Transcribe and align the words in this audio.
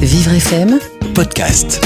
Vivre 0.00 0.32
FM, 0.32 0.78
podcast. 1.14 1.80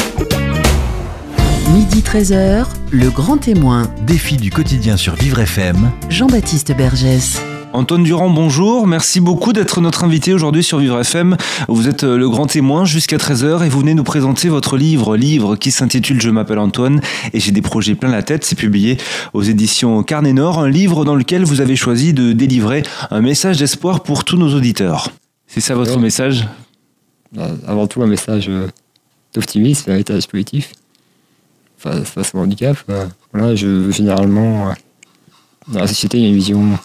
midi 1.73 2.01
13h, 2.01 2.67
le 2.91 3.11
grand 3.11 3.39
témoin, 3.39 3.89
Défi 4.07 4.37
du 4.37 4.51
quotidien 4.51 4.97
sur 4.97 5.15
Vivre 5.15 5.41
FM. 5.41 5.91
Jean-Baptiste 6.11 6.77
Bergès. 6.77 7.41
Antoine 7.73 8.05
Durand, 8.05 8.31
bonjour. 8.31 8.87
Merci 8.87 9.19
beaucoup 9.21 9.53
d'être 9.53 9.81
notre 9.81 10.05
invité 10.05 10.33
aujourd'hui 10.33 10.63
sur 10.63 10.79
Vivre 10.79 11.01
FM. 11.01 11.37
Vous 11.69 11.89
êtes 11.89 12.05
euh, 12.05 12.17
le 12.17 12.29
grand 12.29 12.47
témoin 12.47 12.85
jusqu'à 12.85 13.17
13h 13.17 13.65
et 13.65 13.69
vous 13.69 13.81
venez 13.81 13.95
nous 13.95 14.05
présenter 14.05 14.49
votre 14.49 14.77
livre, 14.77 15.17
livre 15.17 15.57
qui 15.57 15.73
s'intitule 15.73 16.21
Je 16.21 16.31
m'appelle 16.31 16.61
Antoine 16.61 17.01
et 17.33 17.41
j'ai 17.41 17.51
des 17.51 17.63
projets 17.63 17.97
plein 17.97 18.11
la 18.11 18.23
tête. 18.23 18.45
C'est 18.45 18.55
publié 18.55 18.97
aux 19.33 19.43
éditions 19.43 20.03
Carnet 20.05 20.33
Nord, 20.33 20.61
un 20.61 20.69
livre 20.71 21.05
dans 21.05 21.17
lequel 21.17 21.45
vous 21.45 21.61
avez 21.61 21.75
choisi 21.75 22.13
de 22.13 22.33
délivrer 22.33 22.85
un 23.11 23.21
message 23.23 23.57
d'espoir 23.59 24.05
pour 24.05 24.23
tous 24.25 24.37
nos 24.37 24.55
auditeurs. 24.55 25.11
C'est 25.49 25.61
ça 25.61 25.75
votre 25.75 25.97
Oui. 25.97 26.03
message? 26.03 26.47
Avant 27.67 27.87
tout 27.87 28.03
un 28.03 28.07
message 28.07 28.49
euh, 28.49 28.69
d'optimisme, 29.35 29.91
un 29.91 29.97
message 29.97 30.29
positif 30.29 30.73
face, 31.79 32.09
face 32.09 32.35
au 32.35 32.39
handicap. 32.39 32.77
Euh, 32.89 33.07
voilà, 33.33 33.55
je, 33.55 33.91
généralement, 33.91 34.71
euh, 34.71 34.73
dans 35.69 35.81
la 35.81 35.87
société, 35.87 36.19
il 36.19 36.23
y 36.25 36.27
a 36.27 36.29
une 36.29 36.35
vision 36.37 36.79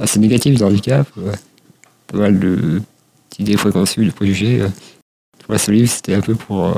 assez 0.00 0.18
négative 0.18 0.56
du 0.56 0.62
handicap, 0.62 1.06
euh, 1.18 1.32
pas 2.06 2.18
mal 2.18 2.38
de- 2.38 2.80
d'idées 3.30 3.56
préconçues, 3.56 4.06
de 4.06 4.10
préjugés. 4.10 4.60
euh. 4.62 4.68
Voilà, 5.46 5.58
ce 5.58 5.70
livre, 5.70 5.88
c'était 5.90 6.14
un 6.14 6.20
peu 6.20 6.34
pour 6.34 6.66
euh, 6.66 6.74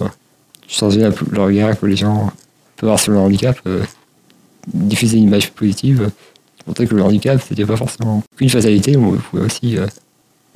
changer 0.67 1.05
un 1.05 1.11
peu 1.11 1.25
le 1.31 1.41
regard 1.43 1.79
que 1.79 1.87
les 1.87 1.97
gens 1.97 2.31
peuvent 2.77 2.89
avoir 2.91 3.01
sur 3.01 3.13
le 3.13 3.19
handicap, 3.19 3.59
euh, 3.67 3.83
diffuser 4.67 5.17
une 5.19 5.25
image 5.25 5.51
positive, 5.53 6.03
euh, 6.03 6.11
montrer 6.67 6.87
que 6.87 6.95
le 6.95 7.03
handicap, 7.03 7.41
c'était 7.47 7.65
pas 7.65 7.77
forcément 7.77 8.23
qu'une 8.37 8.51
fatalité, 8.51 8.97
on 8.97 9.13
pouvait 9.17 9.45
aussi 9.45 9.79
euh, 9.79 9.87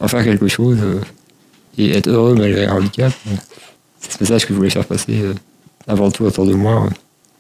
en 0.00 0.08
faire 0.08 0.24
quelque 0.24 0.48
chose. 0.48 0.78
euh, 0.82 1.00
et 1.78 1.90
être 1.96 2.08
heureux 2.08 2.34
malgré 2.34 2.66
un 2.66 2.76
handicap. 2.76 3.12
euh, 3.28 3.36
C'est 4.00 4.12
ce 4.12 4.18
message 4.22 4.42
que 4.46 4.48
je 4.52 4.54
voulais 4.54 4.70
faire 4.70 4.84
passer 4.84 5.20
euh, 5.20 5.34
avant 5.86 6.10
tout 6.10 6.24
autour 6.24 6.46
de 6.46 6.54
moi, 6.54 6.84
euh, 6.86 6.90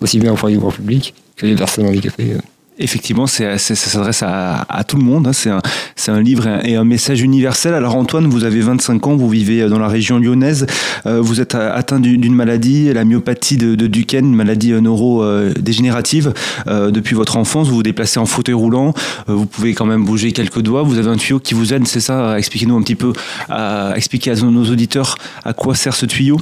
aussi 0.00 0.18
bien 0.18 0.32
auprès 0.32 0.50
du 0.52 0.58
grand 0.58 0.70
public 0.70 1.14
que 1.36 1.46
les 1.46 1.54
personnes 1.54 1.86
handicapées. 1.86 2.36
Euh. 2.78 2.82
Effectivement, 2.82 3.26
ça 3.26 3.58
s'adresse 3.58 4.22
à, 4.22 4.84
tout 4.86 4.96
le 4.96 5.04
monde. 5.04 5.28
hein. 5.28 5.60
C'est 5.96 6.10
un, 6.10 6.20
livre 6.20 6.48
et 6.64 6.76
un, 6.76 6.84
message 6.84 7.22
universel. 7.22 7.74
Alors 7.74 7.96
Antoine, 7.96 8.26
vous 8.26 8.44
avez 8.44 8.60
25 8.60 9.06
ans, 9.06 9.16
vous 9.16 9.28
vivez 9.28 9.68
dans 9.68 9.78
la 9.78 9.88
région 9.88 10.18
lyonnaise. 10.18 10.66
Euh, 11.06 11.20
vous 11.20 11.40
êtes 11.40 11.54
atteint 11.54 12.00
d'une 12.00 12.34
maladie, 12.34 12.92
la 12.92 13.04
myopathie 13.04 13.56
de, 13.56 13.74
de 13.74 13.86
Duchenne, 13.86 14.26
une 14.26 14.34
maladie 14.34 14.72
neurodégénérative. 14.72 16.32
Euh, 16.66 16.90
depuis 16.90 17.14
votre 17.14 17.36
enfance, 17.36 17.68
vous 17.68 17.76
vous 17.76 17.82
déplacez 17.82 18.18
en 18.18 18.26
fauteuil 18.26 18.54
roulant. 18.54 18.94
Euh, 19.28 19.34
vous 19.34 19.46
pouvez 19.46 19.74
quand 19.74 19.86
même 19.86 20.04
bouger 20.04 20.32
quelques 20.32 20.60
doigts. 20.60 20.82
Vous 20.82 20.98
avez 20.98 21.08
un 21.08 21.16
tuyau 21.16 21.38
qui 21.40 21.54
vous 21.54 21.72
aide, 21.72 21.86
c'est 21.86 22.00
ça? 22.00 22.38
Expliquez-nous 22.38 22.76
un 22.76 22.82
petit 22.82 22.96
peu, 22.96 23.12
à, 23.48 23.92
expliquer 23.96 24.32
à 24.32 24.34
nos 24.34 24.64
auditeurs 24.70 25.16
à 25.44 25.52
quoi 25.52 25.74
sert 25.74 25.94
ce 25.94 26.06
tuyau. 26.06 26.40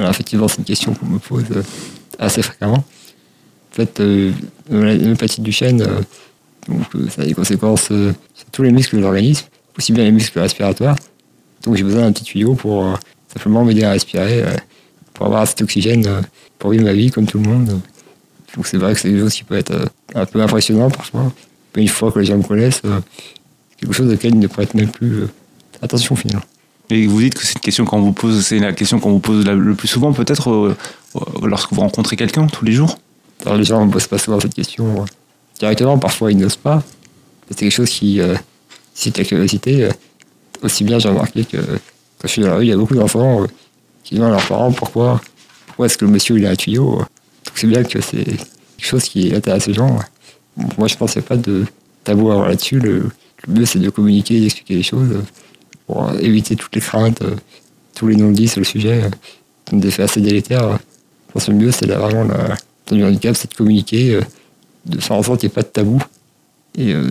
Effectivement, 0.00 0.48
c'est 0.48 0.58
une 0.58 0.64
question 0.64 0.94
qu'on 0.94 1.06
me 1.06 1.18
pose 1.18 1.44
euh, 1.50 1.62
assez 2.18 2.42
fréquemment. 2.42 2.84
En 3.72 3.74
fait, 3.74 4.00
euh, 4.00 4.32
la 4.70 4.94
l'hépatie 4.94 5.40
du 5.40 5.52
chêne, 5.52 5.82
euh, 5.82 6.00
donc, 6.68 6.82
euh, 6.94 7.08
ça 7.08 7.22
a 7.22 7.24
des 7.24 7.34
conséquences 7.34 7.86
sur 7.86 8.50
tous 8.52 8.62
les 8.62 8.72
muscles 8.72 8.96
de 8.96 9.02
l'organisme, 9.02 9.46
aussi 9.76 9.92
bien 9.92 10.04
les 10.04 10.12
muscles 10.12 10.38
respiratoires. 10.38 10.96
Donc 11.64 11.76
j'ai 11.76 11.82
besoin 11.82 12.02
d'un 12.02 12.12
petit 12.12 12.24
tuyau 12.24 12.54
pour 12.54 12.98
simplement 13.32 13.64
m'aider 13.64 13.84
à 13.84 13.92
respirer, 13.92 14.44
pour 15.12 15.26
avoir 15.26 15.46
cet 15.46 15.60
oxygène, 15.62 16.06
pour 16.58 16.70
vivre 16.70 16.84
ma 16.84 16.92
vie 16.92 17.10
comme 17.10 17.26
tout 17.26 17.38
le 17.38 17.48
monde. 17.48 17.80
Donc 18.54 18.66
c'est 18.66 18.76
vrai 18.76 18.94
que 18.94 19.00
c'est 19.00 19.08
quelque 19.08 19.20
chose 19.20 19.34
qui 19.34 19.44
peut 19.44 19.56
être 19.56 19.74
un 20.14 20.24
peu 20.24 20.40
impressionnant 20.40 20.90
parfois. 20.90 21.32
Mais 21.74 21.82
une 21.82 21.88
fois 21.88 22.12
que 22.12 22.18
les 22.20 22.26
gens 22.26 22.38
me 22.38 22.42
connaissent, 22.42 22.80
c'est 22.82 23.80
quelque 23.80 23.92
chose 23.92 24.12
auquel 24.12 24.34
ils 24.34 24.38
ne 24.38 24.46
prêtent 24.46 24.74
même 24.74 24.88
plus 24.88 25.24
attention 25.82 26.16
finalement. 26.16 26.44
Et 26.90 27.06
vous 27.06 27.20
dites 27.20 27.34
que 27.34 27.44
c'est 27.44 27.54
une 27.54 27.60
question 27.60 27.84
qu'on 27.84 28.00
vous 28.00 28.12
pose, 28.12 28.44
c'est 28.44 28.58
la 28.58 28.72
question 28.72 28.98
qu'on 28.98 29.10
vous 29.10 29.18
pose 29.18 29.44
le 29.46 29.74
plus 29.74 29.88
souvent, 29.88 30.12
peut-être 30.12 30.50
euh, 30.50 30.76
lorsque 31.42 31.72
vous 31.72 31.82
rencontrez 31.82 32.16
quelqu'un 32.16 32.46
tous 32.46 32.64
les 32.64 32.72
jours? 32.72 32.98
Alors, 33.44 33.56
les 33.56 33.64
gens 33.64 33.84
ne 33.84 33.90
posent 33.90 34.06
pas 34.06 34.18
souvent 34.18 34.40
cette 34.40 34.54
question 34.54 35.02
euh, 35.02 35.04
directement, 35.58 35.98
parfois 35.98 36.32
ils 36.32 36.38
n'osent 36.38 36.56
pas. 36.56 36.82
C'est 37.48 37.58
quelque 37.58 37.72
chose 37.72 37.90
qui 37.90 38.20
euh, 38.20 38.34
suscite 38.94 39.18
la 39.18 39.24
curiosité. 39.24 39.84
euh. 39.84 39.90
aussi 40.62 40.84
bien 40.84 40.98
j'ai 40.98 41.08
remarqué 41.08 41.44
que 41.44 41.56
quand 41.56 42.26
je 42.26 42.28
suis 42.28 42.42
dans 42.42 42.48
la 42.48 42.56
rue, 42.56 42.64
il 42.64 42.68
y 42.68 42.72
a 42.72 42.76
beaucoup 42.76 42.94
d'enfants 42.94 43.42
euh, 43.42 43.46
qui 44.04 44.14
demandent 44.16 44.32
à 44.32 44.36
leurs 44.36 44.48
parents 44.48 44.72
pourquoi, 44.72 45.20
pourquoi 45.66 45.86
est-ce 45.86 45.96
que 45.98 46.04
le 46.04 46.10
monsieur 46.10 46.36
il 46.36 46.46
a 46.46 46.50
un 46.50 46.56
tuyau. 46.56 46.94
euh. 46.94 47.04
Donc 47.44 47.54
c'est 47.54 47.66
bien 47.66 47.82
que 47.84 48.00
c'est 48.00 48.24
quelque 48.24 48.38
chose 48.78 49.04
qui 49.04 49.34
intéresse 49.34 49.66
les 49.66 49.74
gens. 49.74 49.98
moi 50.76 50.88
je 50.88 50.96
a 50.96 51.22
pas 51.22 51.36
de 51.36 51.64
tabou 52.04 52.30
avoir 52.30 52.48
là-dessus. 52.48 52.78
Le, 52.80 53.08
mieux 53.46 53.64
c'est 53.64 53.78
de 53.78 53.88
communiquer, 53.90 54.40
d'expliquer 54.40 54.74
les 54.74 54.82
choses 54.82 55.22
pour 55.86 56.10
éviter 56.20 56.56
toutes 56.56 56.74
les 56.74 56.80
craintes, 56.80 57.22
tous 57.94 58.08
les 58.08 58.16
non-dits 58.16 58.48
sur 58.48 58.60
le 58.60 58.64
sujet. 58.66 59.02
des 59.72 59.88
effets 59.88 60.02
assez 60.02 60.20
délétères. 60.20 60.78
Je 61.28 61.32
pense 61.32 61.46
que 61.46 61.52
le 61.52 61.56
mieux 61.58 61.70
c'est 61.70 61.86
vraiment 61.86 62.24
la, 62.24 62.56
le 62.90 63.04
handicap, 63.06 63.36
c'est 63.36 63.50
de 63.50 63.56
communiquer, 63.56 64.14
euh, 64.14 64.20
de 64.86 65.00
faire 65.00 65.16
en 65.16 65.22
sorte 65.22 65.40
qu'il 65.40 65.48
n'y 65.48 65.52
ait 65.52 65.54
pas 65.54 65.62
de 65.62 65.68
tabou. 65.68 66.02
Et 66.76 66.92
euh, 66.92 67.10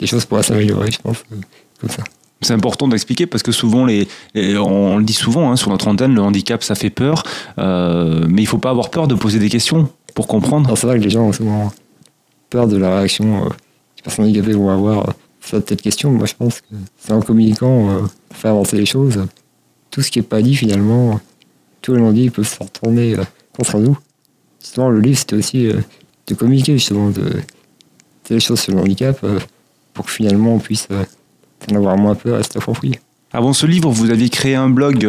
les 0.00 0.06
choses 0.06 0.24
pourraient 0.24 0.42
s'améliorer, 0.42 0.90
je 0.90 0.98
pense, 0.98 1.18
euh, 1.32 1.36
comme 1.80 1.90
ça. 1.90 2.02
C'est 2.40 2.52
important 2.52 2.86
d'expliquer 2.86 3.26
parce 3.26 3.42
que 3.42 3.50
souvent, 3.50 3.84
les, 3.84 4.06
les- 4.34 4.56
on 4.56 4.98
le 4.98 5.04
dit 5.04 5.12
souvent 5.12 5.50
hein, 5.50 5.56
sur 5.56 5.70
notre 5.70 5.88
antenne, 5.88 6.14
le 6.14 6.22
handicap 6.22 6.62
ça 6.62 6.76
fait 6.76 6.90
peur, 6.90 7.24
euh, 7.58 8.24
mais 8.28 8.42
il 8.42 8.46
faut 8.46 8.58
pas 8.58 8.70
avoir 8.70 8.90
peur 8.90 9.08
de 9.08 9.16
poser 9.16 9.40
des 9.40 9.48
questions 9.48 9.88
pour 10.14 10.28
comprendre. 10.28 10.72
C'est 10.76 10.86
vrai 10.86 10.98
que 10.98 11.04
les 11.04 11.10
gens 11.10 11.22
ont 11.24 11.32
souvent 11.32 11.72
peur 12.48 12.68
de 12.68 12.76
la 12.76 12.96
réaction 12.98 13.38
euh, 13.44 13.48
que 13.48 13.54
les 13.96 14.02
personnes 14.04 14.24
handicapées 14.26 14.52
vont 14.52 14.70
avoir 14.70 15.08
euh, 15.08 15.12
sur 15.40 15.60
cette 15.66 15.82
question. 15.82 16.12
Moi, 16.12 16.26
je 16.26 16.34
pense 16.34 16.60
que 16.60 16.66
c'est 16.98 17.12
en 17.12 17.20
communiquant, 17.22 17.88
pour 18.28 18.36
faire 18.36 18.52
avancer 18.52 18.76
les 18.76 18.86
choses. 18.86 19.26
Tout 19.90 20.02
ce 20.02 20.10
qui 20.12 20.20
n'est 20.20 20.24
pas 20.24 20.40
dit, 20.40 20.54
finalement, 20.54 21.10
euh, 21.10 21.14
tous 21.82 21.94
les 21.94 22.00
non-dits 22.00 22.30
peuvent 22.30 22.46
se 22.46 22.62
retourner 22.62 23.16
contre 23.56 23.78
nous. 23.78 23.98
Justement, 24.60 24.88
le 24.90 25.00
livre, 25.00 25.18
c'était 25.18 25.36
aussi 25.36 25.66
euh, 25.68 25.80
de 26.26 26.34
communiquer, 26.34 26.72
justement, 26.72 27.10
de, 27.10 27.32
des 28.28 28.40
choses 28.40 28.60
sur 28.60 28.74
le 28.74 28.80
handicap 28.80 29.18
euh, 29.24 29.38
pour 29.94 30.06
que 30.06 30.12
finalement 30.12 30.54
on 30.54 30.58
puisse 30.58 30.88
euh, 30.90 31.04
en 31.70 31.76
avoir 31.76 31.96
moins 31.96 32.14
peur 32.14 32.38
et 32.38 32.42
se 32.42 32.50
l'approprier. 32.54 33.00
Avant 33.32 33.52
ce 33.52 33.66
livre, 33.66 33.90
vous 33.90 34.10
aviez 34.10 34.30
créé 34.30 34.54
un 34.54 34.70
blog 34.70 35.00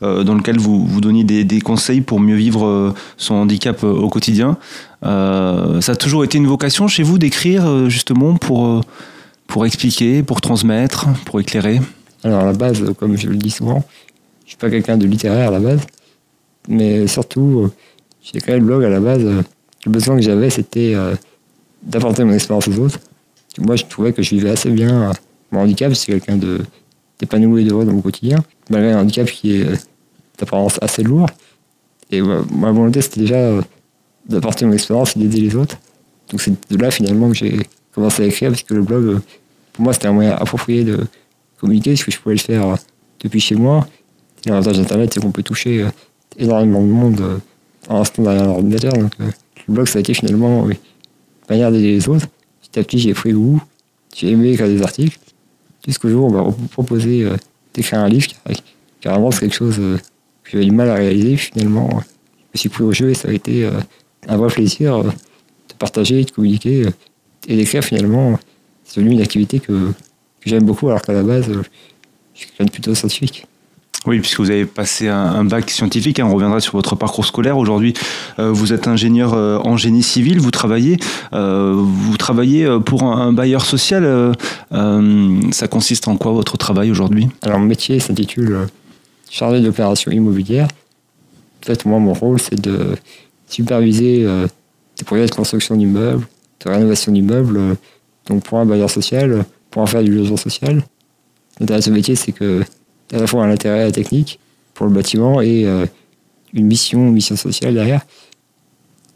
dans 0.00 0.34
lequel 0.34 0.58
vous, 0.58 0.86
vous 0.86 1.02
donniez 1.02 1.24
des, 1.24 1.44
des 1.44 1.60
conseils 1.60 2.00
pour 2.00 2.18
mieux 2.18 2.34
vivre 2.34 2.94
son 3.18 3.34
handicap 3.34 3.84
au 3.84 4.08
quotidien. 4.08 4.56
Euh, 5.04 5.78
ça 5.82 5.92
a 5.92 5.96
toujours 5.96 6.24
été 6.24 6.38
une 6.38 6.46
vocation 6.46 6.88
chez 6.88 7.02
vous 7.02 7.18
d'écrire 7.18 7.90
justement 7.90 8.36
pour, 8.36 8.80
pour 9.46 9.66
expliquer, 9.66 10.22
pour 10.22 10.40
transmettre, 10.40 11.08
pour 11.26 11.40
éclairer? 11.40 11.82
Alors 12.24 12.40
à 12.40 12.46
la 12.46 12.54
base, 12.54 12.82
comme 12.98 13.18
je 13.18 13.28
le 13.28 13.36
dis 13.36 13.50
souvent, 13.50 13.84
je 14.44 14.52
suis 14.52 14.56
pas 14.56 14.70
quelqu'un 14.70 14.96
de 14.96 15.04
littéraire 15.04 15.48
à 15.48 15.52
la 15.52 15.60
base, 15.60 15.80
mais 16.68 17.06
surtout, 17.06 17.70
j'ai 18.32 18.40
créé 18.40 18.56
le 18.58 18.64
blog 18.64 18.84
à 18.84 18.88
la 18.88 19.00
base. 19.00 19.24
euh, 19.24 19.42
Le 19.86 19.90
besoin 19.92 20.16
que 20.16 20.22
j'avais, 20.22 20.50
c'était 20.50 20.94
euh, 20.94 21.14
d'apporter 21.82 22.24
mon 22.24 22.32
expérience 22.34 22.68
aux 22.68 22.78
autres. 22.78 22.98
Moi, 23.58 23.76
je 23.76 23.84
trouvais 23.84 24.12
que 24.12 24.22
je 24.22 24.30
vivais 24.30 24.50
assez 24.50 24.70
bien 24.70 25.10
euh, 25.10 25.12
mon 25.50 25.60
handicap. 25.60 25.94
C'est 25.94 26.12
quelqu'un 26.12 26.36
de 26.36 26.60
d'épanoui 27.18 27.62
et 27.62 27.64
d'heureux 27.64 27.84
dans 27.84 27.92
mon 27.92 28.00
quotidien, 28.00 28.38
malgré 28.70 28.92
un 28.92 29.00
handicap 29.00 29.28
qui 29.28 29.56
est 29.56 29.66
d'apparence 30.38 30.78
assez 30.80 31.02
lourd. 31.02 31.26
Et 32.12 32.22
ma 32.22 32.70
volonté, 32.70 33.02
c'était 33.02 33.22
déjà 33.22 33.60
d'apporter 34.28 34.66
mon 34.66 34.72
expérience 34.72 35.16
et 35.16 35.18
d'aider 35.18 35.40
les 35.40 35.56
autres. 35.56 35.76
Donc 36.30 36.40
c'est 36.40 36.52
de 36.70 36.76
là 36.76 36.92
finalement 36.92 37.28
que 37.28 37.34
j'ai 37.34 37.58
commencé 37.92 38.22
à 38.22 38.26
écrire, 38.26 38.50
parce 38.50 38.62
que 38.62 38.72
le 38.72 38.82
blog, 38.82 39.20
pour 39.72 39.82
moi, 39.82 39.92
c'était 39.92 40.06
un 40.06 40.12
moyen 40.12 40.36
approprié 40.36 40.84
de 40.84 41.06
communiquer, 41.60 41.94
parce 41.94 42.04
que 42.04 42.12
je 42.12 42.20
pouvais 42.20 42.36
le 42.36 42.40
faire 42.40 42.76
depuis 43.18 43.40
chez 43.40 43.56
moi. 43.56 43.84
L'avantage 44.46 44.76
d'Internet, 44.78 45.10
c'est 45.12 45.20
qu'on 45.20 45.32
peut 45.32 45.42
toucher 45.42 45.86
énormément 46.38 46.82
de 46.82 46.86
monde 46.86 47.40
en 47.88 48.00
restant 48.00 48.22
derrière 48.22 48.44
l'ordinateur. 48.46 48.92
Donc 48.92 49.12
euh, 49.20 49.30
le 49.66 49.74
blog, 49.74 49.88
ça 49.88 49.98
a 49.98 50.00
été 50.00 50.14
finalement 50.14 50.62
oui, 50.62 50.78
d'aider 51.48 51.80
les 51.80 52.08
autres. 52.08 52.26
Petit 52.62 52.78
à 52.78 52.82
petit, 52.84 52.98
j'ai 52.98 53.14
pris 53.14 53.32
goût, 53.32 53.62
j'ai 54.14 54.30
aimé 54.30 54.50
écrire 54.50 54.68
des 54.68 54.82
articles. 54.82 55.18
Jusqu'au 55.86 56.08
jour 56.08 56.26
on 56.26 56.30
m'a 56.30 56.52
proposé 56.70 57.24
euh, 57.24 57.36
d'écrire 57.74 58.00
un 58.00 58.08
livre, 58.08 58.26
car- 58.26 58.56
carrément, 59.00 59.30
c'est 59.30 59.40
quelque 59.40 59.54
chose 59.54 59.76
euh, 59.78 59.96
que 60.44 60.50
j'avais 60.52 60.64
du 60.64 60.70
mal 60.72 60.90
à 60.90 60.94
réaliser. 60.94 61.36
Finalement, 61.36 61.88
euh, 61.88 62.00
je 62.00 62.54
me 62.54 62.58
suis 62.58 62.68
pris 62.68 62.84
au 62.84 62.92
jeu 62.92 63.10
et 63.10 63.14
ça 63.14 63.28
a 63.28 63.32
été 63.32 63.64
euh, 63.64 63.72
un 64.26 64.36
vrai 64.36 64.48
plaisir 64.52 64.96
euh, 64.96 65.02
de 65.04 65.74
partager, 65.78 66.24
de 66.24 66.30
communiquer 66.30 66.86
euh, 66.86 66.90
et 67.46 67.56
d'écrire 67.56 67.82
finalement. 67.82 68.38
C'est 68.84 69.00
devenu 69.00 69.14
une 69.14 69.22
activité 69.22 69.60
que, 69.60 69.92
j'aime 70.44 70.64
beaucoup, 70.64 70.88
alors 70.88 71.02
qu'à 71.02 71.12
la 71.12 71.22
base, 71.22 71.48
euh, 71.50 71.62
je 72.34 72.40
suis 72.40 72.48
quelqu'un 72.48 72.64
de 72.64 72.70
plutôt 72.70 72.94
scientifique. 72.94 73.46
Oui, 74.06 74.20
puisque 74.20 74.38
vous 74.38 74.50
avez 74.50 74.64
passé 74.64 75.08
un, 75.08 75.44
bac 75.44 75.68
scientifique, 75.70 76.20
hein, 76.20 76.26
on 76.26 76.34
reviendra 76.34 76.60
sur 76.60 76.74
votre 76.74 76.94
parcours 76.94 77.26
scolaire. 77.26 77.58
Aujourd'hui, 77.58 77.94
euh, 78.38 78.52
vous 78.52 78.72
êtes 78.72 78.86
ingénieur 78.86 79.34
euh, 79.34 79.58
en 79.58 79.76
génie 79.76 80.04
civil, 80.04 80.38
vous 80.38 80.52
travaillez, 80.52 80.98
euh, 81.32 81.74
vous 81.76 82.16
travaillez 82.16 82.68
pour 82.86 83.02
un, 83.02 83.32
bailleur 83.32 83.64
social. 83.64 84.32
ça 84.70 85.68
consiste 85.68 86.08
en 86.08 86.16
quoi 86.16 86.32
votre 86.32 86.56
travail 86.56 86.90
aujourd'hui? 86.90 87.28
Alors, 87.42 87.58
mon 87.58 87.66
métier 87.66 87.98
s'intitule 87.98 88.68
chargé 89.30 89.60
d'opérations 89.60 90.12
immobilières. 90.12 90.68
En 91.62 91.66
fait, 91.66 91.84
moi, 91.84 91.98
mon 91.98 92.14
rôle, 92.14 92.40
c'est 92.40 92.60
de 92.60 92.96
superviser 93.48 94.24
des 94.96 95.04
projets 95.04 95.26
de 95.26 95.34
construction 95.34 95.76
d'immeubles, 95.76 96.26
de 96.64 96.70
rénovation 96.70 97.12
d'immeubles, 97.12 97.76
donc 98.26 98.44
pour 98.44 98.58
un 98.58 98.64
bailleur 98.64 98.90
social, 98.90 99.44
pour 99.70 99.82
en 99.82 99.86
faire 99.86 100.02
du 100.02 100.14
logement 100.14 100.36
social. 100.36 100.82
L'intérêt 101.60 101.80
de 101.80 101.84
ce 101.84 101.90
métier, 101.90 102.14
c'est 102.14 102.32
que 102.32 102.62
à 103.12 103.18
la 103.18 103.26
fois 103.26 103.44
un 103.44 103.50
intérêt 103.50 103.90
technique 103.92 104.38
pour 104.74 104.86
le 104.86 104.92
bâtiment 104.92 105.40
et 105.40 105.64
euh, 105.66 105.86
une 106.54 106.66
mission, 106.66 107.06
une 107.08 107.12
mission 107.14 107.36
sociale 107.36 107.74
derrière 107.74 108.02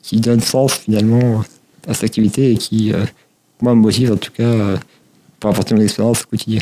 qui 0.03 0.21
donne 0.21 0.41
sens 0.41 0.75
finalement 0.75 1.43
à 1.87 1.95
cette 1.95 2.05
activité 2.05 2.53
et 2.53 2.57
qui, 2.57 2.93
euh, 2.93 3.05
moi, 3.61 3.75
me 3.75 3.81
motive 3.81 4.13
en 4.13 4.17
tout 4.17 4.33
cas 4.33 4.43
euh, 4.45 4.77
pour 5.41 5.51
apporter 5.51 5.75
mon 5.75 5.81
expérience 5.81 6.23
au 6.23 6.27
quotidien. 6.27 6.61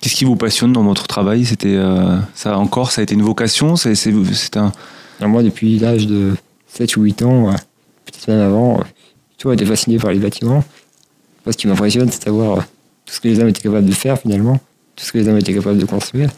Qu'est-ce 0.00 0.14
qui 0.14 0.24
vous 0.24 0.36
passionne 0.36 0.72
dans 0.72 0.82
votre 0.84 1.06
travail? 1.06 1.44
C'était 1.46 1.74
euh, 1.74 2.18
ça 2.34 2.58
encore, 2.58 2.90
ça 2.92 3.00
a 3.00 3.04
été 3.04 3.14
une 3.14 3.22
vocation? 3.22 3.76
C'est 3.76 3.94
c'est- 3.94 4.12
c'est 4.34 4.56
un. 4.58 4.72
Alors 5.20 5.30
moi, 5.30 5.42
depuis 5.42 5.78
l'âge 5.78 6.06
de 6.06 6.34
7 6.68 6.96
ou 6.98 7.02
8 7.02 7.22
ans, 7.22 7.50
peut-être 8.04 8.28
même 8.28 8.40
avant, 8.40 8.78
j'ai 9.30 9.36
toujours 9.38 9.54
été 9.54 9.64
fasciné 9.64 9.98
par 9.98 10.12
les 10.12 10.18
bâtiments. 10.18 10.62
Moi, 11.44 11.52
ce 11.52 11.56
qui 11.56 11.66
m'impressionne, 11.66 12.10
c'est 12.10 12.26
d'avoir 12.26 12.58
tout 12.58 13.14
ce 13.14 13.20
que 13.20 13.28
les 13.28 13.40
hommes 13.40 13.48
étaient 13.48 13.62
capables 13.62 13.86
de 13.86 13.92
faire 13.94 14.18
finalement, 14.18 14.60
tout 14.96 15.04
ce 15.06 15.12
que 15.12 15.18
les 15.18 15.28
hommes 15.28 15.38
étaient 15.38 15.54
capables 15.54 15.78
de 15.78 15.86
construire. 15.86 16.28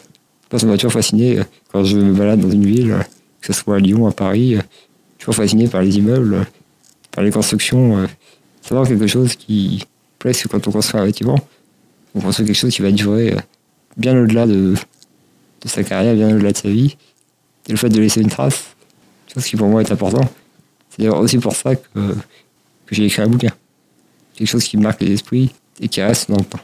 Moi, 0.50 0.58
ça 0.58 0.66
m'a 0.66 0.76
toujours 0.76 0.92
fasciné 0.92 1.38
euh, 1.38 1.44
quand 1.70 1.84
je 1.84 1.96
me 1.96 2.14
balade 2.14 2.40
dans 2.40 2.50
une 2.50 2.64
ville, 2.64 2.92
euh, 2.92 3.02
que 3.40 3.52
ce 3.52 3.60
soit 3.60 3.76
à 3.76 3.78
Lyon, 3.78 4.06
à 4.06 4.12
Paris, 4.12 4.56
euh, 4.56 4.62
toujours 5.18 5.34
fasciné 5.34 5.68
par 5.68 5.82
les 5.82 5.98
immeubles, 5.98 6.46
par 7.10 7.22
les 7.22 7.30
constructions. 7.30 8.06
C'est 8.62 8.74
vraiment 8.74 8.86
quelque 8.86 9.06
chose 9.06 9.34
qui, 9.36 9.84
presque 10.18 10.48
quand 10.48 10.66
on 10.66 10.70
construit 10.70 11.00
un 11.00 11.04
bâtiment, 11.04 11.38
on 12.14 12.20
construit 12.20 12.46
quelque 12.46 12.56
chose 12.56 12.74
qui 12.74 12.82
va 12.82 12.90
durer 12.90 13.36
bien 13.96 14.18
au-delà 14.18 14.46
de, 14.46 14.74
sa 15.64 15.82
carrière, 15.82 16.14
bien 16.14 16.34
au-delà 16.34 16.52
de 16.52 16.56
sa 16.56 16.68
vie. 16.68 16.96
Et 17.68 17.72
le 17.72 17.76
fait 17.76 17.88
de 17.90 18.00
laisser 18.00 18.20
une 18.20 18.30
trace, 18.30 18.68
chose 19.34 19.44
qui 19.44 19.56
pour 19.56 19.68
moi 19.68 19.82
est 19.82 19.92
important. 19.92 20.26
C'est 20.96 21.08
aussi 21.08 21.38
pour 21.38 21.54
ça 21.54 21.76
que, 21.76 22.14
que 22.86 22.94
j'ai 22.94 23.04
écrit 23.04 23.22
un 23.22 23.28
bouquin. 23.28 23.52
Quelque 24.34 24.48
chose 24.48 24.64
qui 24.64 24.76
marque 24.76 25.02
les 25.02 25.12
esprits 25.12 25.50
et 25.80 25.88
qui 25.88 26.00
reste 26.00 26.30
dans 26.30 26.38
le 26.38 26.44
temps. 26.44 26.60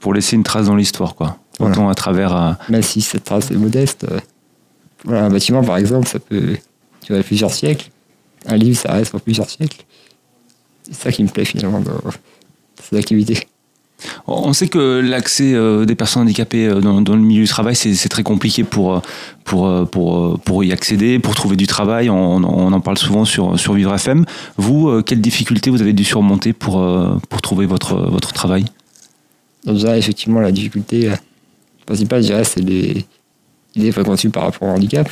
Pour 0.00 0.14
laisser 0.14 0.34
une 0.34 0.42
trace 0.42 0.66
dans 0.66 0.76
l'histoire, 0.76 1.14
quoi. 1.14 1.38
Voilà. 1.58 1.74
Autant 1.74 1.88
à 1.88 1.94
travers. 1.94 2.36
euh, 2.36 2.52
Même 2.68 2.82
si 2.82 3.00
cette 3.00 3.24
trace 3.24 3.50
est 3.50 3.56
modeste, 3.56 4.06
euh, 4.10 4.18
voilà, 5.04 5.24
un 5.24 5.30
bâtiment 5.30 5.62
par 5.62 5.76
exemple, 5.76 6.06
ça 6.08 6.18
peut 6.18 6.56
durer 7.06 7.22
plusieurs 7.22 7.52
siècles. 7.52 7.90
Un 8.46 8.56
livre, 8.56 8.78
ça 8.78 8.92
reste 8.92 9.10
pour 9.10 9.20
plusieurs 9.20 9.50
siècles. 9.50 9.84
C'est 10.84 10.94
ça 10.94 11.12
qui 11.12 11.22
me 11.22 11.28
plaît 11.28 11.44
finalement 11.44 11.80
dans, 11.80 11.98
cette 12.82 12.98
activité. 12.98 13.46
On 14.28 14.52
sait 14.52 14.68
que 14.68 15.00
l'accès 15.00 15.54
euh, 15.54 15.84
des 15.84 15.96
personnes 15.96 16.22
handicapées 16.22 16.66
euh, 16.68 16.80
dans, 16.80 17.00
dans 17.00 17.16
le 17.16 17.20
milieu 17.22 17.42
du 17.42 17.48
travail, 17.48 17.74
c'est 17.74 18.08
très 18.08 18.22
compliqué 18.22 18.62
pour, 18.62 19.02
pour, 19.44 19.88
pour, 19.90 20.38
pour 20.38 20.62
y 20.62 20.72
accéder, 20.72 21.18
pour 21.18 21.34
trouver 21.34 21.56
du 21.56 21.66
travail. 21.66 22.08
On, 22.08 22.36
on 22.36 22.72
en 22.72 22.80
parle 22.80 22.98
souvent 22.98 23.24
sur, 23.24 23.58
sur 23.58 23.74
Vivre 23.74 23.92
FM. 23.92 24.24
Vous, 24.56 25.02
quelles 25.02 25.20
difficultés 25.20 25.70
vous 25.70 25.82
avez 25.82 25.92
dû 25.92 26.04
surmonter 26.04 26.52
pour, 26.52 26.74
pour 27.28 27.42
trouver 27.42 27.66
votre, 27.66 27.96
votre 27.96 28.32
travail? 28.32 28.66
Déjà, 29.66 29.98
effectivement, 29.98 30.38
la 30.38 30.52
difficulté 30.52 31.10
euh, 31.88 31.94
principale, 31.94 32.22
je 32.22 32.26
dirais, 32.26 32.44
c'est 32.44 32.60
les 32.60 33.04
idées 33.74 33.92
préconçues 33.92 34.30
par 34.30 34.44
rapport 34.44 34.68
au 34.68 34.72
handicap. 34.72 35.08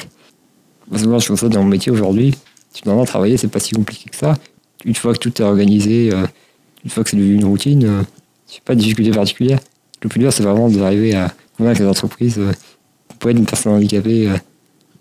Moi, 0.90 0.99
souvent, 1.00 1.19
je 1.19 1.28
constate 1.28 1.50
dans 1.50 1.62
mon 1.62 1.69
métier 1.69 1.90
aujourd'hui, 1.90 2.34
finalement, 2.73 3.05
travailler, 3.05 3.37
c'est 3.37 3.49
pas 3.49 3.61
si 3.61 3.75
compliqué 3.75 4.11
que 4.11 4.17
ça. 4.17 4.37
Une 4.84 4.94
fois 4.94 5.12
que 5.12 5.19
tout 5.19 5.43
est 5.43 5.44
organisé, 5.44 6.12
euh, 6.12 6.26
une 6.84 6.90
fois 6.90 7.02
que 7.02 7.11
c'est 7.11 7.17
devenu 7.17 7.34
une 7.34 7.44
routine, 7.44 7.84
euh, 7.84 8.02
c'est 8.46 8.62
pas 8.62 8.75
de 8.75 8.81
difficulté 8.81 9.11
particulière. 9.11 9.58
Le 10.02 10.08
plus 10.08 10.20
dur, 10.20 10.32
c'est 10.32 10.43
vraiment 10.43 10.69
d'arriver 10.69 11.14
à 11.14 11.34
convaincre 11.56 11.81
les 11.81 11.88
entreprises 11.88 12.38
euh, 12.38 12.52
qu'on 13.08 13.17
peut 13.17 13.31
être 13.31 13.38
une 13.38 13.46
personne 13.46 13.73
handicapée 13.73 14.28
euh, 14.28 14.37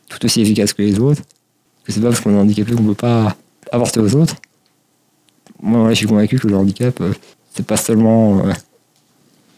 tout 0.09 0.23
aussi 0.25 0.41
efficace 0.41 0.73
que 0.73 0.81
les 0.81 0.99
autres, 0.99 1.21
que 1.83 1.91
c'est 1.91 1.99
pas 1.99 2.09
parce 2.09 2.21
qu'on 2.21 2.33
est 2.33 2.39
handicapé 2.39 2.73
qu'on 2.73 2.83
peut 2.83 2.95
pas 2.95 3.35
apporter 3.71 3.99
aux 3.99 4.15
autres. 4.15 4.35
Moi, 5.61 5.89
je 5.89 5.95
suis 5.95 6.07
convaincu 6.07 6.39
que 6.39 6.47
le 6.47 6.55
handicap, 6.55 6.99
euh, 7.01 7.13
c'est 7.53 7.65
pas 7.65 7.77
seulement 7.77 8.39
euh, 8.39 8.53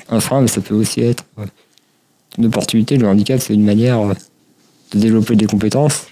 un 0.10 0.20
frein, 0.20 0.42
mais 0.42 0.48
ça 0.48 0.62
peut 0.62 0.76
aussi 0.76 1.02
être 1.02 1.24
euh, 1.40 1.46
une 2.38 2.46
opportunité. 2.46 2.98
Le 2.98 3.08
handicap, 3.08 3.40
c'est 3.40 3.54
une 3.54 3.66
manière 3.66 4.00
euh, 4.00 4.14
de 4.94 5.00
développer 5.00 5.36
des 5.36 5.46
compétences. 5.46 6.08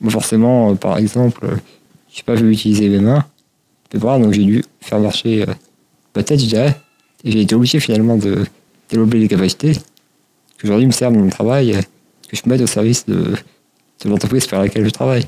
Moi, 0.00 0.10
forcément, 0.10 0.72
euh, 0.72 0.74
par 0.74 0.98
exemple, 0.98 1.44
euh, 1.44 1.56
je 2.12 2.18
n'ai 2.18 2.22
pas 2.24 2.36
pu 2.36 2.50
utiliser 2.50 2.88
mes 2.88 3.00
mains, 3.00 3.24
mes 3.92 4.00
bras, 4.00 4.18
donc 4.18 4.32
j'ai 4.32 4.44
dû 4.44 4.64
faire 4.80 5.00
marcher 5.00 5.44
ma 6.14 6.22
tête, 6.22 6.40
je 6.40 6.46
dirais. 6.46 6.80
Et 7.24 7.32
j'ai 7.32 7.42
été 7.42 7.54
obligé 7.54 7.80
finalement 7.80 8.16
de 8.16 8.44
développer 8.88 9.18
des 9.18 9.28
capacités 9.28 9.72
qui 9.72 10.64
aujourd'hui 10.64 10.86
me 10.86 10.92
servent 10.92 11.14
dans 11.14 11.20
mon 11.20 11.28
travail, 11.28 11.78
que 12.28 12.36
je 12.36 12.42
mettre 12.48 12.64
au 12.64 12.66
service 12.66 13.04
de, 13.06 13.34
l'entreprise 14.04 14.46
par 14.46 14.60
laquelle 14.60 14.84
je 14.84 14.90
travaille. 14.90 15.26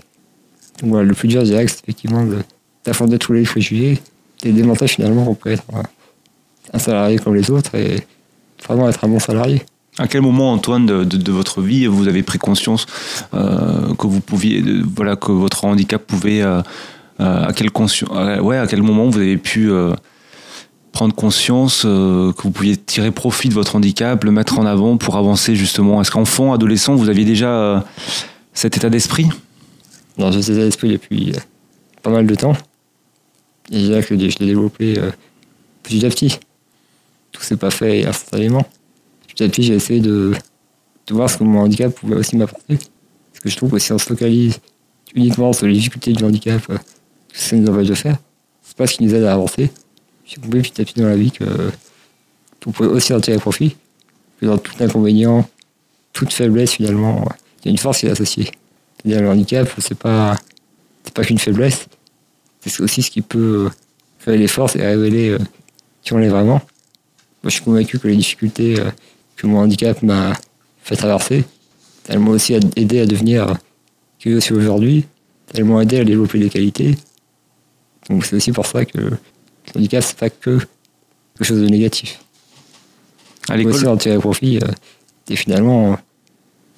Donc 0.80 0.90
voilà, 0.90 1.06
le 1.06 1.14
plus 1.14 1.28
dur, 1.28 1.40
je 1.40 1.46
dirais, 1.50 1.66
c'est 1.66 1.82
effectivement 1.82 2.26
d'affronter 2.84 3.18
tous 3.18 3.34
les 3.34 3.42
préjugés 3.42 3.98
et 4.44 4.52
démontrer 4.52 4.88
finalement 4.88 5.24
qu'on 5.24 5.34
peut 5.34 5.50
être 5.50 5.64
un 6.72 6.78
salarié 6.78 7.18
comme 7.18 7.34
les 7.34 7.50
autres 7.50 7.74
et 7.74 8.00
vraiment 8.66 8.88
être 8.88 9.04
un 9.04 9.08
bon 9.08 9.18
salarié. 9.18 9.62
À 9.98 10.06
quel 10.06 10.22
moment, 10.22 10.52
Antoine, 10.52 10.86
de, 10.86 11.32
votre 11.32 11.60
vie, 11.60 11.86
vous 11.86 12.06
avez 12.06 12.22
pris 12.22 12.38
conscience 12.38 12.86
euh, 13.34 13.94
que 13.96 14.06
vous 14.06 14.20
pouviez, 14.20 14.62
voilà, 14.94 15.16
que 15.16 15.32
votre 15.32 15.64
handicap 15.64 16.00
pouvait, 16.00 16.40
euh, 16.40 16.62
euh, 17.20 17.46
à 17.46 17.52
quel 17.52 17.68
euh, 18.12 18.40
ouais, 18.40 18.58
à 18.58 18.68
quel 18.68 18.82
moment 18.82 19.10
vous 19.10 19.18
avez 19.18 19.36
pu 19.36 19.70
prendre 20.92 21.14
conscience 21.14 21.82
que 21.82 22.42
vous 22.42 22.50
pouviez 22.50 22.76
tirer 22.76 23.10
profit 23.10 23.48
de 23.48 23.54
votre 23.54 23.74
handicap, 23.74 24.22
le 24.22 24.30
mettre 24.30 24.60
en 24.60 24.66
avant 24.66 24.96
pour 24.96 25.16
avancer 25.16 25.56
justement? 25.56 26.00
Est-ce 26.00 26.12
qu'enfant, 26.12 26.52
adolescent, 26.52 26.94
vous 26.94 27.08
aviez 27.08 27.24
déjà 27.24 27.84
cet 28.54 28.76
état 28.76 28.90
d'esprit? 28.90 29.28
J'ai 30.16 30.42
cet 30.42 30.54
état 30.54 30.64
d'esprit 30.64 30.92
depuis 30.92 31.32
pas 32.02 32.10
mal 32.10 32.26
de 32.26 32.34
temps. 32.36 32.56
Et 33.72 33.78
dirais 33.78 34.02
que 34.02 34.16
je 34.16 34.38
l'ai 34.38 34.46
développé 34.46 35.00
petit 35.82 36.06
à 36.06 36.08
petit. 36.08 36.38
Tout 37.32 37.42
s'est 37.42 37.56
pas 37.56 37.70
fait 37.70 38.06
instantanément. 38.06 38.64
Petit 39.38 39.60
à 39.60 39.64
j'ai 39.64 39.74
essayé 39.74 40.00
de, 40.00 40.32
voir 41.10 41.30
ce 41.30 41.38
que 41.38 41.44
mon 41.44 41.60
handicap 41.60 41.94
pouvait 41.94 42.16
aussi 42.16 42.36
m'apporter. 42.36 42.76
Parce 42.76 43.40
que 43.40 43.48
je 43.48 43.56
trouve 43.56 43.70
que 43.70 43.78
si 43.78 43.92
on 43.92 43.98
se 43.98 44.04
focalise 44.04 44.58
uniquement 45.14 45.52
sur 45.52 45.66
les 45.66 45.74
difficultés 45.74 46.12
du 46.12 46.24
handicap, 46.24 46.60
euh, 46.70 46.76
que 46.76 47.38
ça 47.38 47.54
nous 47.54 47.68
empêche 47.68 47.86
de 47.86 47.94
faire, 47.94 48.16
c'est 48.62 48.76
pas 48.76 48.88
ce 48.88 48.94
qui 48.94 49.04
nous 49.04 49.14
aide 49.14 49.22
à 49.22 49.34
avancer. 49.34 49.70
J'ai 50.26 50.40
compris 50.40 50.62
petit 50.62 50.80
à 50.80 50.84
petit 50.84 50.98
dans 51.00 51.06
la 51.06 51.16
vie 51.16 51.30
que 51.30 51.44
qu'on 52.62 52.72
pouvait 52.72 52.88
aussi 52.88 53.12
en 53.12 53.20
tirer 53.20 53.38
profit. 53.38 53.76
Que 54.40 54.46
dans 54.46 54.58
tout 54.58 54.72
inconvénient, 54.80 55.48
toute 56.12 56.32
faiblesse 56.32 56.72
finalement, 56.72 57.24
il 57.60 57.66
y 57.66 57.68
a 57.68 57.70
une 57.70 57.78
force 57.78 58.00
qui 58.00 58.06
est 58.06 58.10
associée. 58.10 58.50
C'est-à-dire 58.96 59.22
le 59.22 59.30
handicap, 59.30 59.68
c'est 59.78 59.96
pas, 59.96 60.36
c'est 61.04 61.14
pas 61.14 61.22
qu'une 61.22 61.38
faiblesse, 61.38 61.86
c'est 62.60 62.80
aussi 62.80 63.02
ce 63.02 63.10
qui 63.12 63.22
peut 63.22 63.70
créer 64.18 64.36
les 64.36 64.48
forces 64.48 64.74
et 64.74 64.82
révéler 64.82 65.30
euh, 65.30 65.38
qui 66.02 66.12
on 66.12 66.18
est 66.18 66.28
vraiment. 66.28 66.60
Moi, 67.42 67.44
je 67.44 67.50
suis 67.50 67.62
convaincu 67.62 68.00
que 68.00 68.08
les 68.08 68.16
difficultés 68.16 68.80
euh, 68.80 68.90
que 69.38 69.46
mon 69.46 69.60
handicap 69.60 70.02
m'a 70.02 70.34
fait 70.82 70.96
traverser, 70.96 71.44
elles 72.08 72.18
m'ont 72.18 72.32
aussi 72.32 72.54
aidé 72.76 73.00
à 73.00 73.06
devenir 73.06 73.56
qui 74.18 74.30
je 74.30 74.38
suis 74.38 74.54
aujourd'hui, 74.54 75.06
elles 75.54 75.64
m'ont 75.64 75.80
aidé 75.80 76.00
à 76.00 76.04
développer 76.04 76.38
des 76.38 76.50
qualités. 76.50 76.96
Donc 78.10 78.26
c'est 78.26 78.36
aussi 78.36 78.52
pour 78.52 78.66
ça 78.66 78.84
que 78.84 78.98
le 78.98 79.18
handicap, 79.76 80.02
c'est 80.02 80.18
pas 80.18 80.28
que 80.28 80.58
quelque 80.58 81.44
chose 81.44 81.60
de 81.60 81.68
négatif. 81.68 82.20
À 83.48 83.54
peut 83.54 83.64
aussi 83.64 83.78
l'école 83.78 83.88
en 83.94 83.96
tirer 83.96 84.18
profit 84.18 84.58
euh, 84.58 84.66
et 85.30 85.36
finalement, 85.36 85.96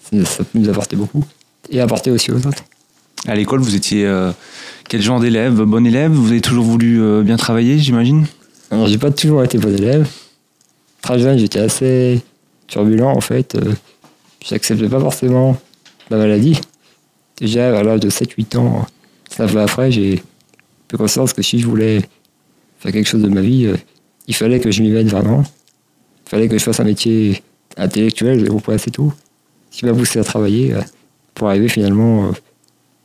ça, 0.02 0.25
ça 0.25 0.45
peut 0.45 0.59
nous 0.59 0.69
apporter 0.69 0.97
beaucoup 0.97 1.25
et 1.71 1.81
apporter 1.81 2.11
aussi 2.11 2.31
aux 2.31 2.47
autres. 2.47 2.64
À 3.26 3.35
l'école, 3.35 3.61
vous 3.61 3.75
étiez 3.75 4.07
euh, 4.07 4.33
quel 4.88 5.02
genre 5.02 5.21
d'élève 5.21 5.55
Bon 5.62 5.87
élève? 5.87 6.12
Vous 6.12 6.31
avez 6.31 6.40
toujours 6.40 6.64
voulu 6.64 7.02
euh, 7.02 7.23
bien 7.23 7.37
travailler, 7.37 7.79
j'imagine? 7.79 8.26
Alors, 8.71 8.87
j'ai 8.87 8.99
pas 8.99 9.11
toujours 9.11 9.43
été 9.43 9.59
bon 9.59 9.75
élève. 9.75 10.09
Très 11.02 11.19
jeune, 11.19 11.38
j'étais 11.38 11.59
assez 11.59 12.23
turbulent 12.71 13.11
en 13.11 13.21
fait. 13.21 13.55
Euh, 13.55 13.75
J'acceptais 14.47 14.89
pas 14.89 15.00
forcément 15.00 15.57
ma 16.11 16.17
maladie. 16.17 16.59
Déjà 17.37 17.79
à 17.79 17.83
l'âge 17.83 18.00
de 18.00 18.11
7-8 18.11 18.57
ans, 18.57 18.87
ça 19.29 19.47
va 19.47 19.62
après, 19.62 19.91
j'ai 19.91 20.23
pris 20.89 20.97
conscience 20.97 21.33
que 21.33 21.43
si 21.43 21.59
je 21.59 21.67
voulais 21.67 22.00
faire 22.79 22.93
quelque 22.93 23.07
chose 23.07 23.23
de 23.23 23.29
ma 23.29 23.43
vie, 23.43 23.67
euh, 23.67 23.77
il 24.27 24.35
fallait 24.35 24.61
que 24.61 24.71
je 24.71 24.83
m'y 24.83 24.91
mette 24.91 25.09
vraiment. 25.09 25.43
Il 26.27 26.31
fallait 26.31 26.49
que 26.49 26.57
je 26.57 26.65
fasse 26.65 26.81
un 26.81 26.85
métier 26.85 27.43
intellectuel, 27.77 28.41
j'ai 28.41 28.47
compris 28.47 28.75
assez 28.75 28.91
tôt. 28.91 29.12
Ce 29.71 29.79
qui 29.79 29.87
m'a 29.87 29.93
poussé 29.93 30.19
à 30.19 30.25
travailler 30.25 30.73
euh, 30.73 30.81
pour 31.35 31.49
arriver 31.49 31.69
finalement 31.69 32.27
euh, 32.27 32.33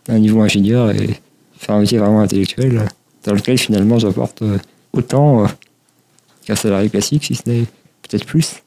à 0.10 0.14
un 0.14 0.20
niveau 0.20 0.42
ingénieur 0.42 0.92
et 0.92 1.20
faire 1.58 1.76
un 1.76 1.82
métier 1.82 1.98
vraiment 1.98 2.22
intellectuel 2.22 2.88
dans 3.24 3.34
lequel 3.34 3.58
finalement 3.58 3.98
j'apporte 4.00 4.44
autant 4.94 5.48
qu'un 6.46 6.56
salarié 6.56 6.90
classique, 6.90 7.26
si 7.26 7.36
ce 7.36 7.50
n'est 7.50 7.66
peut-être 8.04 8.26
plus. 8.26 8.62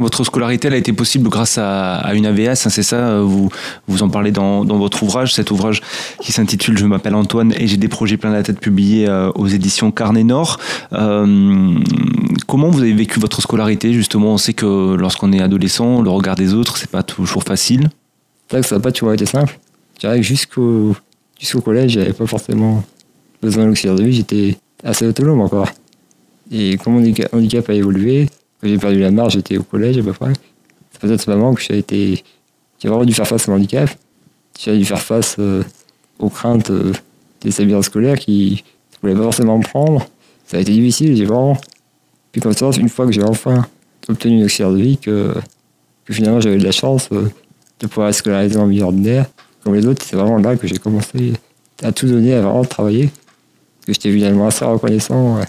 Votre 0.00 0.24
scolarité, 0.24 0.68
elle 0.68 0.74
a 0.74 0.78
été 0.78 0.94
possible 0.94 1.28
grâce 1.28 1.58
à, 1.58 2.14
une 2.14 2.24
AVS, 2.24 2.66
hein, 2.66 2.70
c'est 2.70 2.82
ça 2.82 2.96
euh, 2.96 3.22
vous, 3.22 3.50
vous 3.86 4.02
en 4.02 4.08
parlez 4.08 4.32
dans, 4.32 4.64
votre 4.64 5.02
ouvrage, 5.02 5.34
cet 5.34 5.50
ouvrage 5.50 5.82
qui 6.22 6.32
s'intitule 6.32 6.78
Je 6.78 6.86
m'appelle 6.86 7.14
Antoine 7.14 7.52
et 7.58 7.66
j'ai 7.66 7.76
des 7.76 7.88
projets 7.88 8.16
plein 8.16 8.30
la 8.30 8.42
tête 8.42 8.60
publié 8.60 9.06
euh, 9.06 9.30
aux 9.34 9.46
éditions 9.46 9.90
Carnet 9.90 10.24
Nord. 10.24 10.58
Euh, 10.94 11.78
comment 12.46 12.70
vous 12.70 12.80
avez 12.80 12.94
vécu 12.94 13.20
votre 13.20 13.42
scolarité 13.42 13.92
Justement, 13.92 14.32
on 14.32 14.38
sait 14.38 14.54
que 14.54 14.94
lorsqu'on 14.94 15.34
est 15.34 15.42
adolescent, 15.42 16.00
le 16.00 16.08
regard 16.08 16.34
des 16.34 16.54
autres, 16.54 16.78
c'est 16.78 16.90
pas 16.90 17.02
toujours 17.02 17.42
facile. 17.42 17.90
C'est 18.48 18.56
vrai 18.56 18.62
que 18.62 18.68
ça 18.68 18.76
n'a 18.76 18.80
pas 18.80 18.92
toujours 18.92 19.12
été 19.12 19.26
simple. 19.26 19.58
Que 20.00 20.22
jusqu'au 20.22 20.96
jusqu'au 21.38 21.60
collège, 21.60 21.92
j'avais 21.92 22.14
pas 22.14 22.26
forcément 22.26 22.82
besoin 23.42 23.66
d'auxiliaire 23.66 23.96
de 23.96 24.04
vie, 24.04 24.12
j'étais 24.14 24.56
assez 24.82 25.06
autonome 25.06 25.42
encore. 25.42 25.68
Et 26.50 26.78
quand 26.78 26.90
mon 26.90 27.00
handicap- 27.00 27.68
a 27.68 27.74
évolué, 27.74 28.28
j'ai 28.62 28.78
perdu 28.78 29.00
la 29.00 29.10
marge, 29.10 29.34
j'étais 29.34 29.56
au 29.56 29.62
collège 29.62 29.98
à 29.98 30.02
peu 30.02 30.12
près. 30.12 30.32
C'est 30.92 31.00
peut-être 31.00 31.20
ce 31.20 31.30
moment 31.30 31.54
que 31.54 31.62
j'ai 31.62 31.78
été 31.78 32.22
j'ai 32.80 32.88
vraiment 32.88 33.04
dû 33.04 33.12
faire 33.12 33.26
face 33.26 33.48
au 33.48 33.52
handicap. 33.52 33.90
J'ai 34.58 34.76
dû 34.76 34.84
faire 34.84 35.00
face 35.00 35.36
euh, 35.38 35.62
aux 36.18 36.30
craintes 36.30 36.70
euh, 36.70 36.92
des 37.42 37.50
établissements 37.50 37.82
scolaires 37.82 38.18
qui 38.18 38.64
ne 38.92 38.98
voulaient 39.08 39.18
pas 39.18 39.24
forcément 39.24 39.58
me 39.58 39.62
prendre. 39.62 40.06
Ça 40.46 40.56
a 40.56 40.60
été 40.60 40.72
difficile, 40.72 41.16
j'ai 41.16 41.26
vraiment 41.26 41.56
puis 42.32 42.40
ça, 42.54 42.70
une 42.78 42.88
fois 42.88 43.06
que 43.06 43.12
j'ai 43.12 43.24
enfin 43.24 43.66
obtenu 44.08 44.36
une 44.36 44.44
auxiliaire 44.44 44.70
de 44.70 44.78
vie, 44.78 44.98
que, 44.98 45.34
finalement 46.08 46.40
j'avais 46.40 46.58
de 46.58 46.64
la 46.64 46.72
chance 46.72 47.08
euh, 47.12 47.28
de 47.80 47.86
pouvoir 47.86 48.08
être 48.08 48.16
scolarisé 48.16 48.56
en 48.56 48.66
milieu 48.66 48.84
ordinaire, 48.84 49.26
comme 49.62 49.74
les 49.74 49.86
autres, 49.86 50.04
c'est 50.04 50.16
vraiment 50.16 50.38
là 50.38 50.56
que 50.56 50.66
j'ai 50.66 50.78
commencé 50.78 51.34
à 51.82 51.92
tout 51.92 52.06
donner, 52.06 52.34
à 52.34 52.40
vraiment 52.40 52.64
travailler. 52.64 53.10
Que 53.86 53.92
j'étais 53.92 54.08
évidemment 54.08 54.46
assez 54.46 54.64
reconnaissant 54.64 55.40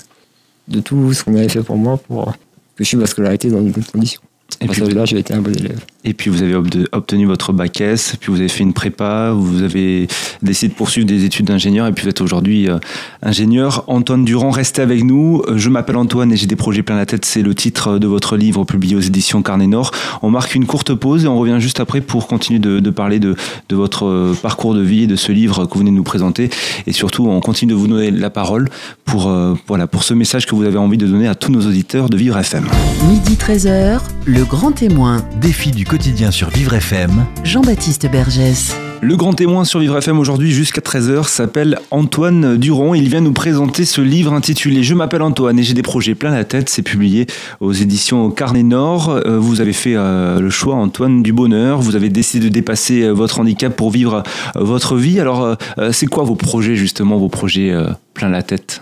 de 0.68 0.80
tout 0.80 1.13
ce 1.13 1.24
qu'on 1.24 1.36
avait 1.36 1.50
fait 1.50 1.63
pour 1.63 1.77
moi 1.77 1.98
pour 1.98 2.34
je 2.83 2.88
suis 2.88 2.97
ma 2.97 3.05
scolarité 3.05 3.50
dans 3.50 3.61
de 3.61 3.69
bonnes 3.69 3.83
conditions. 3.83 4.21
Et 4.59 4.67
puis, 4.67 4.81
là, 4.93 5.05
j'ai 5.05 5.19
été 5.19 5.33
un 5.33 5.41
bon 5.41 5.55
élève. 5.55 5.79
Et 6.03 6.13
puis 6.13 6.29
vous 6.29 6.41
avez 6.41 6.55
obtenu 6.91 7.25
votre 7.25 7.53
bac 7.53 7.79
S, 7.79 8.15
puis 8.20 8.31
vous 8.31 8.39
avez 8.39 8.50
fait 8.50 8.63
une 8.63 8.74
prépa, 8.74 9.31
vous 9.31 9.62
avez 9.62 10.08
décidé 10.41 10.74
de 10.74 10.77
poursuivre 10.77 11.05
des 11.05 11.25
études 11.25 11.46
d'ingénieur, 11.46 11.86
et 11.86 11.91
puis 11.91 12.03
vous 12.03 12.10
êtes 12.10 12.22
aujourd'hui 12.22 12.67
euh, 12.70 12.79
ingénieur. 13.22 13.84
Antoine 13.88 14.25
Durand, 14.25 14.50
restez 14.50 14.81
avec 14.81 15.03
nous. 15.03 15.43
Euh, 15.48 15.58
Je 15.58 15.70
m'appelle 15.70 15.98
Antoine 15.98 16.31
et 16.31 16.38
j'ai 16.38 16.48
des 16.48 16.55
projets 16.55 16.81
plein 16.81 16.96
la 16.96 17.05
tête, 17.05 17.25
c'est 17.25 17.43
le 17.43 17.53
titre 17.53 18.00
de 18.00 18.08
votre 18.08 18.36
livre 18.36 18.63
publié 18.63 18.96
aux 18.96 19.01
éditions 19.01 19.43
Carnet 19.43 19.67
Nord. 19.67 19.91
On 20.24 20.31
marque 20.31 20.55
une 20.55 20.65
courte 20.65 20.93
pause 20.96 21.25
et 21.25 21.27
on 21.27 21.38
revient 21.38 21.58
juste 21.60 21.79
après 21.79 22.01
pour 22.01 22.27
continuer 22.27 22.60
de, 22.60 22.89
parler 22.89 23.20
de, 23.20 23.36
votre 23.72 24.05
euh, 24.05 24.34
parcours 24.41 24.74
de 24.74 24.81
vie 24.81 25.03
et 25.03 25.08
de 25.08 25.15
ce 25.15 25.31
livre 25.31 25.65
que 25.65 25.74
vous 25.74 25.79
venez 25.79 25.91
de 25.91 25.96
nous 25.96 26.03
présenter. 26.03 26.50
Et 26.88 26.93
surtout, 26.93 27.27
on 27.27 27.39
continue 27.41 27.74
de 27.74 27.77
vous 27.77 27.88
donner 27.88 28.10
la 28.12 28.29
parole 28.29 28.70
pour, 29.05 29.27
euh, 29.27 29.53
voilà, 29.67 29.88
pour 29.88 30.03
ce 30.03 30.13
message 30.13 30.46
que 30.46 30.55
vous 30.55 30.63
avez 30.63 30.77
envie 30.77 30.98
de 30.98 31.05
donner 31.05 31.27
à 31.27 31.36
tous 31.36 31.51
nos 31.51 31.62
auditeurs 31.62 32.10
de 32.10 32.17
Vivre 32.17 32.38
FM. 32.38 32.65
Midi 33.08 33.36
13h, 33.36 34.00
le 34.25 34.43
grand 34.46 34.72
témoin, 34.72 35.24
Défi 35.39 35.72
du 35.72 35.86
quotidien 35.91 36.31
sur 36.31 36.50
Vivre 36.50 36.74
FM. 36.74 37.25
Jean-Baptiste 37.43 38.10
Bergès. 38.10 38.74
Le 39.01 39.17
grand 39.17 39.33
témoin 39.33 39.65
sur 39.65 39.81
Vivre 39.81 39.98
FM 39.98 40.19
aujourd'hui 40.19 40.51
jusqu'à 40.53 40.79
13h 40.79 41.27
s'appelle 41.27 41.79
Antoine 41.91 42.55
Durand. 42.55 42.93
Il 42.93 43.10
vient 43.10 43.19
nous 43.19 43.33
présenter 43.33 43.83
ce 43.83 44.00
livre 44.00 44.31
intitulé 44.31 44.83
Je 44.83 44.93
m'appelle 44.93 45.21
Antoine 45.21 45.60
et 45.60 45.63
j'ai 45.63 45.74
des 45.74 45.81
projets 45.81 46.15
plein 46.15 46.31
la 46.31 46.45
tête. 46.45 46.69
C'est 46.69 46.81
publié 46.81 47.27
aux 47.60 47.74
éditions 47.74 48.31
Carnet 48.31 48.63
Nord. 48.63 49.10
Euh, 49.10 49.38
Vous 49.38 49.60
avez 49.60 49.74
fait 49.74 49.95
euh, 49.98 50.39
le 50.39 50.50
choix, 50.50 50.75
Antoine, 50.75 51.24
du 51.24 51.33
bonheur. 51.33 51.81
Vous 51.81 51.98
avez 51.98 52.07
décidé 52.07 52.48
de 52.48 52.53
dépasser 52.53 53.01
euh, 53.03 53.12
votre 53.12 53.41
handicap 53.41 53.75
pour 53.75 53.91
vivre 53.91 54.24
votre 54.55 54.95
vie. 54.95 55.19
Alors, 55.19 55.57
c'est 55.91 56.07
quoi 56.07 56.24
vos 56.24 56.36
projets 56.36 56.77
justement, 56.77 57.17
vos 57.17 57.27
projets 57.27 57.75
plein 58.13 58.29
la 58.29 58.43
tête? 58.43 58.81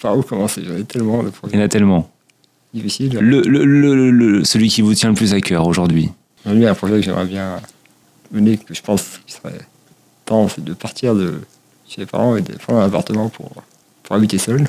Par 0.00 0.16
où 0.16 0.22
commencer? 0.22 0.62
J'en 0.64 0.76
ai 0.76 0.84
tellement 0.84 1.24
de 1.24 1.30
Il 1.52 1.58
y 1.58 1.60
en 1.60 1.64
a 1.64 1.68
tellement. 1.68 2.08
difficiles. 2.72 3.18
Le, 3.20 3.42
le- 3.42 3.64
le- 3.64 4.10
le- 4.12 4.44
celui 4.44 4.68
qui 4.68 4.80
vous 4.80 4.94
tient 4.94 5.08
le 5.08 5.16
plus 5.16 5.34
à 5.34 5.40
cœur 5.40 5.66
aujourd'hui. 5.66 6.10
Aujourd'hui, 6.44 6.66
un 6.66 6.74
projet 6.74 6.94
que 6.96 7.02
j'aimerais 7.02 7.26
bien 7.26 7.60
mener, 8.32 8.56
que 8.56 8.74
je 8.74 8.82
pense 8.82 9.02
qu'il 9.26 9.34
serait 9.34 9.60
temps, 10.24 10.48
c'est 10.48 10.64
de 10.64 10.72
partir 10.74 11.14
de 11.14 11.40
chez 11.88 12.00
les 12.00 12.06
parents 12.06 12.36
et 12.36 12.40
de 12.42 12.52
prendre 12.54 12.80
un 12.80 12.86
appartement 12.86 13.28
pour, 13.28 13.50
pour 14.02 14.16
habiter 14.16 14.38
seul. 14.38 14.66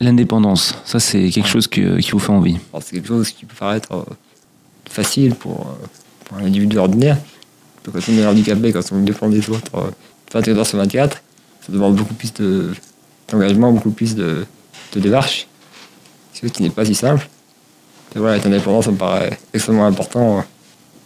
L'indépendance, 0.00 0.74
ça 0.84 0.98
c'est 0.98 1.28
quelque 1.30 1.48
chose 1.48 1.66
que- 1.66 1.98
qui 2.00 2.12
vous 2.12 2.18
fait 2.20 2.32
envie. 2.32 2.56
C'est 2.80 2.96
quelque 2.96 3.08
chose 3.08 3.30
qui 3.32 3.44
peut 3.44 3.56
paraître 3.58 3.92
euh, 3.92 4.04
facile 4.88 5.34
pour, 5.34 5.60
euh, 5.82 5.86
pour 6.24 6.38
un 6.38 6.44
individu 6.44 6.78
ordinaire. 6.78 7.18
Quand 7.84 7.92
on 8.08 8.12
est 8.18 8.26
handicapé, 8.26 8.72
quand 8.72 8.80
on 8.92 9.00
dépend 9.02 9.28
des 9.28 9.48
autres 9.50 9.74
euh, 9.74 9.90
24 10.32 10.58
heures 10.58 10.66
sur 10.66 10.78
24, 10.78 11.22
ça 11.66 11.72
demande 11.72 11.96
beaucoup 11.96 12.14
plus 12.14 12.32
de- 12.34 12.72
d'engagement, 13.28 13.72
beaucoup 13.72 13.90
plus 13.90 14.14
de, 14.14 14.46
de 14.94 15.00
démarches, 15.00 15.46
ce 16.32 16.46
qui 16.46 16.62
n'est 16.62 16.70
pas 16.70 16.84
si 16.86 16.94
simple. 16.94 17.28
Et 18.14 18.18
voilà, 18.18 18.36
être 18.38 18.46
indépendant, 18.46 18.80
ça 18.80 18.90
me 18.90 18.96
paraît 18.96 19.38
extrêmement 19.52 19.86
important 19.86 20.38
euh, 20.38 20.42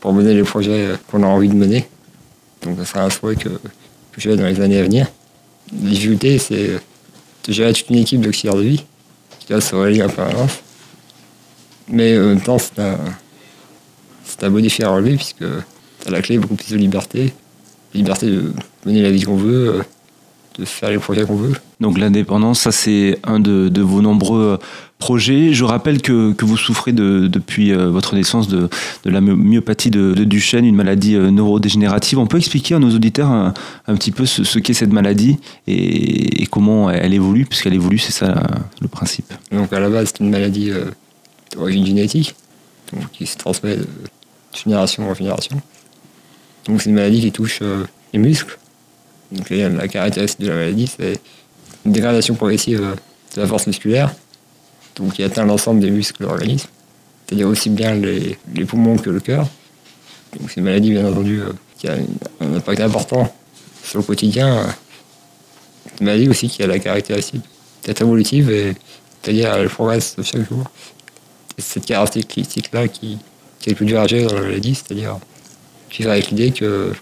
pour 0.04 0.12
mener 0.12 0.34
les 0.34 0.42
projets 0.42 0.90
qu'on 1.10 1.22
a 1.22 1.26
envie 1.26 1.48
de 1.48 1.54
mener. 1.54 1.88
Donc, 2.60 2.76
ça 2.76 2.84
sera 2.84 3.04
un 3.04 3.08
souhait 3.08 3.36
que, 3.36 3.48
que 3.48 4.18
j'ai 4.18 4.36
dans 4.36 4.44
les 4.44 4.60
années 4.60 4.78
à 4.78 4.82
venir. 4.82 5.06
La 5.72 5.88
difficulté, 5.88 6.36
c'est 6.36 6.72
de 7.46 7.52
gérer 7.52 7.72
toute 7.72 7.88
une 7.88 7.96
équipe 7.96 8.20
d'auxiliaires 8.20 8.58
de 8.58 8.64
vie 8.64 8.84
qui 9.38 9.46
doit 9.48 9.62
se 9.62 9.74
relier 9.74 10.02
en 10.02 10.10
permanence. 10.10 10.58
Mais 11.88 12.18
en 12.18 12.26
même 12.26 12.42
temps, 12.42 12.58
c'est 12.58 12.78
un, 12.80 12.98
c'est 14.26 14.44
un 14.44 14.54
à 14.54 14.88
relever 14.90 15.16
puisque 15.16 15.42
à 16.06 16.10
la 16.10 16.20
clé 16.20 16.36
beaucoup 16.36 16.56
plus 16.56 16.72
de 16.72 16.76
liberté. 16.76 17.32
Liberté 17.94 18.26
de 18.26 18.52
mener 18.84 19.00
la 19.00 19.10
vie 19.10 19.22
qu'on 19.22 19.36
veut, 19.36 19.76
euh, 19.76 19.82
de 20.58 20.64
faire 20.64 20.90
les 20.90 20.98
projets 20.98 21.24
qu'on 21.24 21.36
veut. 21.36 21.52
Donc 21.80 21.98
l'indépendance, 21.98 22.60
ça 22.60 22.72
c'est 22.72 23.18
un 23.24 23.40
de, 23.40 23.68
de 23.68 23.82
vos 23.82 24.00
nombreux 24.02 24.42
euh, 24.42 24.56
projets. 24.98 25.52
Je 25.52 25.64
rappelle 25.64 26.00
que, 26.00 26.32
que 26.32 26.44
vous 26.44 26.56
souffrez 26.56 26.92
de, 26.92 27.26
depuis 27.26 27.72
euh, 27.72 27.90
votre 27.90 28.14
naissance 28.14 28.46
de, 28.46 28.68
de 29.04 29.10
la 29.10 29.20
my- 29.20 29.34
myopathie 29.34 29.90
de, 29.90 30.14
Duchenne, 30.24 30.64
une 30.64 30.76
maladie 30.76 31.16
euh, 31.16 31.30
neurodégénérative. 31.32 32.18
On 32.20 32.26
peut 32.28 32.38
expliquer 32.38 32.76
à 32.76 32.78
nos 32.78 32.94
auditeurs 32.94 33.30
un, 33.30 33.52
un 33.88 33.94
petit 33.96 34.12
peu 34.12 34.26
ce, 34.26 34.44
ce 34.44 34.58
qu'est 34.60 34.74
cette 34.74 34.92
maladie 34.92 35.38
et, 35.66 36.42
et 36.42 36.46
comment 36.46 36.88
elle 36.88 37.14
évolue, 37.14 37.46
puisqu'elle 37.46 37.74
évolue, 37.74 37.98
c'est 37.98 38.12
ça 38.12 38.46
le 38.80 38.88
principe. 38.88 39.32
Donc 39.50 39.72
à 39.72 39.80
la 39.80 39.90
base, 39.90 40.12
c'est 40.12 40.22
une 40.22 40.30
maladie 40.30 40.70
euh, 40.70 40.84
d'origine 41.52 41.84
génétique, 41.84 42.36
donc 42.92 43.10
qui 43.10 43.26
se 43.26 43.36
transmet 43.36 43.76
de 43.76 43.86
génération 44.52 45.10
en 45.10 45.14
génération. 45.14 45.60
Donc 46.68 46.80
c'est 46.80 46.90
une 46.90 46.94
maladie 46.96 47.20
qui 47.20 47.32
touche 47.32 47.58
euh, 47.60 47.84
les 48.12 48.20
muscles. 48.20 48.56
Donc 49.34 49.50
la, 49.50 49.88
caractéristique 49.88 50.40
de 50.40 50.48
la 50.48 50.54
maladie, 50.54 50.86
c'est 50.86 51.18
une 51.84 51.92
dégradation 51.92 52.34
progressive 52.34 52.94
de 53.34 53.40
la 53.40 53.46
force 53.46 53.66
musculaire, 53.66 54.14
donc 54.96 55.14
qui 55.14 55.22
atteint 55.22 55.44
l'ensemble 55.44 55.80
des 55.80 55.90
muscles 55.90 56.22
de 56.22 56.28
l'organisme, 56.28 56.68
c'est-à-dire 57.26 57.48
aussi 57.48 57.70
bien 57.70 57.94
les, 57.94 58.38
poumons 58.66 58.96
que 58.96 59.10
le 59.10 59.20
cœur. 59.20 59.46
Donc 60.38 60.50
c'est 60.50 60.56
une 60.56 60.64
maladie, 60.64 60.90
bien 60.90 61.06
entendu, 61.06 61.40
euh, 61.40 61.52
qui 61.78 61.88
a 61.88 61.94
un, 62.40 62.54
impact 62.54 62.80
important 62.80 63.32
sur 63.82 63.98
le 63.98 64.04
quotidien. 64.04 64.66
C'est 65.84 66.00
une 66.00 66.06
maladie 66.06 66.28
aussi 66.28 66.48
qui 66.48 66.62
a 66.62 66.66
la 66.66 66.78
caractéristique 66.78 67.42
d'être 67.84 68.00
évolutive 68.00 68.74
c'est-à-dire 69.24 69.54
elle 69.54 69.68
progresse 69.68 70.16
chaque 70.22 70.46
jour. 70.48 70.64
C'est 71.56 71.64
cette 71.64 71.86
caractéristique-là 71.86 72.88
qui, 72.88 73.18
qui 73.58 73.70
est 73.70 73.72
le 73.72 73.76
plus 73.76 73.86
dur 73.86 74.00
à 74.00 74.06
gérer 74.06 74.26
dans 74.26 74.34
la 74.34 74.42
maladie, 74.42 74.74
c'est-à-dire 74.74 75.18
vivre 75.90 76.10
avec 76.10 76.28
l'idée 76.28 76.50
que 76.50 76.92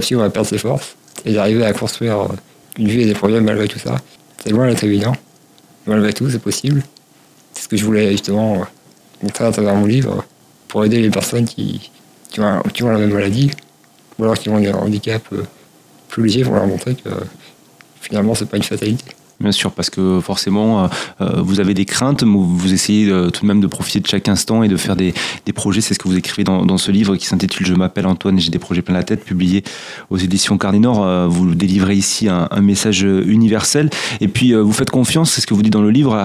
petit 0.00 0.14
à 0.14 0.18
on 0.18 0.20
va 0.20 0.30
perdre 0.30 0.48
ses 0.48 0.58
forces 0.58 0.96
et 1.24 1.32
d'arriver 1.32 1.64
à 1.64 1.72
construire 1.72 2.20
euh, 2.20 2.26
une 2.78 2.88
vie 2.88 3.02
et 3.02 3.06
des 3.06 3.14
projets 3.14 3.40
malgré 3.40 3.68
tout 3.68 3.78
ça. 3.78 3.96
C'est 4.42 4.50
loin 4.50 4.66
d'être 4.68 4.84
évident. 4.84 5.12
Malgré 5.86 6.12
tout, 6.12 6.28
c'est 6.30 6.38
possible. 6.40 6.82
C'est 7.52 7.64
ce 7.64 7.68
que 7.68 7.76
je 7.76 7.84
voulais 7.84 8.10
justement 8.12 8.54
euh, 8.54 8.64
montrer 9.22 9.44
à 9.44 9.52
travers 9.52 9.74
mon 9.74 9.86
livre 9.86 10.24
pour 10.68 10.84
aider 10.84 11.00
les 11.00 11.10
personnes 11.10 11.44
qui, 11.44 11.90
ont, 12.38 12.44
un- 12.44 12.62
la 12.92 12.98
même 12.98 13.12
maladie 13.12 13.50
ou 14.18 14.24
alors 14.24 14.38
qui 14.38 14.48
ont 14.48 14.58
des 14.60 14.72
handicaps 14.72 15.24
euh, 15.32 15.44
plus 16.08 16.22
légers 16.24 16.42
pour 16.44 16.54
leur 16.54 16.66
montrer 16.66 16.94
que 16.94 17.10
finalement 18.00 18.34
c'est 18.34 18.46
pas 18.46 18.56
une 18.56 18.62
fatalité. 18.62 19.04
Bien 19.40 19.50
sûr, 19.50 19.72
parce 19.72 19.90
que 19.90 20.20
forcément, 20.20 20.84
euh, 20.84 20.88
euh, 21.20 21.42
vous 21.42 21.58
avez 21.58 21.74
des 21.74 21.84
craintes, 21.84 22.22
mais 22.22 22.38
vous 22.38 22.72
essayez 22.72 23.10
euh, 23.10 23.28
tout 23.30 23.42
de 23.42 23.46
même 23.46 23.60
de 23.60 23.66
profiter 23.66 23.98
de 23.98 24.06
chaque 24.06 24.28
instant 24.28 24.62
et 24.62 24.68
de 24.68 24.76
faire 24.76 24.94
des, 24.94 25.14
des 25.46 25.52
projets. 25.52 25.80
C'est 25.80 25.94
ce 25.94 25.98
que 25.98 26.06
vous 26.06 26.16
écrivez 26.16 26.44
dans, 26.44 26.64
dans 26.64 26.78
ce 26.78 26.92
livre 26.92 27.16
qui 27.16 27.26
s'intitule 27.26 27.66
Je 27.66 27.74
m'appelle 27.74 28.06
Antoine 28.06 28.38
et 28.38 28.40
j'ai 28.40 28.50
des 28.50 28.60
projets 28.60 28.82
plein 28.82 28.94
la 28.94 29.02
tête, 29.02 29.24
publié 29.24 29.64
aux 30.10 30.16
éditions 30.16 30.58
Cardinor. 30.58 31.28
Vous 31.28 31.54
délivrez 31.54 31.96
ici 31.96 32.28
un, 32.28 32.48
message 32.60 33.02
universel. 33.02 33.90
Et 34.20 34.28
puis, 34.28 34.54
vous 34.54 34.72
faites 34.72 34.90
confiance, 34.90 35.32
c'est 35.32 35.40
ce 35.40 35.46
que 35.46 35.54
vous 35.54 35.62
dites 35.62 35.72
dans 35.72 35.82
le 35.82 35.90
livre, 35.90 36.16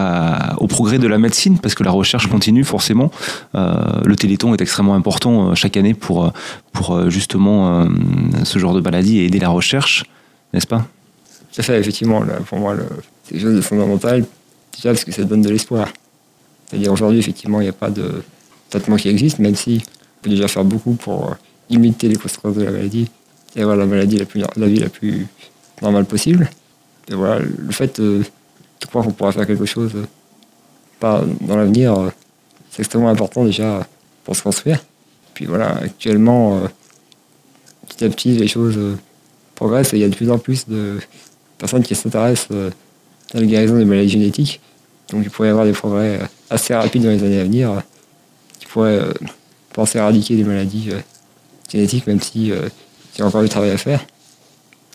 au 0.58 0.68
progrès 0.68 1.00
de 1.00 1.08
la 1.08 1.18
médecine, 1.18 1.58
parce 1.58 1.74
que 1.74 1.84
la 1.84 1.92
recherche 1.92 2.28
continue 2.28 2.64
forcément. 2.64 3.12
Le 3.54 4.16
Téléthon 4.16 4.54
est 4.54 4.62
extrêmement 4.62 4.96
important 4.96 5.56
chaque 5.56 5.78
année 5.78 5.94
pour, 5.94 6.32
pour 6.74 7.10
justement 7.10 7.88
ce 8.44 8.60
genre 8.60 8.74
de 8.74 8.82
maladie 8.82 9.20
et 9.20 9.26
aider 9.26 9.40
la 9.40 9.50
recherche, 9.50 10.04
n'est-ce 10.54 10.68
pas? 10.68 10.86
À 11.58 11.64
fait, 11.64 11.80
effectivement, 11.80 12.24
là, 12.24 12.36
pour 12.48 12.60
moi, 12.60 12.76
c'est 13.24 13.32
quelque 13.34 13.42
chose 13.42 13.56
de 13.56 13.62
fondamental, 13.62 14.24
déjà 14.76 14.92
parce 14.92 15.04
que 15.04 15.12
ça 15.12 15.24
donne 15.24 15.42
de 15.42 15.50
l'espoir. 15.50 15.92
C'est-à-dire 16.68 16.92
aujourd'hui, 16.92 17.18
effectivement, 17.18 17.62
il 17.62 17.64
n'y 17.64 17.70
a 17.70 17.74
pas 17.74 17.90
de 17.90 18.22
traitement 18.70 18.96
qui 18.96 19.10
existe, 19.10 19.40
même 19.40 19.56
si 19.56 19.82
on 19.84 20.24
peut 20.24 20.30
déjà 20.30 20.48
faire 20.48 20.64
beaucoup 20.64 20.94
pour 20.94 21.32
euh, 21.32 21.34
limiter 21.70 22.10
les 22.10 22.16
conséquences 22.16 22.56
de 22.56 22.64
la 22.64 22.72
maladie 22.72 23.10
et 23.56 23.62
avoir 23.62 23.76
la 23.76 23.88
maladie 23.88 24.18
la, 24.18 24.26
plus, 24.26 24.44
la 24.56 24.68
vie 24.68 24.80
la 24.80 24.90
plus 24.90 25.26
normale 25.82 26.06
possible. 26.06 26.48
Et 27.10 27.16
voilà, 27.16 27.40
le 27.40 27.72
fait 27.72 28.00
euh, 28.00 28.24
de 28.82 28.86
croire 28.86 29.06
qu'on 29.06 29.12
pourra 29.12 29.32
faire 29.32 29.48
quelque 29.48 29.66
chose 29.66 29.94
euh, 29.96 30.06
pas 31.00 31.24
dans 31.42 31.56
l'avenir, 31.56 32.12
c'est 32.70 32.82
extrêmement 32.82 33.10
important 33.10 33.46
déjà 33.46 33.88
pour 34.24 34.36
se 34.36 34.44
construire. 34.44 34.84
Puis 35.34 35.46
voilà, 35.46 35.78
actuellement, 35.78 36.62
petit 37.88 38.04
à 38.04 38.10
petit, 38.10 38.32
les 38.32 38.48
choses 38.48 38.80
progressent 39.54 39.94
et 39.94 39.98
il 39.98 40.02
y 40.02 40.04
a 40.04 40.10
de 40.10 40.16
plus 40.16 40.32
en 40.32 40.40
plus 40.40 40.68
de 40.68 40.98
personnes 41.58 41.84
qui 41.84 41.96
s'intéressent 41.96 42.50
euh, 42.52 42.70
à 43.34 43.40
la 43.40 43.46
guérison 43.46 43.78
des 43.78 43.86
maladies 43.86 44.10
génétiques. 44.10 44.62
Donc 45.10 45.22
il 45.24 45.30
pourrait 45.30 45.50
y 45.50 45.52
avoir 45.52 45.66
des 45.66 45.72
progrès 45.72 46.22
euh, 46.22 46.26
assez 46.50 46.74
rapides 46.74 47.04
dans 47.04 47.10
les 47.10 47.24
années 47.24 47.40
à 47.40 47.44
venir 47.44 47.72
euh, 47.72 47.80
qui 48.60 48.66
pourraient 48.68 49.02
penser 49.74 50.00
à 50.00 50.04
éradiquer 50.04 50.36
les 50.36 50.44
maladies 50.44 50.90
génétiques, 51.72 52.08
même 52.08 52.22
si 52.22 52.48
il 52.48 53.20
y 53.20 53.22
a 53.22 53.26
encore 53.26 53.44
du 53.44 53.50
travail 53.50 53.72
à 53.72 53.78
faire. 53.78 54.04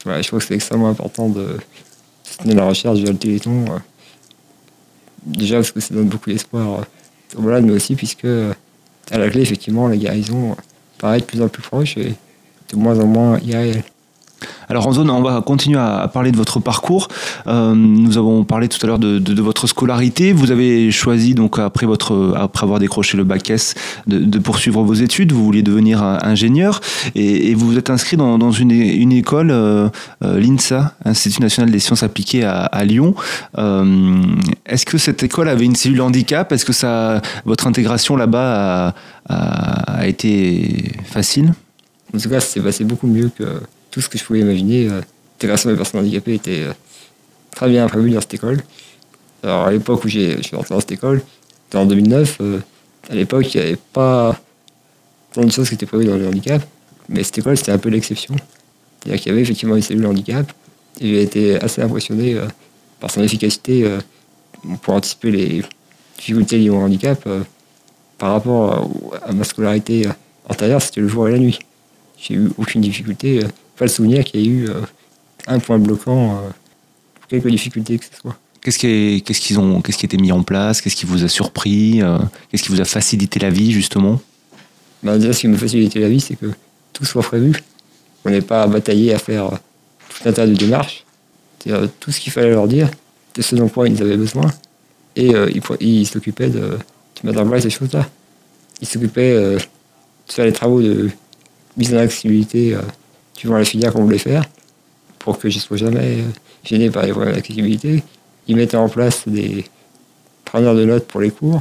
Je 0.05 0.27
trouve 0.27 0.41
que 0.41 0.47
c'est 0.47 0.55
extrêmement 0.55 0.89
important 0.89 1.29
de 1.29 1.59
soutenir 2.25 2.57
la 2.57 2.65
recherche 2.65 2.99
via 2.99 3.13
le 3.13 3.17
Téléthon. 3.17 3.65
déjà 5.25 5.57
parce 5.57 5.71
que 5.71 5.79
ça 5.79 5.95
donne 5.95 6.09
beaucoup 6.09 6.31
d'espoir 6.31 6.85
aux 7.37 7.41
malades, 7.41 7.65
mais 7.65 7.73
aussi 7.73 7.95
puisque 7.95 8.27
à 9.13 9.19
la 9.19 9.31
clé, 9.31 9.43
effectivement, 9.43 9.87
la 9.87 9.97
guérison 9.97 10.57
paraît 10.99 11.21
de 11.21 11.25
plus 11.25 11.41
en 11.41 11.49
plus 11.49 11.63
proche 11.63 11.97
et 11.97 12.15
de 12.71 12.77
moins 12.77 12.99
en 12.99 13.07
moins 13.07 13.39
irréel. 13.39 13.85
Alors 14.69 14.93
zone, 14.93 15.11
on 15.11 15.23
va 15.23 15.43
continuer 15.43 15.79
à 15.79 16.09
parler 16.13 16.33
de 16.33 16.37
votre 16.37 16.61
parcours. 16.61 17.09
Euh, 17.47 17.75
nous 17.75 18.17
avons 18.17 18.45
parlé 18.45 18.69
tout 18.69 18.79
à 18.83 18.87
l'heure 18.87 18.99
de, 18.99 19.43
votre 19.43 19.67
scolarité. 19.67 20.33
Vous 20.33 20.51
avez 20.51 20.91
choisi 20.91 21.35
donc 21.35 21.59
après 21.59 21.87
votre 21.87 22.35
après 22.39 22.65
avoir 22.65 22.79
décroché 22.79 23.17
le 23.17 23.25
bac 23.25 23.51
S 23.51 23.75
de, 24.07 24.39
poursuivre 24.39 24.83
vos 24.83 24.95
études. 24.95 25.33
Vous 25.33 25.45
vouliez 25.45 25.63
devenir 25.63 26.03
ingénieur 26.03 26.81
et, 27.15 27.55
vous 27.55 27.67
vous 27.67 27.79
êtes 27.79 27.91
inscrit 27.91 28.17
dans, 28.17 28.51
une, 28.51 28.71
une, 28.71 29.13
école, 29.13 29.51
euh, 29.51 29.89
euh, 30.25 30.41
l'INSA, 30.41 30.95
Institut 31.05 31.43
national 31.43 31.71
des 31.71 31.79
sciences 31.79 32.03
appliquées 32.03 32.45
à, 32.45 32.85
Lyon. 32.85 33.15
Est-ce 34.67 34.87
que 34.87 34.99
cette 34.99 35.23
école 35.23 35.49
avait 35.49 35.65
une 35.65 35.77
cellule 35.77 36.01
handicap? 36.01 36.51
Est-ce 36.53 36.65
que 36.65 36.73
ça, 36.73 37.21
votre 37.45 37.67
intégration 37.67 38.17
là-bas 38.17 38.95
a, 39.29 39.99
a 39.99 40.07
été 40.07 40.93
facile? 41.05 41.53
En 42.15 42.19
tout 42.19 42.29
cas, 42.29 42.41
c'est 42.41 42.61
passé 42.61 42.85
beaucoup 42.85 43.07
mieux 43.07 43.31
que 43.37 43.61
tout 43.93 44.01
ce 44.01 44.09
que 44.09 44.19
je 44.19 44.25
pouvais 44.25 44.41
imaginer. 44.41 44.89
Euh, 44.89 45.01
des 45.39 45.47
personnes 45.47 45.77
handicapées 45.95 46.35
était 46.35 46.63
euh, 46.63 46.73
très 47.53 47.69
bien 47.69 47.87
prévue 47.87 48.11
dans 48.11 48.21
cette 48.21 48.35
école. 48.35 48.63
Alors 49.45 49.67
à 49.67 49.73
l'époque 49.73 50.05
où 50.05 50.09
je 50.09 50.41
suis 50.41 50.57
rentré 50.57 50.75
dans 50.75 50.81
cette 50.81 50.93
école, 50.93 51.23
c'était 51.65 51.79
en 51.79 51.87
2009, 51.87 52.39
euh, 52.41 52.61
à 53.11 53.15
l'époque 53.15 53.53
il 53.55 53.61
n'y 53.61 53.67
avait 53.67 53.79
pas 53.93 54.41
tant 55.33 55.45
de 55.45 55.51
choses 55.51 55.69
qui 55.69 55.75
étaient 55.75 55.87
prévues 55.87 56.05
dans 56.05 56.17
le 56.17 56.27
handicap, 56.27 56.63
mais 57.09 57.23
cette 57.23 57.39
école 57.39 57.57
c'était 57.57 57.73
un 57.73 57.79
peu 57.79 57.89
l'exception. 57.89 58.35
C'est-à-dire 59.01 59.21
qu'il 59.21 59.31
y 59.31 59.33
avait 59.33 59.43
effectivement 59.43 59.75
une 59.75 59.83
cellule 59.83 60.07
handicap, 60.07 60.51
et 61.01 61.09
j'ai 61.09 61.23
été 61.23 61.61
assez 61.61 61.83
impressionné 61.83 62.39
par 63.01 63.11
son 63.11 63.23
efficacité 63.23 63.99
pour 64.83 64.95
anticiper 64.95 65.33
les 65.33 65.63
difficultés 66.17 66.59
liées 66.59 66.71
au 66.71 66.77
handicap 66.77 67.29
par 68.19 68.33
rapport 68.33 68.89
à 69.25 69.33
ma 69.33 69.43
scolarité 69.43 70.07
antérieure, 70.49 70.81
c'était 70.81 71.01
le 71.01 71.09
jour 71.09 71.27
et 71.27 71.33
la 71.33 71.39
nuit. 71.39 71.59
J'ai 72.17 72.35
eu 72.35 72.51
aucune 72.59 72.83
difficulté 72.83 73.41
pas 73.77 73.85
le 73.85 73.91
souvenir 73.91 74.25
qu'il 74.25 74.41
y 74.41 74.45
ait 74.45 74.49
eu 74.49 74.69
euh, 74.69 74.81
un 75.47 75.59
point 75.59 75.79
bloquant, 75.79 76.37
euh, 76.37 76.51
quelques 77.29 77.49
difficultés 77.49 77.99
que 77.99 78.05
ce 78.05 78.21
soit. 78.21 78.37
Qu'est-ce 78.61 78.79
qui, 78.79 79.23
qu'est-ce 79.27 79.41
qu'ils 79.41 79.59
ont, 79.59 79.81
qu'est-ce 79.81 79.99
qui 79.99 80.05
a 80.05 80.09
été 80.09 80.19
mis 80.19 80.31
en 80.31 80.43
place? 80.43 80.81
Qu'est-ce 80.81 80.95
qui 80.95 81.07
vous 81.07 81.25
a 81.25 81.29
surpris 81.29 82.01
euh, 82.01 82.19
Qu'est-ce 82.49 82.63
qui 82.63 82.69
vous 82.69 82.81
a 82.81 82.85
facilité 82.85 83.41
la 83.41 83.51
vie 83.51 83.73
justement? 83.73 84.21
Bah, 85.03 85.19
Déjà, 85.19 85.33
ce 85.33 85.41
qui 85.41 85.49
m'a 85.49 85.59
facilité 85.59 85.99
la 85.99 86.09
vie, 86.09 86.21
c'est 86.21 86.37
que 86.37 86.47
tout 86.93 87.05
soit 87.05 87.23
prévu. 87.23 87.55
On 88.25 88.31
n'est 88.31 88.41
pas 88.41 88.67
bataillé 88.69 89.13
à 89.13 89.19
faire 89.19 89.51
tout 90.09 90.29
un 90.29 90.33
tas 90.33 90.47
de 90.47 90.55
démarches. 90.55 91.05
C'est-à-dire 91.59 91.89
tout 91.99 92.13
ce 92.13 92.21
qu'il 92.21 92.33
fallait 92.33 92.51
leur 92.51 92.69
dire, 92.69 92.89
de 93.35 93.43
ce 93.43 93.57
dont 93.57 93.69
quoi 93.69 93.89
ils 93.89 94.01
avaient 94.01 94.17
besoin. 94.17 94.49
Et 95.17 95.31
ils, 95.31 95.63
ils 95.81 96.07
s'occupaient 96.07 96.49
de, 96.49 96.61
de, 96.61 96.79
mettre 97.25 97.41
en 97.41 97.49
place 97.49 97.65
ces 97.65 97.71
choses-là. 97.71 98.09
Ils 98.81 98.87
s'occupaient 98.87 99.35
de 99.35 99.59
faire 100.29 100.45
les 100.45 100.53
travaux 100.53 100.81
de 100.81 101.11
mise 101.77 101.93
en 101.95 101.99
accessibilité 101.99 102.77
suivant 103.43 103.59
la 103.59 103.65
filière 103.65 103.93
qu'on 103.93 104.05
voulait 104.05 104.19
faire, 104.19 104.45
pour 105.19 105.37
que 105.37 105.51
je 105.51 105.57
ne 105.57 105.61
sois 105.61 105.77
jamais 105.77 106.21
euh, 106.21 106.29
gêné 106.63 106.91
par 106.91 107.05
les 107.05 107.11
problèmes 107.11 107.35
d'accessibilité. 107.35 108.05
Ils 108.47 108.55
mettaient 108.55 108.77
en 108.77 108.89
place 108.89 109.25
des 109.27 109.65
preneurs 110.45 110.77
de 110.77 110.85
notes 110.85 111.09
pour 111.09 111.21
les 111.21 111.33
cours. 111.33 111.59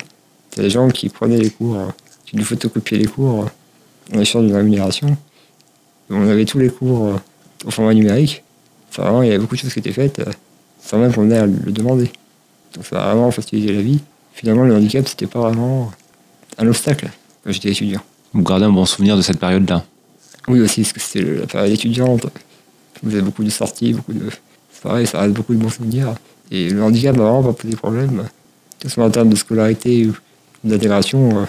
C'est 0.52 0.62
des 0.62 0.70
gens 0.70 0.90
qui 0.90 1.10
prenaient 1.10 1.40
les 1.40 1.50
cours, 1.50 1.78
euh, 1.78 1.88
qui 2.28 2.36
nous 2.36 2.44
photocopiaient 2.44 3.00
les 3.00 3.08
cours 3.08 3.46
euh, 3.46 4.16
en 4.16 4.20
échange 4.20 4.46
d'une 4.46 4.56
rémunération. 4.56 5.18
On 6.12 6.30
avait 6.30 6.46
tous 6.46 6.60
les 6.60 6.70
cours 6.70 7.16
au 7.66 7.72
format 7.72 7.96
numérique. 7.96 8.44
Vraiment, 8.96 9.24
il 9.24 9.30
y 9.30 9.32
avait 9.32 9.40
beaucoup 9.40 9.56
de 9.56 9.62
choses 9.62 9.74
qui 9.74 9.80
étaient 9.80 9.92
faites 9.92 10.22
sans 10.84 11.00
même 11.00 11.12
qu'on 11.12 11.32
ait 11.32 11.38
à 11.38 11.48
le 11.48 11.72
demander. 11.72 12.12
Donc 12.76 12.86
ça 12.86 13.02
a 13.02 13.16
vraiment 13.16 13.32
facilité 13.32 13.74
la 13.74 13.82
vie. 13.82 14.02
Finalement, 14.34 14.66
le 14.66 14.76
handicap, 14.76 15.08
c'était 15.08 15.26
pas 15.26 15.40
vraiment 15.40 15.92
un 16.60 16.68
obstacle 16.68 17.10
quand 17.44 17.52
j'étais 17.52 17.72
étudiant. 17.72 18.02
Vous 18.34 18.44
gardez 18.44 18.66
un 18.66 18.72
bon 18.72 18.86
souvenir 18.86 19.18
de 19.18 19.24
cette 19.24 19.40
période-là? 19.40 19.84
Oui, 20.48 20.62
aussi, 20.62 20.82
parce 20.82 20.94
que 20.94 21.00
c'était 21.00 21.24
la 21.24 21.48
période 21.48 21.72
étudiante. 21.72 22.26
Vous 23.04 23.14
avez 23.14 23.22
beaucoup 23.22 23.44
de 23.44 23.50
sorties, 23.50 23.94
beaucoup 23.94 24.14
de 24.14 24.30
pareil, 24.82 25.08
ça 25.08 25.22
reste 25.22 25.34
beaucoup 25.34 25.54
de 25.54 25.60
bons 25.60 25.70
souvenirs. 25.70 26.16
Et 26.50 26.70
le 26.70 26.84
handicap 26.84 27.16
n'a 27.16 27.24
vraiment 27.24 27.44
pas 27.44 27.54
posé 27.54 27.74
de 27.74 27.78
problème. 27.78 28.24
Que 28.80 28.88
ce 28.88 28.96
soit 28.96 29.06
en 29.06 29.10
termes 29.10 29.30
de 29.30 29.36
scolarité 29.36 30.08
ou 30.08 30.16
d'intégration, 30.64 31.30
euh, 31.30 31.46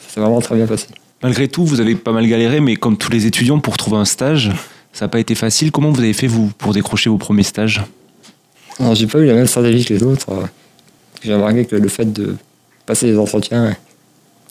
ça 0.00 0.14
s'est 0.14 0.20
vraiment 0.20 0.40
très 0.40 0.56
bien 0.56 0.66
passé. 0.66 0.88
Malgré 1.22 1.48
tout, 1.48 1.64
vous 1.64 1.80
avez 1.80 1.94
pas 1.94 2.12
mal 2.12 2.26
galéré, 2.26 2.60
mais 2.60 2.76
comme 2.76 2.96
tous 2.96 3.12
les 3.12 3.26
étudiants, 3.26 3.60
pour 3.60 3.76
trouver 3.76 3.98
un 3.98 4.04
stage, 4.04 4.50
ça 4.92 5.04
n'a 5.04 5.08
pas 5.08 5.20
été 5.20 5.34
facile. 5.34 5.70
Comment 5.70 5.90
vous 5.90 6.00
avez 6.00 6.12
fait, 6.12 6.26
vous, 6.26 6.50
pour 6.58 6.72
décrocher 6.72 7.10
vos 7.10 7.18
premiers 7.18 7.44
stages? 7.44 7.82
Alors, 8.78 8.94
j'ai 8.94 9.06
pas 9.06 9.18
eu 9.18 9.26
la 9.26 9.34
même 9.34 9.46
stratégie 9.46 9.84
que 9.84 9.94
les 9.94 10.02
autres. 10.02 10.30
Euh, 10.30 10.46
j'ai 11.22 11.34
remarqué 11.34 11.64
que 11.66 11.76
le 11.76 11.88
fait 11.88 12.10
de 12.10 12.36
passer 12.86 13.06
les 13.06 13.18
entretiens 13.18 13.76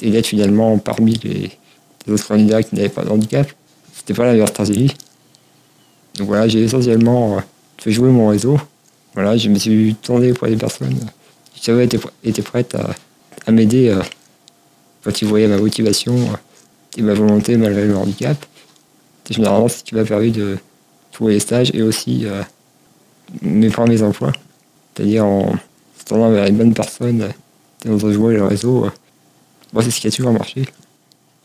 et 0.02 0.10
d'être 0.10 0.28
finalement 0.28 0.78
parmi 0.78 1.20
les, 1.24 1.52
les 2.08 2.14
autres 2.14 2.28
candidats 2.28 2.64
qui 2.64 2.76
n'avaient 2.76 2.90
pas 2.90 3.04
de 3.04 3.10
handicap, 3.10 3.52
c'était 4.02 4.16
pas 4.16 4.26
la 4.26 4.32
meilleure 4.32 4.48
stratégie. 4.48 4.92
Donc 6.16 6.28
voilà, 6.28 6.48
j'ai 6.48 6.64
essentiellement 6.64 7.38
euh, 7.38 7.42
fait 7.78 7.92
jouer 7.92 8.10
mon 8.10 8.30
réseau. 8.30 8.60
Voilà, 9.14 9.38
je 9.38 9.48
me 9.48 9.60
suis 9.60 9.94
tourné 9.94 10.34
pour 10.34 10.48
des 10.48 10.56
personnes 10.56 10.98
qui 11.54 11.70
avaient 11.70 11.86
été, 11.86 12.42
prêtes 12.42 12.76
à, 13.46 13.52
m'aider 13.52 13.90
euh, 13.90 14.02
quand 15.04 15.22
ils 15.22 15.28
voyaient 15.28 15.48
ma 15.48 15.58
motivation 15.58 16.16
euh, 16.16 16.98
et 16.98 17.04
ma 17.04 17.14
volonté 17.14 17.58
malgré 17.58 17.86
le 17.86 17.96
handicap. 17.96 18.44
C'est 19.26 19.36
généralement 19.36 19.68
ce 19.68 19.84
qui 19.84 19.94
m'a 19.94 20.04
permis 20.04 20.32
de 20.32 20.58
trouver 21.12 21.34
les 21.34 21.40
stages 21.40 21.70
et 21.76 21.84
aussi 21.84 22.26
mes 23.44 23.70
premiers 23.70 24.02
emplois. 24.02 24.32
C'est-à-dire 24.96 25.26
en 25.26 25.54
se 26.00 26.06
tournant 26.06 26.32
vers 26.32 26.48
une 26.48 26.58
bonne 26.58 26.74
personne 26.74 27.30
et 27.86 27.90
en 27.90 28.00
jouer 28.00 28.34
le 28.34 28.46
réseau. 28.46 28.90
Moi, 29.74 29.84
c'est 29.84 29.92
ce 29.92 30.02
qui 30.02 30.08
a 30.08 30.12
toujours 30.12 30.34
marché. 30.34 30.66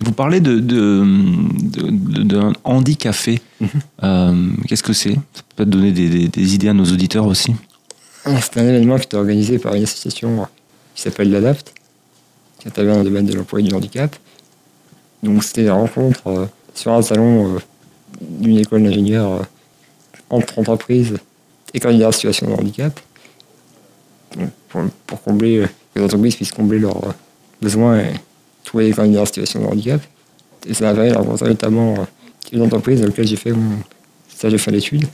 Vous 0.00 0.12
parlez 0.12 0.40
de, 0.40 0.61
d'un 0.61 2.52
handicapé. 2.64 3.40
Mhm. 3.61 3.68
Euh, 4.02 4.50
qu'est-ce 4.68 4.82
que 4.82 4.92
c'est? 4.92 5.14
Ça 5.14 5.20
peut 5.35 5.64
peut-être 5.64 5.70
donner 5.70 5.92
des, 5.92 6.54
idées 6.54 6.68
à 6.68 6.74
nos 6.74 6.85
auditeurs 6.85 7.26
aussi? 7.26 7.54
Ah, 8.24 8.38
c'est 8.40 8.61
un 8.61 8.68
événement 8.68 8.98
qui 8.98 9.09
est 9.09 9.14
organisé 9.14 9.59
par 9.59 9.74
une 9.74 9.85
association 9.85 10.46
qui 10.94 11.02
s'appelle 11.02 11.30
l'ADAPT, 11.30 11.72
qui 12.59 12.68
intervient 12.68 12.94
dans 12.94 12.98
le 12.98 13.04
domaine 13.04 13.26
de 13.26 13.35
l'emploi 13.35 13.61
et 13.61 13.62
du 13.62 13.74
handicap. 13.74 14.14
Donc 15.22 15.42
c'était 15.42 15.62
une 15.62 15.70
rencontre 15.70 16.26
euh, 16.26 16.46
sur 16.74 16.92
un 16.92 17.00
salon 17.00 17.54
euh, 17.54 17.59
d'une 18.20 18.59
école 18.59 18.82
d'ingénieurs 18.82 19.46
entre 20.28 20.59
entreprises 20.59 21.16
et 21.72 21.80
candidats 21.80 22.09
en 22.09 22.12
situation 22.12 22.48
de 22.48 22.52
handicap. 22.52 23.00
pour, 24.68 24.82
pour, 25.06 25.22
combler, 25.22 25.66
que 25.94 26.00
les 26.00 26.04
entreprises 26.04 26.37
puissent 26.37 26.52
combler 26.52 26.80
leurs 26.80 27.14
besoins 27.62 28.00
et 28.00 28.12
trouver 28.66 28.88
des 28.88 28.92
candidats 28.92 29.22
en 29.22 29.26
situation 29.26 29.61
de 29.61 29.66
handicap. 29.66 30.02
Et 30.68 30.74
ça 30.74 30.92
permis 30.92 31.11
de 31.11 31.48
notamment 31.48 31.94
euh, 31.94 32.05
une 32.52 32.62
entreprise 32.62 33.00
dans 33.00 33.07
laquelle 33.07 33.26
j'ai 33.26 33.37
fait 33.37 33.52
mon 33.52 33.79
stage 34.29 34.52
de 34.52 34.59
fin 34.59 34.72
d'études. 34.72 35.07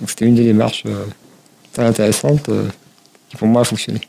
Donc 0.00 0.10
c'était 0.10 0.24
une 0.24 0.34
des 0.34 0.44
démarches 0.44 0.84
euh, 0.86 1.04
très 1.72 1.84
intéressantes 1.84 2.48
euh, 2.48 2.64
qui 3.28 3.36
pour 3.36 3.46
moi 3.46 3.60
a 3.60 3.64
fonctionné. 3.64 4.00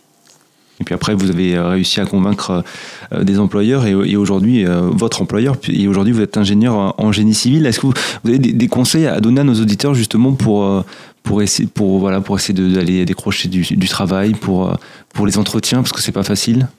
Et 0.79 0.85
puis 0.85 0.95
après, 0.95 1.13
vous 1.13 1.29
avez 1.29 1.59
réussi 1.59 1.99
à 1.99 2.05
convaincre 2.05 2.63
des 3.11 3.37
employeurs 3.37 3.85
et, 3.85 4.15
aujourd'hui, 4.15 4.63
votre 4.63 5.21
employeur, 5.21 5.57
et 5.67 5.89
aujourd'hui, 5.89 6.13
vous 6.13 6.21
êtes 6.21 6.37
ingénieur 6.37 6.95
en 6.97 7.11
génie 7.11 7.33
civil. 7.33 7.65
Est-ce 7.65 7.81
que 7.81 7.87
vous, 7.87 7.93
avez 8.25 8.39
des, 8.39 8.67
conseils 8.69 9.05
à 9.05 9.19
donner 9.19 9.41
à 9.41 9.43
nos 9.43 9.55
auditeurs 9.55 9.93
justement 9.93 10.31
pour, 10.31 10.85
pour 11.21 11.41
essayer, 11.41 11.67
pour, 11.67 11.99
voilà, 11.99 12.21
pour 12.21 12.37
essayer 12.37 12.53
d'aller 12.53 13.03
décrocher 13.03 13.49
du, 13.49 13.63
du, 13.63 13.87
travail, 13.89 14.31
pour, 14.31 14.73
pour 15.13 15.25
les 15.25 15.37
entretiens, 15.37 15.79
parce 15.79 15.91
que 15.91 15.99
c'est 15.99 16.13
pas 16.13 16.23
facile? 16.23 16.69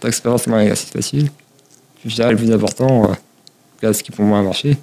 Cette 0.00 0.08
expérience 0.08 0.46
m'a 0.46 0.74
facile. 0.74 1.30
Je 2.04 2.14
dirais 2.14 2.30
le 2.30 2.36
plus 2.36 2.52
important, 2.52 3.10
euh, 3.82 3.92
ce 3.92 4.02
qui 4.02 4.10
pour 4.10 4.24
moi 4.24 4.38
a 4.38 4.42
marché, 4.42 4.76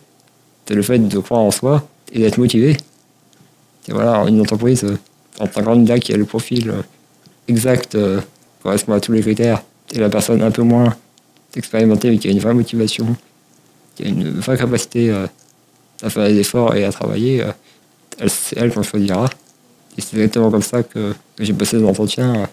c'est 0.66 0.74
le 0.74 0.82
fait 0.82 1.00
de 1.00 1.20
croire 1.20 1.42
en 1.42 1.52
soi 1.52 1.88
et 2.12 2.20
d'être 2.20 2.38
motivé. 2.38 2.78
Et 3.88 3.92
voilà, 3.92 4.24
une 4.28 4.40
entreprise, 4.40 4.84
euh, 4.84 4.98
en 5.40 5.48
tant 5.48 5.62
que 5.62 5.66
candidat 5.66 6.00
qui 6.00 6.14
a 6.14 6.18
le 6.18 6.26
profil 6.26 6.70
euh, 6.70 6.82
exact, 7.48 7.96
euh, 7.96 8.22
correspond 8.62 8.94
à 8.94 9.00
tous 9.00 9.12
les 9.12 9.22
critères, 9.22 9.62
et 9.92 10.00
la 10.00 10.10
personne 10.10 10.42
un 10.42 10.52
peu 10.52 10.62
moins 10.62 10.96
expérimentée, 11.56 12.10
mais 12.10 12.18
qui 12.18 12.30
a 12.30 12.32
une 12.32 12.40
vraie 12.40 12.54
motivation, 12.54 13.16
qui 13.96 14.04
a 14.04 14.08
une 14.08 14.30
vraie 14.32 14.58
capacité 14.58 15.12
à 16.02 16.10
faire 16.10 16.28
des 16.28 16.40
efforts 16.40 16.74
et 16.76 16.84
à 16.84 16.92
travailler, 16.92 17.46
elle, 18.18 18.30
c'est 18.30 18.58
elle 18.58 18.74
qu'on 18.74 18.82
choisira. 18.82 19.30
Et 19.96 20.02
c'est 20.02 20.16
exactement 20.16 20.50
comme 20.50 20.64
ça 20.64 20.82
que, 20.82 21.14
j'ai 21.38 21.54
passé 21.54 21.78
des 21.78 21.86
entretiens. 21.86 22.50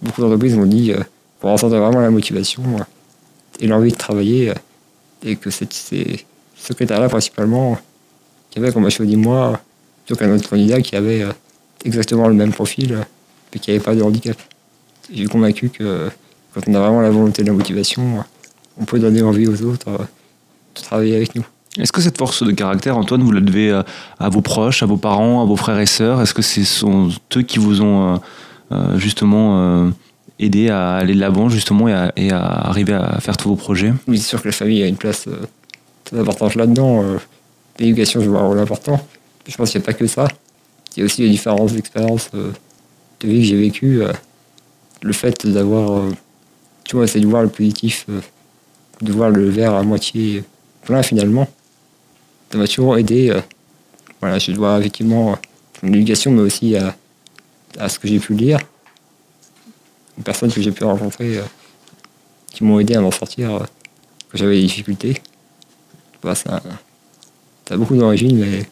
Beaucoup 0.00 0.22
d'entreprises 0.22 0.56
m'ont 0.56 0.64
dit 0.64 0.94
pour 1.40 1.50
ressentir 1.50 1.78
vraiment 1.78 2.00
la 2.00 2.10
motivation 2.10 2.62
euh, 2.78 2.82
et 3.60 3.66
l'envie 3.66 3.92
de 3.92 3.96
travailler. 3.96 4.50
Euh, 4.50 4.54
et 5.24 5.34
que 5.34 5.50
c'est 5.50 5.68
ce 6.56 6.72
critère-là 6.72 7.08
principalement 7.08 7.76
qui 8.50 8.60
avait, 8.60 8.72
comme 8.72 8.84
m'a 8.84 8.90
choisi 8.90 9.16
moi, 9.16 9.60
plutôt 10.04 10.18
qu'un 10.18 10.32
autre 10.32 10.48
candidat 10.48 10.80
qui 10.80 10.94
avait 10.94 11.22
euh, 11.22 11.32
exactement 11.84 12.28
le 12.28 12.34
même 12.34 12.52
profil, 12.52 12.98
mais 13.52 13.60
qui 13.60 13.70
n'avait 13.70 13.82
pas 13.82 13.96
de 13.96 14.02
handicap. 14.02 14.36
Suis 15.12 15.26
convaincu 15.26 15.70
que 15.70 16.08
quand 16.54 16.60
on 16.68 16.74
a 16.74 16.78
vraiment 16.78 17.00
la 17.00 17.10
volonté 17.10 17.42
et 17.42 17.44
la 17.44 17.52
motivation, 17.52 18.22
on 18.80 18.84
peut 18.84 19.00
donner 19.00 19.22
envie 19.22 19.48
aux 19.48 19.62
autres 19.62 19.90
de 19.90 20.80
travailler 20.82 21.16
avec 21.16 21.34
nous. 21.34 21.44
Est-ce 21.76 21.92
que 21.92 22.00
cette 22.00 22.18
force 22.18 22.44
de 22.44 22.52
caractère, 22.52 22.96
Antoine, 22.96 23.22
vous 23.22 23.32
la 23.32 23.40
devez 23.40 23.72
à 24.18 24.28
vos 24.28 24.40
proches, 24.40 24.82
à 24.82 24.86
vos 24.86 24.96
parents, 24.96 25.42
à 25.42 25.46
vos 25.46 25.56
frères 25.56 25.78
et 25.80 25.86
sœurs? 25.86 26.20
Est-ce 26.20 26.34
que 26.34 26.42
ce 26.42 26.62
sont 26.64 27.08
eux 27.36 27.42
qui 27.42 27.58
vous 27.58 27.80
ont 27.82 28.20
justement 28.96 29.90
aider 30.38 30.68
à 30.68 30.94
aller 30.96 31.14
de 31.14 31.20
l'avant 31.20 31.48
justement 31.48 31.88
et 31.88 32.30
à, 32.30 32.38
arriver 32.40 32.92
à 32.94 33.18
faire 33.20 33.36
tous 33.36 33.48
vos 33.48 33.56
projets 33.56 33.92
Oui, 34.06 34.18
c'est 34.18 34.28
sûr 34.28 34.40
que 34.42 34.48
la 34.48 34.52
famille 34.52 34.82
a 34.82 34.86
une 34.86 34.96
place 34.96 35.26
euh, 35.28 35.46
très 36.04 36.18
importante 36.18 36.54
là-dedans. 36.54 37.02
Euh, 37.02 37.18
L'éducation 37.78 38.20
joue 38.20 38.36
un 38.36 38.42
rôle 38.46 38.58
important. 38.58 39.00
Je 39.46 39.56
pense 39.56 39.70
qu'il 39.70 39.80
n'y 39.80 39.84
a 39.84 39.86
pas 39.86 39.92
que 39.92 40.06
ça. 40.06 40.26
Il 40.96 41.00
y 41.00 41.02
a 41.02 41.04
aussi 41.04 41.22
les 41.22 41.28
différentes 41.30 41.72
expériences 41.76 42.28
euh, 42.34 42.50
de 43.20 43.28
vie 43.28 43.38
que 43.40 43.44
j'ai 43.46 43.56
vécues. 43.56 44.02
euh, 44.02 44.12
le 45.00 45.12
fait 45.12 45.46
d'avoir, 45.46 46.02
tu 46.82 46.96
vois, 46.96 47.06
c'est 47.06 47.20
de 47.20 47.26
voir 47.28 47.42
le 47.44 47.48
positif, 47.48 48.04
euh, 48.08 48.20
de 49.00 49.12
voir 49.12 49.30
le 49.30 49.48
verre 49.48 49.74
à 49.74 49.84
moitié 49.84 50.42
plein 50.82 51.04
finalement. 51.04 51.46
Ça 52.50 52.58
m'a 52.58 52.66
toujours 52.66 52.98
aidé. 52.98 53.32
voilà, 54.20 54.40
je 54.40 54.50
dois 54.50 54.76
effectivement 54.80 55.34
à 55.34 55.38
mon 55.84 55.92
éducation, 55.92 56.32
mais 56.32 56.40
aussi 56.42 56.74
à, 56.76 56.96
à 57.78 57.88
ce 57.88 58.00
que 58.00 58.08
j'ai 58.08 58.18
pu 58.18 58.34
lire, 58.34 58.58
personnes 60.22 60.52
que 60.52 60.60
j'ai 60.60 60.72
pu 60.72 60.84
rencontrer 60.84 61.38
euh, 61.38 61.42
qui 62.52 62.64
m'ont 62.64 62.80
aidé 62.80 62.94
à 62.94 63.00
m'en 63.00 63.10
sortir 63.10 63.54
euh, 63.54 63.58
quand 64.30 64.38
j'avais 64.38 64.56
des 64.56 64.62
difficultés. 64.62 65.20
Voilà, 66.22 66.34
ça, 66.34 66.60
a 67.70 67.76
beaucoup 67.76 67.96
d'origine, 67.96 68.38
mais 68.38 68.66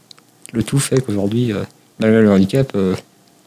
le 0.53 0.63
tout 0.63 0.79
fait 0.79 1.01
qu'aujourd'hui, 1.01 1.53
euh, 1.53 1.63
malgré 2.01 2.23
le 2.23 2.31
handicap, 2.31 2.77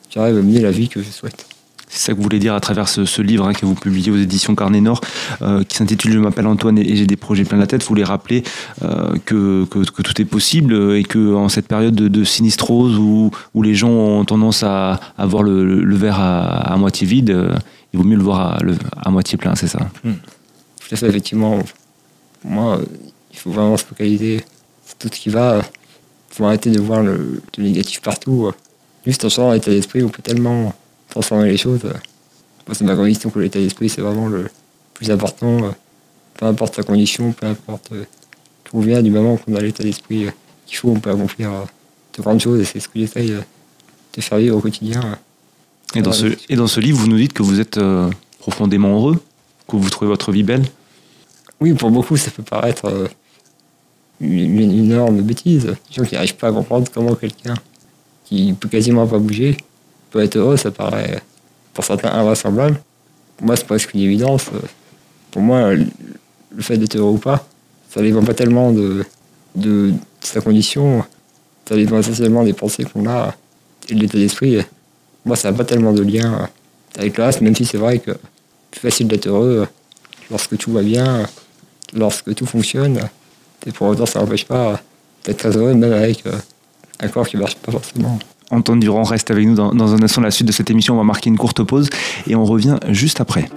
j'arrive 0.10 0.38
à 0.38 0.42
mener 0.42 0.62
la 0.62 0.72
vie 0.72 0.90
que 0.90 1.02
je 1.02 1.10
souhaite. 1.10 1.46
C'est 1.92 2.06
ça 2.06 2.12
que 2.12 2.18
vous 2.18 2.24
voulez 2.24 2.38
dire 2.38 2.54
à 2.54 2.60
travers 2.60 2.88
ce, 2.88 3.22
livre 3.24 3.48
hein, 3.48 3.54
que 3.54 3.66
vous 3.66 3.74
publiez 3.74 4.12
aux 4.12 4.18
éditions 4.18 4.54
Carnet 4.54 4.80
Nord, 4.80 5.02
qui 5.68 5.76
s'intitule 5.76 6.12
Je 6.12 6.20
m'appelle 6.20 6.46
Antoine 6.46 6.78
et, 6.78 6.96
j'ai 6.96 7.08
des 7.08 7.16
projets 7.16 7.46
plein 7.46 7.58
la 7.58 7.66
tête. 7.66 7.82
Vous 7.82 7.88
voulez 7.88 8.04
rappeler 8.04 8.44
que, 9.26 9.66
que, 9.66 10.02
tout 10.04 10.22
est 10.22 10.26
possible 10.26 10.96
et 10.96 11.02
que 11.02 11.34
en 11.34 11.50
cette 11.50 11.68
période 11.68 11.96
de, 11.96 12.08
de 12.08 12.24
sinistrose 12.24 12.96
où, 13.00 13.32
où 13.56 13.64
les 13.64 13.74
gens 13.74 13.90
ont 13.90 14.24
tendance 14.24 14.62
à, 14.62 15.00
à 15.18 15.26
voir 15.26 15.42
le, 15.42 15.96
verre 15.96 16.20
à, 16.20 16.78
moitié 16.78 17.08
vide, 17.08 17.36
il 17.94 18.00
vaut 18.00 18.06
mieux 18.06 18.18
le 18.18 18.24
voir 18.24 18.56
à, 18.56 18.60
à 19.08 19.10
moitié 19.10 19.38
plein, 19.38 19.56
c'est 19.56 19.68
ça 19.68 19.90
Tout 20.04 20.96
à 20.96 20.96
fait, 20.96 21.08
effectivement. 21.08 21.60
Pour 22.42 22.52
moi, 22.52 22.80
il 23.32 23.38
faut 23.38 23.52
vraiment 23.52 23.78
se 23.78 23.86
focaliser 23.86 24.44
sur 24.86 24.96
tout 24.98 25.10
ce 25.12 25.20
qui 25.20 25.30
va. 25.30 25.62
Il 26.32 26.36
faut 26.36 26.46
arrêter 26.46 26.72
de 26.72 26.80
voir 26.80 27.02
le, 27.02 27.42
négatif 27.58 28.02
partout. 28.02 28.52
Juste 29.06 29.26
en 29.26 29.30
changeant 29.30 29.52
l'état 29.52 29.72
d'esprit, 29.72 30.04
on 30.04 30.10
peut 30.10 30.22
tellement 30.22 30.74
transformer 31.10 31.50
les 31.50 31.58
choses. 31.58 31.82
c'est 32.72 32.84
ma 32.84 32.96
conviction 32.96 33.30
que 33.30 33.40
l'état 33.40 33.60
d'esprit, 33.60 33.90
c'est 33.90 34.02
vraiment 34.02 34.28
le 34.28 34.50
plus 34.94 35.10
important. 35.12 35.74
Peu 36.36 36.46
importe 36.46 36.76
sa 36.76 36.84
condition, 36.84 37.32
peu 37.34 37.48
importe 37.48 37.92
on 38.74 38.82
vient, 38.82 39.02
du 39.02 39.10
moment 39.10 39.38
qu'on 39.38 39.56
a 39.56 39.62
l'état 39.62 39.84
d'esprit 39.84 40.28
qu'il 40.66 40.78
faut, 40.78 40.90
on 40.90 41.00
peut 41.00 41.10
accomplir 41.10 41.50
de 42.16 42.22
grandes 42.22 42.40
choses. 42.40 42.60
Et 42.62 42.66
c'est 42.66 42.80
ce 42.80 42.88
que 42.88 43.00
j'essaye 43.00 43.32
de 44.16 44.22
faire 44.22 44.38
vivre 44.38 44.58
au 44.58 44.62
quotidien. 44.62 45.18
Et 45.96 46.02
dans, 46.02 46.12
ce, 46.12 46.28
et 46.50 46.56
dans 46.56 46.68
ce 46.68 46.80
livre, 46.80 47.00
vous 47.00 47.08
nous 47.08 47.18
dites 47.18 47.34
que 47.34 47.44
vous 47.44 47.60
êtes 47.60 47.78
euh, 47.78 48.10
profondément 48.40 48.96
heureux, 48.96 49.20
que 49.68 49.76
vous 49.76 49.90
trouvez 49.90 50.10
votre 50.10 50.32
vie 50.32 50.44
belle. 50.44 50.64
Oui, 51.60 51.74
pour 51.74 51.90
beaucoup, 51.90 52.16
ça 52.16 52.32
peut 52.32 52.44
paraître 52.44 52.86
euh, 52.86 53.08
une, 54.22 54.60
une 54.60 54.72
énorme 54.72 55.22
bêtise. 55.22 55.66
Les 55.66 55.96
gens 55.96 56.04
qui 56.04 56.16
n'arrivent 56.16 56.36
pas 56.36 56.50
à 56.50 56.52
comprendre 56.52 56.88
comment 56.94 57.16
quelqu'un 57.16 57.56
qui 58.26 58.54
peut 58.54 58.70
quasiment 58.70 59.08
pas 59.08 59.18
bouger 59.18 59.58
peut 60.12 60.22
être 60.22 60.36
heureux, 60.38 60.58
ça 60.58 60.72
paraît 60.72 61.22
pour 61.74 61.84
certains 61.84 62.12
invraisemblable. 62.12 62.80
Pour 63.38 63.48
moi, 63.48 63.56
c'est 63.56 63.66
presque 63.66 63.94
une 63.94 64.02
évidence. 64.02 64.46
Pour 65.32 65.42
moi, 65.42 65.74
le 65.74 66.62
fait 66.62 66.78
d'être 66.78 66.96
heureux 66.96 67.14
ou 67.14 67.18
pas, 67.18 67.48
ça 67.90 68.02
dépend 68.02 68.24
pas 68.24 68.34
tellement 68.34 68.72
de, 68.72 69.06
de 69.56 69.94
sa 70.22 70.42
condition, 70.42 71.04
ça 71.68 71.76
dépend 71.76 72.00
essentiellement 72.00 72.44
des 72.44 72.54
pensées 72.54 72.84
qu'on 72.84 73.08
a 73.10 73.36
et 73.88 73.96
de 73.96 74.00
l'état 74.00 74.18
d'esprit. 74.18 74.60
Moi, 75.26 75.36
ça 75.36 75.52
n'a 75.52 75.58
pas 75.58 75.66
tellement 75.66 75.94
de 75.94 76.02
lien 76.02 76.50
avec 76.98 77.18
le 77.18 77.24
reste, 77.24 77.42
même 77.42 77.56
si 77.56 77.66
c'est 77.66 77.78
vrai 77.78 78.00
que 78.00 78.12
c'est 78.12 78.72
plus 78.72 78.80
facile 78.82 79.08
d'être 79.08 79.28
heureux 79.28 79.68
lorsque 80.30 80.58
tout 80.58 80.72
va 80.72 80.82
bien, 80.82 81.28
lorsque 81.94 82.34
tout 82.36 82.46
fonctionne. 82.46 83.00
Et 83.66 83.72
pour 83.72 83.88
autant, 83.88 84.06
ça 84.06 84.20
n'empêche 84.20 84.46
pas 84.46 84.82
d'être 85.26 85.38
très 85.38 85.56
heureux, 85.56 85.74
même 85.74 85.94
avec 85.94 86.26
euh, 86.26 86.38
un 87.00 87.08
corps 87.08 87.28
qui 87.28 87.36
ne 87.36 87.42
marche 87.42 87.56
pas 87.56 87.72
forcément. 87.72 88.18
Antoine 88.52 88.80
Durand 88.80 89.04
reste 89.04 89.32
avec 89.32 89.48
nous 89.48 89.56
dans, 89.56 89.74
dans 89.74 89.94
un 89.94 90.02
instant. 90.02 90.22
La 90.22 90.32
suite 90.32 90.48
de 90.48 90.52
cette 90.52 90.70
émission, 90.72 90.96
on 90.96 90.98
va 90.98 91.04
marquer 91.04 91.30
une 91.30 91.38
courte 91.38 91.64
pause 91.64 91.90
et 92.28 92.36
on 92.36 92.46
revient 92.46 92.78
juste 92.90 93.22
après. 93.22 93.50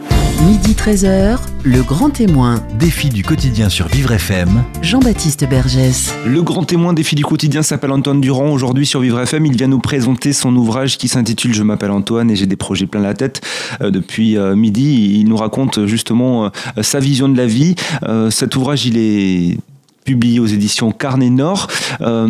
Midi 0.47 0.73
13h, 0.73 1.39
le 1.63 1.83
grand 1.83 2.11
témoin, 2.11 2.61
Défi 2.79 3.09
du 3.11 3.23
quotidien 3.23 3.69
sur 3.69 3.87
Vivre 3.87 4.11
FM. 4.11 4.65
Jean-Baptiste 4.83 5.49
Bergès. 5.49 6.13
Le 6.27 6.43
grand 6.43 6.65
témoin 6.65 6.93
des 6.95 7.05
filles 7.05 7.17
du 7.17 7.25
quotidien 7.25 7.63
s'appelle 7.63 7.93
Antoine 7.93 8.21
Durand. 8.21 8.51
Aujourd'hui 8.51 8.85
sur 8.85 9.01
Vivre 9.01 9.21
FM, 9.21 9.47
il 9.47 9.57
vient 9.57 9.69
nous 9.69 9.79
présenter 9.79 10.33
son 10.33 10.55
ouvrage 10.57 10.99
qui 10.99 11.07
s'intitule 11.07 11.55
Je 11.55 11.63
m'appelle 11.63 11.93
Antoine 11.93 12.31
et 12.31 12.37
j'ai 12.37 12.47
des 12.47 12.57
projets 12.57 12.87
plein 12.87 13.01
la 13.01 13.15
tête. 13.15 13.41
Euh, 13.81 13.91
depuis 13.91 14.37
euh, 14.37 14.57
midi, 14.57 15.21
il 15.21 15.29
nous 15.29 15.37
raconte 15.37 15.87
justement 15.87 16.47
euh, 16.47 16.49
sa 16.83 16.99
vision 16.99 17.29
de 17.29 17.37
la 17.37 17.47
vie. 17.47 17.77
Euh, 18.03 18.31
cet 18.31 18.57
ouvrage, 18.57 18.85
il 18.85 18.99
est 18.99 19.59
publié 20.05 20.41
aux 20.41 20.47
éditions 20.47 20.91
Carnet 20.93 21.31
Nord. 21.31 21.69
Euh, 22.01 22.27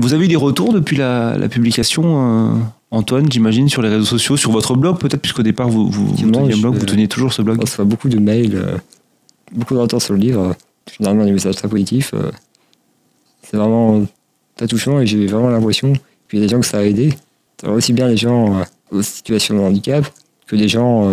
vous 0.00 0.14
avez 0.14 0.24
eu 0.26 0.28
des 0.28 0.36
retours 0.36 0.72
depuis 0.72 0.96
la, 0.96 1.36
la 1.36 1.48
publication, 1.48 2.52
euh, 2.52 2.54
Antoine, 2.90 3.30
j'imagine, 3.30 3.68
sur 3.68 3.82
les 3.82 3.88
réseaux 3.88 4.04
sociaux, 4.04 4.36
sur 4.36 4.50
votre 4.50 4.74
blog 4.74 4.98
peut-être, 4.98 5.20
puisqu'au 5.20 5.42
départ 5.42 5.68
vous, 5.68 5.90
vous, 5.90 6.06
vous 6.06 6.16
teniez 6.42 6.54
un 6.54 6.60
blog, 6.60 6.74
vous 6.74 6.86
teniez 6.86 7.08
toujours 7.08 7.32
ce 7.32 7.42
blog. 7.42 7.58
On 7.58 7.62
reçoit 7.62 7.84
beaucoup 7.84 8.08
de 8.08 8.18
mails, 8.18 8.54
euh, 8.54 8.76
beaucoup 9.52 9.74
de 9.74 9.80
retours 9.80 10.00
sur 10.00 10.14
le 10.14 10.20
livre, 10.20 10.54
généralement 10.96 11.24
des 11.24 11.32
messages 11.32 11.56
très 11.56 11.68
positifs. 11.68 12.14
c'est 13.42 13.56
vraiment 13.56 14.02
très 14.56 14.66
touchant 14.66 15.00
et 15.00 15.06
j'ai 15.06 15.26
vraiment 15.26 15.50
l'impression 15.50 15.92
qu'il 16.30 16.38
y 16.38 16.42
a 16.42 16.46
des 16.46 16.50
gens 16.52 16.60
que 16.60 16.66
ça 16.66 16.78
a 16.78 16.82
aidé. 16.82 17.14
Ça 17.60 17.70
aussi 17.70 17.92
bien 17.92 18.08
les 18.08 18.16
gens 18.16 18.62
aux 18.90 19.02
situations 19.02 19.56
de 19.56 19.60
handicap 19.60 20.04
que 20.46 20.56
des 20.56 20.68
gens 20.68 21.12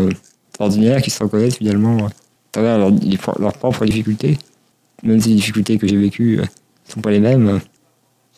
ordinaires 0.59 1.01
qui 1.01 1.09
se 1.09 1.21
reconnaissent 1.23 1.57
finalement 1.57 2.05
à 2.05 2.09
travers 2.51 2.77
leur- 2.77 2.91
les 2.91 3.17
pro- 3.17 3.35
leurs 3.39 3.53
propres 3.53 3.85
difficultés. 3.85 4.37
Même 5.03 5.19
si 5.21 5.29
les 5.29 5.35
difficultés 5.35 5.77
que 5.77 5.87
j'ai 5.87 5.97
vécues 5.97 6.37
ne 6.37 6.91
sont 6.91 7.01
pas 7.01 7.11
les 7.11 7.19
mêmes, 7.19 7.59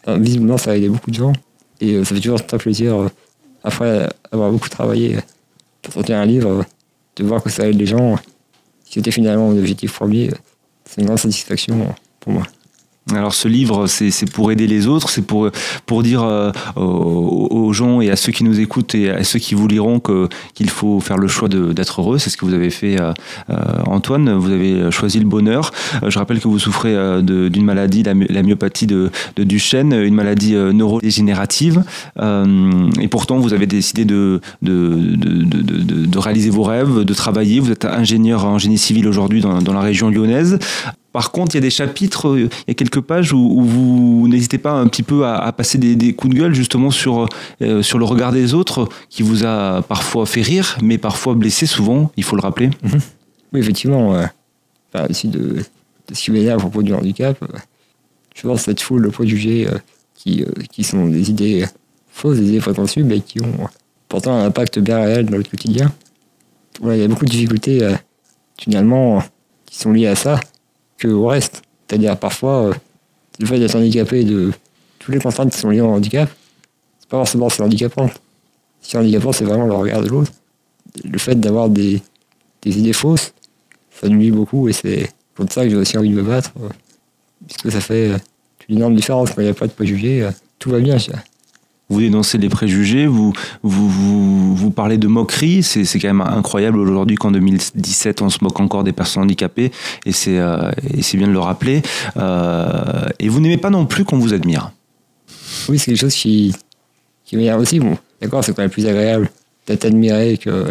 euh, 0.07 0.17
visiblement 0.17 0.57
ça 0.57 0.71
a 0.71 0.75
aidé 0.75 0.89
beaucoup 0.89 1.11
de 1.11 1.15
gens. 1.15 1.33
Et 1.79 1.93
euh, 1.93 2.03
ça 2.03 2.15
fait 2.15 2.21
toujours 2.21 2.45
très 2.45 2.57
plaisir, 2.57 2.95
euh, 2.95 3.07
après 3.63 4.09
avoir 4.31 4.51
beaucoup 4.51 4.69
travaillé 4.69 5.17
euh, 5.17 5.21
pour 5.81 5.93
sortir 5.93 6.17
un 6.17 6.25
livre, 6.25 6.49
euh, 6.49 6.63
de 7.17 7.23
voir 7.23 7.43
que 7.43 7.49
ça 7.49 7.67
aide 7.67 7.77
les 7.77 7.85
gens, 7.85 8.17
c'était 8.89 9.11
finalement 9.11 9.49
mon 9.49 9.57
objectif 9.57 9.93
premier. 9.93 10.31
C'est 10.85 11.01
une 11.01 11.07
grande 11.07 11.19
satisfaction 11.19 11.93
pour 12.19 12.31
moi. 12.33 12.43
Alors 13.15 13.33
ce 13.33 13.47
livre, 13.47 13.87
c'est 13.87 14.29
pour 14.31 14.51
aider 14.51 14.67
les 14.67 14.87
autres, 14.87 15.09
c'est 15.09 15.21
pour, 15.21 15.49
pour 15.85 16.03
dire 16.03 16.23
euh, 16.23 16.51
aux, 16.75 17.71
gens 17.73 18.01
et 18.01 18.09
à 18.09 18.15
ceux 18.15 18.31
qui 18.31 18.43
nous 18.43 18.59
écoutent 18.59 18.95
et 18.95 19.09
à 19.09 19.23
ceux 19.23 19.39
qui 19.39 19.55
vous 19.55 19.67
liront 19.67 20.01
qu'il 20.53 20.69
faut 20.69 20.99
faire 20.99 21.17
le 21.17 21.27
choix 21.27 21.47
d'être 21.47 22.01
heureux. 22.01 22.17
C'est 22.17 22.29
ce 22.29 22.37
que 22.37 22.45
vous 22.45 22.53
avez 22.53 22.69
fait, 22.69 22.99
euh, 22.99 23.13
euh, 23.49 23.55
Antoine. 23.85 24.33
Vous 24.33 24.51
avez 24.51 24.91
choisi 24.91 25.19
le 25.19 25.25
bonheur. 25.25 25.71
Je 26.05 26.17
rappelle 26.19 26.39
que 26.39 26.47
vous 26.47 26.59
souffrez 26.59 26.95
d'une 27.21 27.65
maladie, 27.65 28.03
la, 28.03 28.13
my- 28.13 28.27
la 28.29 28.43
myopathie 28.43 28.87
de, 28.87 29.09
de 29.35 29.43
Duchenne, 29.43 29.93
une 29.93 30.15
maladie 30.15 30.53
neurodégénérative. 30.55 31.83
Et 32.19 33.07
pourtant, 33.07 33.37
vous 33.39 33.53
avez 33.53 33.67
décidé 33.67 34.05
de, 34.05 34.41
de- 34.61 35.15
de 35.15 36.17
réaliser 36.19 36.49
vos 36.49 36.63
rêves, 36.63 37.03
de 37.03 37.13
travailler. 37.13 37.59
Vous 37.59 37.71
êtes 37.71 37.85
ingénieur 37.85 38.45
en 38.45 38.57
génie 38.57 38.77
civil 38.77 39.07
aujourd'hui 39.07 39.41
dans, 39.41 39.61
dans 39.61 39.73
la 39.73 39.81
région 39.81 40.09
lyonnaise. 40.09 40.59
Par 41.17 41.31
contre, 41.31 41.55
il 41.55 41.57
y 41.57 41.57
a 41.57 41.61
des 41.61 41.71
chapitres, 41.71 42.27
euh, 42.27 42.41
il 42.41 42.67
y 42.67 42.71
a 42.71 42.73
quelques 42.75 43.01
pages 43.01 43.33
où, 43.33 43.61
vous 43.63 44.27
n'hésitez 44.27 44.59
pas 44.59 44.73
un 44.73 44.85
petit 44.85 45.01
peu 45.01 45.25
à, 45.25 45.51
passer 45.51 45.79
des, 45.79 46.13
coups 46.13 46.35
de 46.35 46.39
gueule 46.39 46.53
justement 46.53 46.91
sur, 46.91 47.27
euh, 47.63 47.81
sur 47.81 47.97
le 47.97 48.05
regard 48.05 48.31
des 48.31 48.53
autres 48.53 48.87
qui 49.09 49.23
vous 49.23 49.43
a 49.43 49.81
parfois 49.81 50.27
fait 50.27 50.43
rire, 50.43 50.77
mais 50.83 50.99
parfois 50.99 51.33
blessé 51.33 51.65
souvent, 51.65 52.11
il 52.17 52.23
faut 52.23 52.35
le 52.35 52.43
rappeler. 52.43 52.69
Oui, 53.51 53.61
effectivement, 53.61 54.09
enfin, 54.93 55.07
aussi 55.09 55.27
de, 55.29 55.39
de 55.39 56.13
ce 56.13 56.21
qui 56.21 56.29
m'énerve 56.29 56.59
à 56.59 56.59
propos 56.59 56.83
du 56.83 56.93
handicap, 56.93 57.41
euh, 57.41 57.57
je 58.35 58.43
pense 58.43 58.61
cette 58.61 58.81
foule 58.81 59.01
de 59.01 59.09
préjugés 59.09 59.67
qui, 60.13 60.45
qui 60.71 60.83
sont 60.83 61.07
des 61.07 61.31
idées 61.31 61.65
fausses, 62.11 62.37
des 62.37 62.49
idées 62.49 62.59
préconçues, 62.59 63.03
mais 63.03 63.21
qui 63.21 63.41
ont 63.41 63.67
pourtant 64.07 64.33
un 64.33 64.45
impact 64.45 64.77
bien 64.77 64.99
réel 64.99 65.25
dans 65.25 65.37
le 65.37 65.43
quotidien. 65.43 65.91
Il 66.83 66.95
y 66.95 67.03
a 67.03 67.07
beaucoup 67.07 67.25
de 67.25 67.31
difficultés, 67.31 67.79
finalement, 68.59 69.23
qui 69.65 69.79
sont 69.79 69.93
liées 69.93 70.05
à 70.05 70.15
ça 70.15 70.39
que 70.97 71.07
au 71.07 71.27
reste. 71.27 71.61
C'est-à-dire, 71.87 72.17
parfois, 72.17 72.67
euh, 72.67 72.73
le 73.39 73.45
fait 73.45 73.59
d'être 73.59 73.75
handicapé, 73.75 74.23
de 74.23 74.51
toutes 74.99 75.13
les 75.13 75.21
contraintes 75.21 75.51
qui 75.51 75.59
sont 75.59 75.69
liées 75.69 75.81
au 75.81 75.87
handicap, 75.89 76.29
c'est 76.99 77.09
pas 77.09 77.17
forcément 77.17 77.49
c'est 77.49 77.63
handicapant. 77.63 78.07
Si 78.81 78.91
c'est 78.91 78.97
handicapant, 78.97 79.31
c'est 79.31 79.45
vraiment 79.45 79.65
le 79.65 79.73
regard 79.73 80.01
de 80.01 80.09
l'autre. 80.09 80.31
Le 81.03 81.17
fait 81.17 81.39
d'avoir 81.39 81.69
des, 81.69 82.01
des 82.61 82.79
idées 82.79 82.93
fausses, 82.93 83.33
ça 83.91 84.09
nuit 84.09 84.31
beaucoup 84.31 84.67
et 84.67 84.73
c'est 84.73 85.11
contre 85.35 85.53
ça 85.53 85.63
que 85.63 85.69
j'ai 85.69 85.75
aussi 85.75 85.97
envie 85.97 86.09
de 86.09 86.15
me 86.15 86.23
battre. 86.23 86.51
euh, 86.61 86.69
puisque 87.47 87.71
ça 87.71 87.79
fait 87.79 88.11
euh, 88.11 88.17
une 88.67 88.77
énorme 88.77 88.95
différence. 88.95 89.29
Quand 89.31 89.41
il 89.41 89.45
n'y 89.45 89.51
a 89.51 89.53
pas 89.53 89.67
de 89.67 89.71
préjugés, 89.71 90.27
tout 90.59 90.71
va 90.71 90.79
bien. 90.79 90.97
Vous 91.89 92.01
dénoncez 92.01 92.37
les 92.37 92.49
préjugés, 92.49 93.07
vous, 93.07 93.31
vous, 93.63 93.89
vous 93.89 94.55
parlez 94.77 94.99
de 94.99 95.07
moquerie, 95.07 95.63
c'est 95.63 95.85
c'est 95.85 95.99
quand 95.99 96.13
même 96.13 96.21
incroyable 96.21 96.77
aujourd'hui 96.77 97.15
qu'en 97.15 97.31
2017 97.31 98.21
on 98.21 98.29
se 98.29 98.43
moque 98.43 98.59
encore 98.59 98.83
des 98.83 98.93
personnes 98.93 99.23
handicapées 99.23 99.71
et 100.05 100.11
c'est 100.11 100.37
euh, 100.37 100.71
c'est 101.01 101.17
bien 101.17 101.27
de 101.27 101.33
le 101.33 101.39
rappeler. 101.39 101.81
Euh, 102.15 103.07
et 103.17 103.27
vous 103.27 103.39
n'aimez 103.39 103.57
pas 103.57 103.71
non 103.71 103.87
plus 103.87 104.05
qu'on 104.05 104.19
vous 104.19 104.35
admire. 104.35 104.71
Oui, 105.67 105.79
c'est 105.79 105.85
quelque 105.91 105.99
chose 105.99 106.13
qui, 106.13 106.55
qui 107.25 107.37
m'énerve 107.37 107.59
aussi. 107.59 107.81
D'accord, 108.21 108.43
c'est 108.43 108.53
quand 108.55 108.61
même 108.61 108.69
plus 108.69 108.85
agréable 108.85 109.31
d'être 109.65 109.83
admiré 109.85 110.37
que 110.37 110.67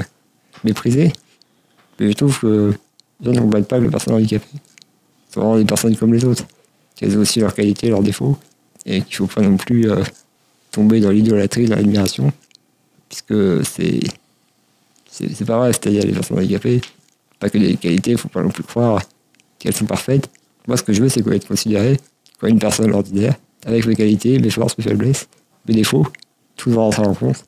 méprisé. 0.63 1.13
Mais 1.99 2.09
je 2.09 2.13
trouve 2.13 2.39
que 2.39 2.73
les 3.21 3.27
gens 3.27 3.33
ne 3.33 3.41
comprennent 3.41 3.65
pas 3.65 3.79
les 3.81 3.89
personnes 3.89 4.15
handicapées 4.15 4.47
sont 5.33 5.41
vraiment 5.41 5.59
des 5.59 5.65
personnes 5.65 5.97
comme 5.97 6.15
les 6.15 6.25
autres. 6.25 6.45
qu'elles 6.95 7.19
ont 7.19 7.21
aussi 7.21 7.41
leurs 7.41 7.55
qualités, 7.55 7.89
leurs 7.89 8.03
défauts, 8.03 8.39
et 8.87 9.03
qu'il 9.03 9.23
ne 9.23 9.27
faut 9.27 9.35
pas 9.35 9.43
non 9.43 9.57
plus 9.57 9.91
euh, 9.91 10.03
tomber 10.71 11.01
dans 11.01 11.11
l'idolâtrie, 11.11 11.67
dans 11.67 11.77
l'admiration, 11.77 12.33
puisque 13.09 13.65
c'est 13.65 14.01
c'est 15.09 15.47
pas 15.47 15.59
vrai, 15.59 15.73
c'est-à-dire 15.73 16.05
les 16.05 16.13
personnes 16.13 16.39
handicapées, 16.39 16.83
pas 17.39 17.49
que 17.49 17.57
des 17.57 17.77
qualités, 17.77 18.11
il 18.11 18.15
ne 18.15 18.19
faut 18.19 18.29
pas 18.29 18.43
non 18.43 18.51
plus 18.51 18.63
croire 18.63 19.03
qu'elles 19.59 19.75
sont 19.75 19.87
parfaites. 19.87 20.29
Moi, 20.67 20.77
ce 20.77 20.83
que 20.83 20.93
je 20.93 21.03
veux, 21.03 21.09
c'est 21.09 21.23
qu'on 21.23 21.33
être 21.33 21.49
considéré 21.49 21.99
comme 22.39 22.51
une 22.51 22.59
personne 22.59 22.93
ordinaire, 22.93 23.35
avec 23.65 23.87
mes 23.87 23.95
qualités, 23.95 24.39
mes 24.39 24.51
forces, 24.51 24.77
mes 24.77 24.85
faiblesses, 24.85 25.27
mes 25.67 25.75
défauts, 25.75 26.07
tout 26.57 26.75
rentrer 26.75 27.07
en 27.07 27.15
compte. 27.15 27.47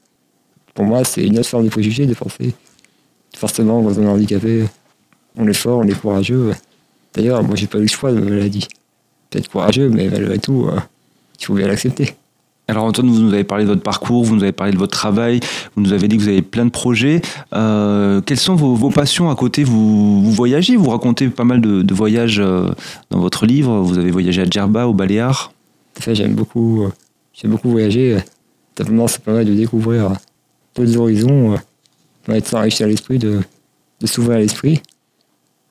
Pour 0.72 0.86
moi, 0.86 1.04
c'est 1.04 1.26
une 1.26 1.38
autre 1.38 1.48
forme 1.48 1.64
de 1.64 1.68
préjugé 1.68 2.06
de 2.06 2.14
penser 2.14 2.54
forcément 3.36 3.82
quand 3.82 3.98
on 3.98 4.02
est 4.02 4.08
handicapé, 4.08 4.64
on 5.36 5.46
est 5.46 5.54
fort, 5.54 5.78
on 5.78 5.88
est 5.88 5.98
courageux. 5.98 6.52
D'ailleurs, 7.14 7.42
moi, 7.42 7.56
j'ai 7.56 7.66
pas 7.66 7.78
eu 7.78 7.82
le 7.82 7.88
choix 7.88 8.12
de 8.12 8.18
ma 8.18 8.30
maladie. 8.30 8.66
Peut-être 9.30 9.48
courageux, 9.48 9.88
mais 9.88 10.08
malgré 10.08 10.38
tout, 10.38 10.66
euh, 10.66 10.78
il 11.38 11.44
faut 11.44 11.54
bien 11.54 11.68
l'accepter. 11.68 12.14
Alors 12.68 12.84
Antoine, 12.84 13.08
vous 13.08 13.20
nous 13.20 13.32
avez 13.32 13.44
parlé 13.44 13.64
de 13.64 13.70
votre 13.70 13.82
parcours, 13.82 14.24
vous 14.24 14.36
nous 14.36 14.42
avez 14.42 14.52
parlé 14.52 14.74
de 14.74 14.78
votre 14.78 14.92
travail, 14.92 15.40
vous 15.74 15.82
nous 15.82 15.94
avez 15.94 16.06
dit 16.06 16.18
que 16.18 16.22
vous 16.22 16.28
avez 16.28 16.42
plein 16.42 16.66
de 16.66 16.70
projets. 16.70 17.22
Euh, 17.54 18.20
quelles 18.20 18.38
sont 18.38 18.56
vos, 18.56 18.90
passions 18.90 19.30
à 19.30 19.36
côté? 19.36 19.64
Vous, 19.64 20.30
voyagez, 20.30 20.76
vous 20.76 20.90
racontez 20.90 21.28
pas 21.28 21.44
mal 21.44 21.62
de, 21.62 21.94
voyages 21.94 22.40
euh, 22.40 22.70
dans 23.10 23.20
votre 23.20 23.46
livre. 23.46 23.80
Vous 23.80 23.96
avez 23.96 24.10
voyagé 24.10 24.42
à 24.42 24.44
Djerba, 24.44 24.86
au 24.86 24.92
Baléares. 24.92 25.52
J'aime 26.12 26.34
beaucoup, 26.34 26.86
j'aime 27.32 27.52
beaucoup 27.52 27.70
voyager. 27.70 28.18
Simplement, 28.76 29.08
ça 29.08 29.18
permet 29.18 29.46
de 29.46 29.54
découvrir 29.54 30.12
d'autres 30.76 30.96
horizons, 30.98 31.56
de 32.28 32.40
s'enrichir 32.44 32.86
l'esprit, 32.86 33.18
de, 33.18 33.40
de 34.00 34.06
s'ouvrir 34.06 34.36
à 34.36 34.40
l'esprit. 34.40 34.82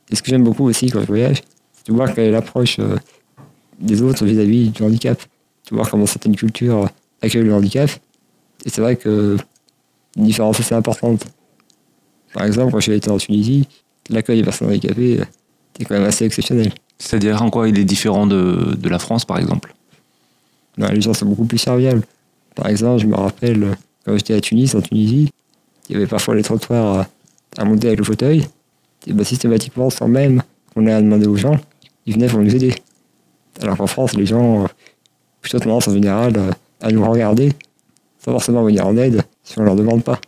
Et 0.10 0.16
ce 0.16 0.22
que 0.22 0.30
j'aime 0.30 0.44
beaucoup 0.44 0.66
aussi 0.66 0.90
quand 0.90 1.02
je 1.02 1.08
voyage, 1.08 1.44
c'est 1.74 1.92
de 1.92 1.94
voir 1.96 2.14
quelle 2.14 2.26
est 2.26 2.32
l'approche 2.32 2.80
euh, 2.80 2.98
des 3.80 4.02
autres 4.02 4.26
vis-à-vis 4.26 4.70
du 4.70 4.84
handicap. 4.84 5.22
De 5.70 5.76
voir 5.76 5.90
comment 5.90 6.06
certaines 6.06 6.36
cultures 6.36 6.90
accueillent 7.22 7.44
le 7.44 7.54
handicap. 7.54 7.90
Et 8.66 8.70
c'est 8.70 8.82
vrai 8.82 8.96
que 8.96 9.38
une 10.16 10.26
différence 10.26 10.60
assez 10.60 10.76
importante. 10.76 11.26
Par 12.34 12.46
exemple, 12.46 12.72
quand 12.72 12.80
j'ai 12.80 12.96
été 12.96 13.10
en 13.10 13.18
Tunisie, 13.18 13.68
l'accueil 14.10 14.38
des 14.38 14.44
personnes 14.44 14.70
handicapées 14.70 15.20
était 15.76 15.86
quand 15.86 15.96
même 15.96 16.06
assez 16.06 16.26
exceptionnel. 16.26 16.72
C'est-à-dire 16.98 17.42
en 17.42 17.50
quoi 17.50 17.70
il 17.70 17.78
est 17.78 17.86
différent 17.86 18.26
de, 18.26 18.76
de 18.76 18.90
la 18.90 19.00
France, 19.00 19.26
par 19.26 19.38
exemple? 19.38 19.74
Ben, 20.78 20.92
Les 20.92 21.02
gens 21.02 21.14
sont 21.14 21.26
beaucoup 21.26 21.46
plus 21.46 21.58
serviables. 21.58 22.02
Par 22.56 22.68
exemple, 22.68 23.02
je 23.02 23.08
me 23.08 23.16
rappelle, 23.16 23.78
quand 24.06 24.18
j'étais 24.18 24.34
à 24.34 24.42
Tunis, 24.42 24.74
en 24.74 24.82
Tunisie, 24.82 25.30
il 25.90 25.94
y 25.94 25.96
avait 25.96 26.08
parfois 26.08 26.36
les 26.36 26.44
trottoirs 26.44 27.06
à 27.58 27.66
monter 27.66 27.88
avec 27.88 28.00
le 28.00 28.06
fauteuil. 28.06 28.48
Et 29.06 29.14
bah, 29.14 29.24
systématiquement, 29.24 29.90
sans 29.90 30.08
même 30.08 30.42
qu'on 30.74 30.88
ait 30.88 30.92
à 30.92 31.02
demander 31.02 31.28
aux 31.28 31.36
gens, 31.38 31.58
ils 32.06 32.14
venaient 32.14 32.28
pour 32.28 32.40
nous 32.40 32.56
aider. 32.56 32.74
Alors 33.62 33.78
qu'en 33.78 33.88
France, 33.88 34.14
les 34.16 34.26
gens, 34.26 34.68
plutôt 35.42 35.60
tendance 35.60 35.88
en 35.88 35.94
général 35.94 36.34
euh, 36.38 36.52
à 36.82 36.92
nous 36.92 37.04
regarder, 37.10 37.52
sans 38.20 38.32
forcément 38.32 38.64
venir 38.64 38.86
en 38.86 38.98
aide 38.98 39.24
si 39.44 39.58
on 39.60 39.64
leur 39.64 39.76
demande 39.76 40.04
pas. 40.04 40.20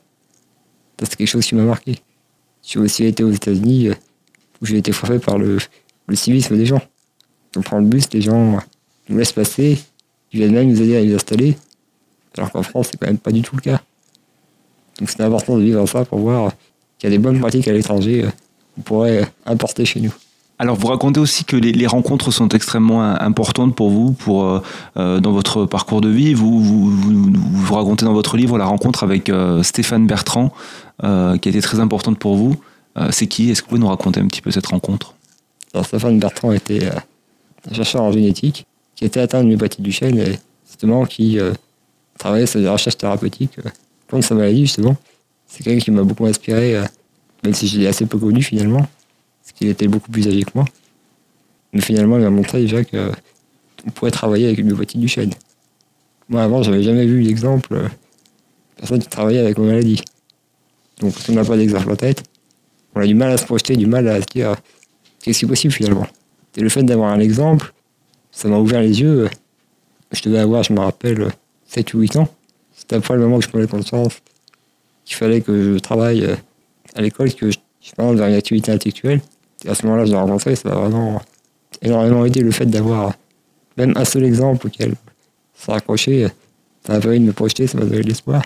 c'est 1.00 1.16
quelque 1.16 1.28
chose 1.28 1.46
qui 1.46 1.56
m'a 1.56 1.64
marqué. 1.64 2.00
J'ai 2.64 2.80
aussi 2.80 3.06
été 3.06 3.24
aux 3.24 3.32
États-Unis, 3.32 3.90
euh, 3.90 3.96
où 4.62 4.66
j'ai 4.66 4.78
été 4.78 4.92
frappé 4.92 5.20
par 5.20 5.38
le, 5.38 5.58
le 6.08 6.16
civisme 6.16 6.58
des 6.58 6.66
gens. 6.66 6.82
On 7.56 7.62
prend 7.62 7.80
le 7.80 7.86
bus, 7.86 8.06
les 8.14 8.22
gens 8.22 8.60
nous 9.08 9.18
laissent 9.18 9.32
passer, 9.32 9.80
ils 10.32 10.40
viennent 10.40 10.54
même 10.54 10.70
nous 10.70 10.82
aider 10.82 10.98
à 10.98 11.02
les 11.02 11.14
installer, 11.16 11.58
alors 12.38 12.52
qu'en 12.52 12.64
France, 12.64 12.90
c'est 12.92 12.98
quand 12.98 13.08
même 13.08 13.18
pas 13.18 13.32
du 13.32 13.42
tout 13.42 13.56
le 13.56 13.62
cas. 13.62 13.82
Donc 15.00 15.10
c'est 15.10 15.22
important 15.22 15.58
de 15.58 15.64
vivre 15.64 15.86
ça 15.88 16.06
pour 16.06 16.20
voir 16.20 16.54
qu'il 16.98 17.10
y 17.10 17.14
a 17.14 17.18
des 17.18 17.22
bonnes 17.22 17.40
pratiques 17.40 17.68
à 17.68 17.74
l'étranger 17.74 18.26
qu'on 18.76 18.82
pourrait 18.82 19.26
importer 19.46 19.86
chez 19.86 20.02
nous. 20.02 20.14
Alors 20.62 20.76
vous 20.76 20.88
racontez 20.88 21.22
aussi 21.22 21.46
que 21.46 21.56
les, 21.56 21.88
rencontres 21.88 22.32
sont 22.32 22.50
extrêmement 22.50 23.02
importantes 23.02 23.76
pour 23.76 23.90
vous, 23.90 24.12
pour 24.12 24.44
euh, 24.44 24.62
euh, 24.98 25.22
dans 25.22 25.32
votre 25.32 25.66
parcours 25.66 26.02
de 26.02 26.10
vie. 26.10 26.34
Vous 26.34 26.60
vous, 26.62 27.74
racontez 27.74 28.04
dans 28.04 28.14
votre 28.14 28.36
livre 28.36 28.58
la 28.58 28.66
rencontre 28.66 29.04
avec 29.04 29.30
euh, 29.30 29.64
Stéphane 29.64 30.06
Bertrand, 30.06 30.52
qui 31.02 31.06
a 31.08 31.36
été 31.36 31.62
très 31.62 31.80
importante 31.80 32.20
pour 32.20 32.36
vous. 32.36 32.58
C'est 33.12 33.28
qui? 33.28 33.50
Est-ce 33.50 33.62
que 33.62 33.68
vous 33.68 33.70
pouvez 33.70 33.82
nous 33.82 33.88
raconter 33.88 34.20
un 34.20 34.28
petit 34.28 34.42
peu 34.42 34.52
cette 34.52 34.66
rencontre? 34.66 35.14
Alors, 35.74 35.86
Stéphane 35.86 36.20
Bertrand 36.20 36.52
était 36.52 36.90
un 37.72 37.74
chercheur 37.74 38.02
en 38.02 38.12
génétique 38.12 38.66
qui 38.96 39.06
était 39.06 39.22
atteint 39.22 39.42
de 39.42 39.48
myopathie 39.48 39.82
du 39.82 39.94
chêne 39.94 40.18
et 40.18 40.38
justement 40.68 41.06
qui 41.06 41.40
travaillait 42.18 42.48
sur 42.48 42.60
des 42.60 42.68
recherches 42.68 42.98
thérapeutiques 42.98 43.58
contre 44.12 44.26
sa 44.26 44.36
maladie 44.36 44.66
justement. 44.66 44.98
C'est 45.48 45.64
quelqu'un 45.64 45.80
qui 45.80 45.92
m'a 45.92 46.04
beaucoup 46.04 46.26
inspiré 46.26 46.84
même 47.44 47.54
si 47.54 47.68
je 47.68 47.80
l'ai 47.80 47.88
assez 47.88 48.06
peu 48.06 48.18
connu 48.18 48.42
finalement, 48.44 48.86
parce 49.50 49.58
qu'il 49.58 49.68
était 49.68 49.88
beaucoup 49.88 50.12
plus 50.12 50.28
âgé 50.28 50.44
que 50.44 50.52
moi. 50.54 50.66
Mais 51.74 51.82
finalement, 51.82 52.18
il 52.18 52.24
m'a 52.24 52.30
montré 52.30 52.62
déjà 52.62 52.84
qu'on 52.84 53.90
pourrait 53.96 54.12
travailler 54.12 54.46
avec 54.46 54.60
une 54.60 54.68
myopathie 54.68 55.00
du 55.00 55.08
chêne. 55.08 55.32
Moi, 56.28 56.44
avant, 56.44 56.62
j'avais 56.62 56.84
jamais 56.84 57.06
vu 57.08 57.24
d'exemple 57.24 57.74
de 57.74 57.88
personne 58.78 59.00
qui 59.00 59.08
travaillait 59.08 59.40
avec 59.40 59.58
une 59.58 59.66
maladie. 59.66 60.02
Donc, 61.00 61.16
on 61.28 61.34
n'a 61.34 61.44
pas 61.44 61.58
d'exemple 61.58 61.92
en 61.92 61.96
tête, 61.96 62.24
on 62.94 63.02
a 63.02 63.08
du 63.08 63.16
mal 63.16 63.32
à 63.32 63.38
se 63.38 63.46
projeter, 63.46 63.76
du 63.76 63.88
mal 63.88 64.08
à 64.08 64.22
se 64.22 64.28
dire 64.28 64.56
qu'est-ce 65.22 65.40
qui 65.40 65.46
est 65.46 65.48
possible 65.48 65.74
finalement. 65.74 66.06
Et 66.56 66.62
le 66.62 66.70
fait 66.70 66.84
d'avoir 66.84 67.12
un 67.12 67.20
exemple, 67.20 67.74
ça 68.32 68.48
m'a 68.50 68.58
ouvert 68.58 68.82
les 68.82 69.02
yeux. 69.02 69.30
Je 70.12 70.22
devais 70.24 70.40
avoir, 70.40 70.62
je 70.64 70.74
me 70.74 70.80
rappelle, 70.80 71.30
7 71.68 71.94
ou 71.96 72.02
8 72.02 72.18
ans. 72.18 72.28
C'était 72.76 72.98
après 72.98 73.16
le 73.16 73.22
moment 73.22 73.38
où 73.38 73.42
je 73.42 73.48
prenais 73.48 73.68
conscience 73.68 74.14
qu'il 75.06 75.16
fallait 75.16 75.42
que 75.42 75.74
je 75.74 75.80
travaille 75.80 76.28
à 76.96 77.02
l'école 77.02 77.34
que 77.34 77.50
je 77.50 77.58
pas 77.96 78.04
dans 78.04 78.14
une 78.14 78.34
activité 78.34 78.72
intellectuelle. 78.72 79.22
Et 79.66 79.70
à 79.70 79.76
ce 79.76 79.86
moment-là, 79.86 80.06
je 80.06 80.12
l'ai 80.12 80.18
rencontré, 80.18 80.56
ça 80.56 80.70
m'a 80.70 80.76
vraiment 80.76 81.22
énormément 81.82 82.26
aidé 82.26 82.42
le 82.42 82.52
fait 82.52 82.66
d'avoir 82.66 83.14
même 83.78 83.94
un 83.96 84.06
seul 84.06 84.24
exemple 84.24 84.68
auquel 84.68 84.96
se 85.54 85.72
raccrocher. 85.72 86.28
Ça 86.86 86.94
m'a 86.94 87.00
permis 87.00 87.20
de 87.20 87.26
me 87.26 87.34
projeter, 87.34 87.68
ça 87.68 87.78
m'a 87.78 87.86
donné 87.86 88.02
de 88.02 88.08
l'espoir. 88.08 88.42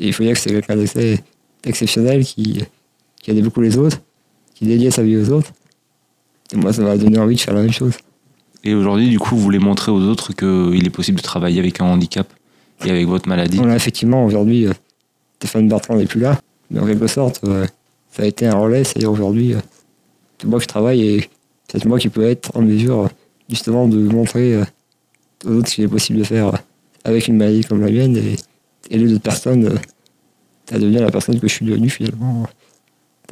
Et 0.00 0.08
il 0.08 0.12
faut 0.12 0.22
dire 0.22 0.34
que 0.34 0.40
c'est 0.40 0.50
quelqu'un 0.50 0.76
d'assez 0.76 1.20
exceptionnel 1.64 2.24
qui, 2.24 2.62
qui 3.20 3.30
aidait 3.30 3.42
beaucoup 3.42 3.60
les 3.60 3.76
autres, 3.76 3.98
qui 4.54 4.66
dédiait 4.66 4.90
sa 4.90 5.02
vie 5.02 5.16
aux 5.16 5.30
autres. 5.30 5.50
Et 6.52 6.56
moi, 6.56 6.72
ça 6.72 6.82
m'a 6.82 6.96
donné 6.96 7.18
envie 7.18 7.36
de 7.36 7.40
faire 7.40 7.54
la 7.54 7.62
même 7.62 7.72
chose. 7.72 7.94
Et 8.62 8.74
aujourd'hui, 8.74 9.08
du 9.08 9.18
coup, 9.18 9.36
vous 9.36 9.42
voulez 9.42 9.58
montrer 9.58 9.92
aux 9.92 10.00
autres 10.00 10.32
qu'il 10.32 10.86
est 10.86 10.90
possible 10.90 11.18
de 11.18 11.22
travailler 11.22 11.58
avec 11.58 11.80
un 11.80 11.84
handicap 11.84 12.32
et 12.84 12.90
avec 12.90 13.06
votre 13.06 13.28
maladie? 13.28 13.58
On 13.60 13.68
a 13.68 13.76
effectivement, 13.76 14.24
aujourd'hui, 14.24 14.66
euh, 14.66 14.72
Stéphane 15.38 15.68
Bertrand 15.68 15.96
n'est 15.96 16.06
plus 16.06 16.20
là. 16.20 16.40
Mais 16.70 16.80
en 16.80 16.86
quelque 16.86 17.06
sorte, 17.06 17.40
euh, 17.44 17.66
ça 18.10 18.22
a 18.22 18.26
été 18.26 18.46
un 18.46 18.56
relais, 18.56 18.84
c'est-à-dire 18.84 19.12
aujourd'hui, 19.12 19.54
euh, 20.44 20.48
moi 20.48 20.60
qui 20.60 20.66
travaille 20.66 21.02
et 21.02 21.30
c'est 21.70 21.84
moi 21.86 21.98
qui 21.98 22.08
peux 22.08 22.24
être 22.24 22.56
en 22.56 22.62
mesure 22.62 23.08
justement 23.48 23.88
de 23.88 23.98
montrer 23.98 24.54
euh, 24.54 24.64
aux 25.44 25.50
autres 25.50 25.68
ce 25.68 25.74
qu'il 25.76 25.84
est 25.84 25.88
possible 25.88 26.18
de 26.18 26.24
faire 26.24 26.52
avec 27.04 27.28
une 27.28 27.36
maladie 27.36 27.64
comme 27.64 27.80
la 27.80 27.90
mienne 27.90 28.16
et 28.16 28.36
aider 28.90 29.06
d'autres 29.06 29.22
personnes 29.22 29.78
à 30.70 30.78
devenir 30.78 31.02
la 31.02 31.10
personne 31.10 31.38
que 31.38 31.46
je 31.46 31.54
suis 31.54 31.66
devenu 31.66 31.90
finalement, 31.90 32.46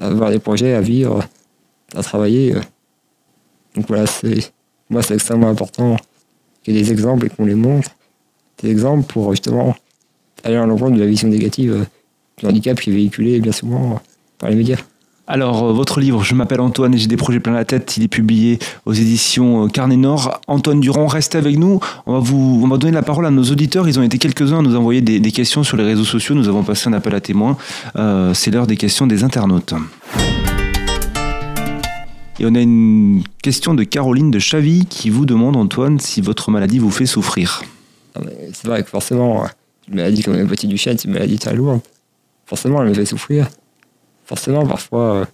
à 0.01 0.09
avoir 0.09 0.31
des 0.31 0.39
projets, 0.39 0.75
à 0.75 0.83
vivre, 0.83 1.25
à 1.95 2.03
travailler. 2.03 2.55
Donc 3.75 3.89
voilà, 3.89 4.07
c'est 4.07 4.53
moi 4.91 5.03
c'est 5.03 5.15
extrêmement 5.15 5.49
important 5.49 5.97
qu'il 6.63 6.77
y 6.77 6.79
ait 6.79 6.83
des 6.83 6.93
exemples 6.93 7.27
et 7.27 7.31
qu'on 7.31 7.47
les 7.47 7.55
montre, 7.55 7.91
des 8.63 8.71
exemples 8.71 9.11
pour 9.11 9.31
justement 9.31 9.75
aller 10.45 10.57
à 10.57 10.67
l'encontre 10.67 10.97
de 10.97 11.01
la 11.01 11.07
vision 11.07 11.29
négative 11.29 11.87
le 12.43 12.49
handicap 12.49 12.81
qui 12.81 12.91
est 12.91 12.93
véhiculé 12.93 13.41
bien 13.41 13.53
souvent 13.53 14.01
par 14.39 14.51
les 14.51 14.57
médias. 14.57 14.79
Alors, 15.33 15.65
euh, 15.65 15.73
votre 15.73 15.99
livre, 15.99 16.23
je 16.23 16.35
m'appelle 16.35 16.61
Antoine 16.61 16.93
et 16.93 16.99
j'ai 16.99 17.07
des 17.07 17.17
projets 17.17 17.41
plein 17.41 17.55
la 17.55 17.65
tête, 17.65 17.97
il 17.97 18.03
est 18.03 18.09
publié 18.09 18.59
aux 18.85 18.93
éditions 18.93 19.65
euh, 19.65 19.69
Carnet 19.69 19.97
Nord. 19.97 20.43
Antoine 20.47 20.79
Durand, 20.79 21.07
restez 21.07 21.39
avec 21.39 21.57
nous. 21.57 21.81
On 22.05 22.13
va 22.13 22.19
vous 22.19 22.61
on 22.63 22.69
va 22.69 22.77
donner 22.77 22.93
la 22.93 23.01
parole 23.01 23.25
à 23.25 23.31
nos 23.31 23.45
auditeurs. 23.45 23.89
Ils 23.89 23.99
ont 23.99 24.03
été 24.03 24.19
quelques-uns 24.19 24.59
à 24.59 24.63
nous 24.63 24.77
envoyer 24.77 25.01
des, 25.01 25.33
questions 25.33 25.65
sur 25.65 25.79
les 25.79 25.85
réseaux 25.85 26.05
sociaux. 26.05 26.35
Nous 26.35 26.49
avons 26.49 26.63
passé 26.63 26.91
un 26.91 26.93
appel 26.93 27.15
à 27.15 27.23
témoins. 27.23 27.57
Euh, 27.97 28.35
c'est 28.35 28.51
l'heure 28.51 28.67
des 28.67 28.77
questions 28.77 29.07
des 29.07 29.25
internautes. 29.25 29.73
Et 32.39 32.45
on 32.45 32.55
a 32.55 32.61
une 32.61 33.23
question 33.43 33.73
de 33.73 33.85
Caroline 33.85 34.31
de 34.31 34.39
Chavy 34.39 34.85
qui 34.85 35.09
vous 35.09 35.25
demande, 35.25 35.57
Antoine, 35.57 35.99
si 35.99 36.21
votre 36.21 36.51
maladie 36.51 36.79
vous 36.79 36.91
fait 36.91 37.07
souffrir. 37.07 37.63
C'est 38.53 38.67
vrai 38.67 38.83
que 38.83 38.91
forcément, 38.91 39.47
une 39.89 39.95
maladie 39.95 40.23
comme 40.23 40.37
la 40.37 40.45
du 40.45 40.67
Duchenne, 40.67 40.99
c'est 40.99 41.09
une 41.09 41.15
maladie 41.15 41.39
très 41.39 41.55
lourde 41.55 41.81
forcément, 42.53 42.83
elle 42.83 42.89
me 42.91 42.95
fait 42.95 43.07
souffrir. 43.07 43.49
Forcément, 44.25 44.67
parfois, 44.67 45.15
euh, 45.15 45.25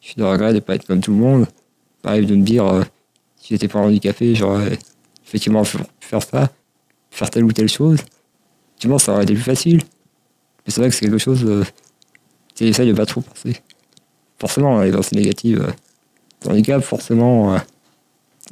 je 0.00 0.08
suis 0.08 0.16
de 0.16 0.24
regret 0.24 0.50
de 0.50 0.56
ne 0.56 0.60
pas 0.60 0.74
être 0.74 0.86
comme 0.86 1.00
tout 1.00 1.12
le 1.12 1.18
monde. 1.18 1.46
Pareil 2.02 2.26
de 2.26 2.34
me 2.36 2.42
dire, 2.42 2.66
euh, 2.66 2.82
si 3.36 3.54
j'étais 3.54 3.68
pas 3.68 3.78
handicapé, 3.78 4.34
j'aurais 4.34 4.78
effectivement 5.26 5.62
pu 5.62 5.78
faire 6.00 6.22
ça, 6.22 6.50
faire 7.10 7.30
telle 7.30 7.44
ou 7.44 7.52
telle 7.52 7.68
chose. 7.68 8.00
Effectivement, 8.70 8.98
ça 8.98 9.12
aurait 9.12 9.24
été 9.24 9.34
plus 9.34 9.42
facile. 9.42 9.82
Mais 10.66 10.72
c'est 10.72 10.80
vrai 10.80 10.90
que 10.90 10.94
c'est 10.96 11.06
quelque 11.06 11.18
chose, 11.18 11.44
euh, 11.44 11.64
j'essaye 12.58 12.88
de 12.88 12.92
pas 12.92 13.06
trop 13.06 13.20
penser. 13.20 13.60
Forcément, 14.38 14.80
les 14.82 14.90
pensées 14.90 15.16
négatives, 15.16 15.62
euh, 15.62 16.50
handicap, 16.50 16.82
forcément, 16.82 17.54
euh, 17.54 17.58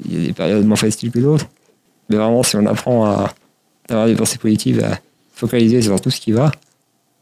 il 0.05 0.15
y 0.15 0.23
a 0.23 0.27
des 0.29 0.33
périodes 0.33 0.65
moins 0.65 0.77
faciles 0.77 1.11
que 1.11 1.19
d'autres. 1.19 1.47
Mais 2.09 2.17
vraiment, 2.17 2.43
si 2.43 2.57
on 2.57 2.67
apprend 2.67 3.05
à 3.07 3.35
avoir 3.89 4.07
des 4.07 4.15
pensées 4.15 4.39
positives, 4.39 4.83
à 4.83 4.99
focaliser 5.33 5.83
sur 5.83 6.01
tout 6.01 6.11
ce 6.11 6.21
qui 6.21 6.33
va, 6.33 6.53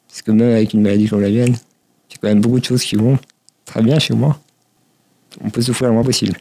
parce 0.09 0.23
que 0.23 0.31
même 0.31 0.51
avec 0.51 0.75
une 0.75 0.83
maladie 0.83 1.09
comme 1.09 1.23
la 1.23 1.31
mienne, 1.31 1.57
a 2.17 2.19
quand 2.21 2.29
même 2.29 2.41
beaucoup 2.41 2.61
de 2.61 2.65
choses 2.65 2.83
qui 2.83 2.97
vont 2.97 3.19
très 3.65 3.83
bien 3.83 3.99
chez 3.99 4.15
moi. 4.15 4.39
On 5.43 5.51
peut 5.51 5.63
souffrir 5.63 5.89
le 5.89 5.95
moins 5.95 6.05
possible. 6.05 6.37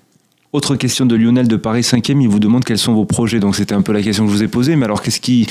Autre 0.54 0.76
question 0.76 1.06
de 1.06 1.16
Lionel 1.16 1.48
de 1.48 1.56
Paris 1.56 1.82
5e, 1.82 2.22
il 2.22 2.28
vous 2.28 2.40
demande 2.40 2.66
quels 2.66 2.78
sont 2.78 2.94
vos 2.94 3.06
projets. 3.06 3.40
Donc 3.40 3.56
c'était 3.56 3.74
un 3.74 3.82
peu 3.82 3.94
la 3.94 4.02
question 4.02 4.26
que 4.26 4.32
je 4.32 4.36
vous 4.38 4.44
ai 4.44 4.48
posée, 4.50 4.76
mais 4.76 4.86
alors 4.86 5.02
qu'est-ce 5.02 5.22
qui... 5.22 5.48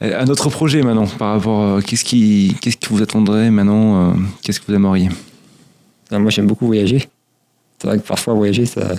Un 0.00 0.28
autre 0.28 0.48
projet 0.48 0.80
maintenant, 0.82 1.08
par 1.08 1.32
rapport... 1.32 1.60
euh, 1.62 1.80
Qu'est-ce 1.80 2.04
qui, 2.04 2.56
qu'est-ce 2.60 2.76
qui 2.76 2.88
vous 2.88 3.02
attendrait 3.02 3.50
maintenant 3.50 4.10
euh, 4.10 4.14
Qu'est-ce 4.42 4.60
que 4.60 4.66
vous 4.68 4.74
aimeriez? 4.74 5.08
Alors, 6.08 6.22
moi, 6.22 6.30
j'aime 6.30 6.46
beaucoup 6.46 6.66
voyager. 6.66 7.08
C'est 7.80 7.88
vrai 7.88 7.98
que 7.98 8.06
parfois, 8.06 8.34
voyager, 8.34 8.64
ça 8.64 8.94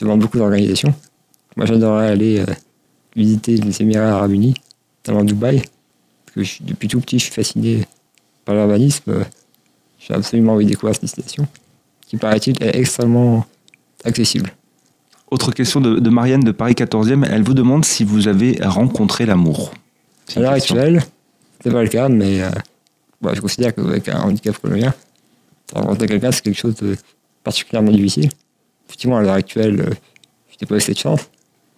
demande 0.00 0.20
beaucoup 0.20 0.38
d'organisation. 0.38 0.94
Moi, 1.56 1.66
j'adorerais 1.66 2.06
aller 2.08 2.38
euh, 2.38 2.46
visiter 3.16 3.56
les 3.56 3.82
Émirats 3.82 4.12
Arabes 4.12 4.30
Unis, 4.30 4.54
notamment 5.04 5.24
Dubaï. 5.24 5.56
Parce 6.26 6.34
que 6.36 6.42
je 6.44 6.58
depuis 6.60 6.86
tout 6.86 7.00
petit, 7.00 7.18
je 7.18 7.24
suis 7.24 7.32
fasciné 7.34 7.84
par 8.44 8.54
l'urbanisme. 8.54 9.24
J'ai 10.06 10.12
absolument 10.12 10.52
envie 10.52 10.66
de 10.66 10.70
découvrir 10.70 10.94
cette 10.94 11.04
destination, 11.04 11.46
qui 12.06 12.18
paraît-il 12.18 12.62
est 12.62 12.76
extrêmement 12.76 13.46
accessible. 14.04 14.52
Autre 15.30 15.50
question 15.52 15.80
de, 15.80 15.98
de 15.98 16.10
Marianne 16.10 16.42
de 16.42 16.52
Paris 16.52 16.74
14e, 16.74 17.26
elle 17.28 17.42
vous 17.42 17.54
demande 17.54 17.86
si 17.86 18.04
vous 18.04 18.28
avez 18.28 18.58
rencontré 18.62 19.24
l'amour. 19.24 19.72
À 20.36 20.40
l'heure 20.40 20.52
actuelle, 20.52 21.02
c'est 21.62 21.72
pas 21.72 21.82
le 21.82 21.88
cas, 21.88 22.10
mais 22.10 22.42
euh, 22.42 22.50
je 23.32 23.40
considère 23.40 23.74
qu'avec 23.74 24.06
un 24.10 24.20
handicap 24.20 24.58
comme 24.58 24.72
le 24.72 24.80
mien, 24.80 24.94
rencontrer 25.72 26.06
quelqu'un, 26.06 26.32
c'est 26.32 26.42
quelque 26.42 26.60
chose 26.60 26.74
de 26.76 26.96
particulièrement 27.42 27.90
difficile. 27.90 28.28
Effectivement, 28.86 29.16
à 29.16 29.22
l'heure 29.22 29.34
actuelle, 29.34 29.80
euh, 29.80 29.94
je 30.50 30.56
n'ai 30.60 30.68
pas 30.68 30.76
eu 30.76 30.80
cette 30.80 30.98
chance. 30.98 31.20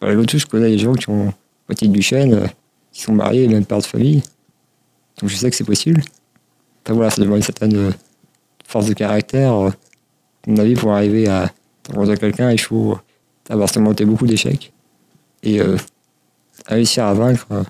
Par 0.00 0.12
contre, 0.12 0.36
je 0.36 0.46
connais 0.46 0.70
des 0.70 0.78
gens 0.78 0.94
qui 0.94 1.08
ont 1.10 1.32
moitié 1.68 1.86
de 1.86 1.92
Duchenne, 1.92 2.34
euh, 2.34 2.46
qui 2.90 3.02
sont 3.02 3.12
mariés 3.12 3.46
même 3.46 3.64
pères 3.64 3.78
de 3.78 3.86
famille. 3.86 4.22
Donc 5.20 5.30
je 5.30 5.36
sais 5.36 5.48
que 5.48 5.56
c'est 5.56 5.64
possible. 5.64 6.02
Après, 6.82 6.94
voilà, 6.94 7.10
ça 7.10 7.22
demande 7.22 7.36
une 7.36 7.42
certaine 7.44 7.94
force 8.66 8.86
de 8.86 8.94
caractère. 8.94 9.52
euh, 9.54 9.68
à 9.70 10.50
mon 10.50 10.58
avis, 10.58 10.74
pour 10.74 10.92
arriver 10.92 11.28
à 11.28 11.50
rencontrer 11.88 12.16
quelqu'un, 12.16 12.50
il 12.52 12.60
faut 12.60 12.98
avoir 13.48 13.68
surmonté 13.70 14.04
beaucoup 14.04 14.26
d'échecs 14.26 14.72
et 15.42 15.60
euh, 15.60 15.76
réussir 16.66 17.04
à 17.04 17.14
vaincre 17.14 17.46
euh, 17.52 17.62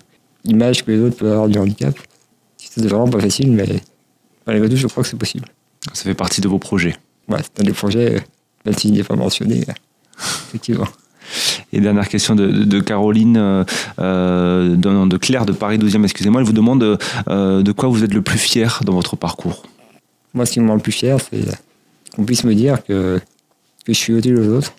l'image 0.44 0.84
que 0.84 0.90
les 0.90 1.00
autres 1.00 1.16
peuvent 1.16 1.32
avoir 1.32 1.48
du 1.48 1.58
handicap. 1.58 1.94
C'est 2.58 2.84
vraiment 2.86 3.08
pas 3.08 3.20
facile, 3.20 3.52
mais 3.52 3.66
malgré 4.46 4.68
tout, 4.68 4.76
je 4.76 4.86
crois 4.86 5.02
que 5.02 5.08
c'est 5.08 5.18
possible. 5.18 5.46
Ça 5.94 6.02
fait 6.04 6.14
partie 6.14 6.40
de 6.42 6.48
vos 6.48 6.58
projets. 6.58 6.96
Ouais, 7.28 7.38
c'est 7.42 7.62
un 7.62 7.64
des 7.64 7.72
projets, 7.72 8.16
euh, 8.16 8.20
même 8.66 8.74
s'il 8.76 8.92
n'est 8.92 9.02
pas 9.02 9.16
mentionné, 9.16 9.62
euh, 9.68 9.72
effectivement. 10.48 10.88
Et 11.72 11.80
dernière 11.80 12.08
question 12.08 12.34
de, 12.34 12.46
de- 12.46 12.64
de 12.64 12.80
Caroline, 12.80 13.36
euh, 13.38 13.64
euh, 13.98 14.76
de, 14.76 15.16
Claire 15.16 15.44
de 15.46 15.52
Paris 15.52 15.78
12e, 15.78 16.04
excusez-moi, 16.04 16.40
elle 16.40 16.46
vous 16.46 16.52
demande 16.52 16.98
euh, 17.28 17.62
de 17.62 17.72
quoi 17.72 17.88
vous 17.88 18.04
êtes 18.04 18.14
le 18.14 18.22
plus 18.22 18.38
fier 18.38 18.80
dans 18.84 18.92
votre 18.92 19.16
parcours? 19.16 19.62
Moi, 20.34 20.46
ce 20.46 20.52
qui 20.52 20.60
me 20.60 20.68
rend 20.68 20.74
le 20.74 20.80
plus 20.80 20.92
fier, 20.92 21.18
c'est 21.20 21.44
qu'on 22.14 22.24
puisse 22.24 22.44
me 22.44 22.54
dire 22.54 22.84
que, 22.84 23.20
que 23.84 23.92
je 23.92 23.98
suis 23.98 24.16
utile 24.16 24.38
aux 24.38 24.58
autres. 24.58 24.72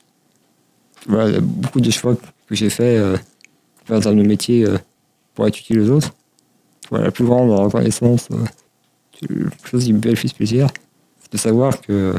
Voilà, 1.07 1.39
beaucoup 1.39 1.81
de 1.81 1.89
choix 1.91 2.15
que 2.15 2.55
j'ai 2.55 2.69
fait 2.69 2.97
euh, 2.97 3.17
dans 3.87 4.07
un 4.07 4.13
métier 4.13 4.65
euh, 4.65 4.77
pour 5.33 5.47
être 5.47 5.59
utile 5.59 5.81
aux 5.81 5.89
autres. 5.89 6.13
Voilà, 6.89 7.05
la 7.05 7.11
plus 7.11 7.25
grande 7.25 7.51
reconnaissance, 7.51 8.27
euh, 8.31 8.45
la 9.29 9.49
chose 9.69 9.85
qui 9.85 9.93
me 9.93 10.01
fait 10.01 10.11
le 10.11 10.15
plus 10.15 10.33
plaisir, 10.33 10.67
c'est 11.19 11.31
de 11.31 11.37
savoir 11.37 11.81
que, 11.81 12.13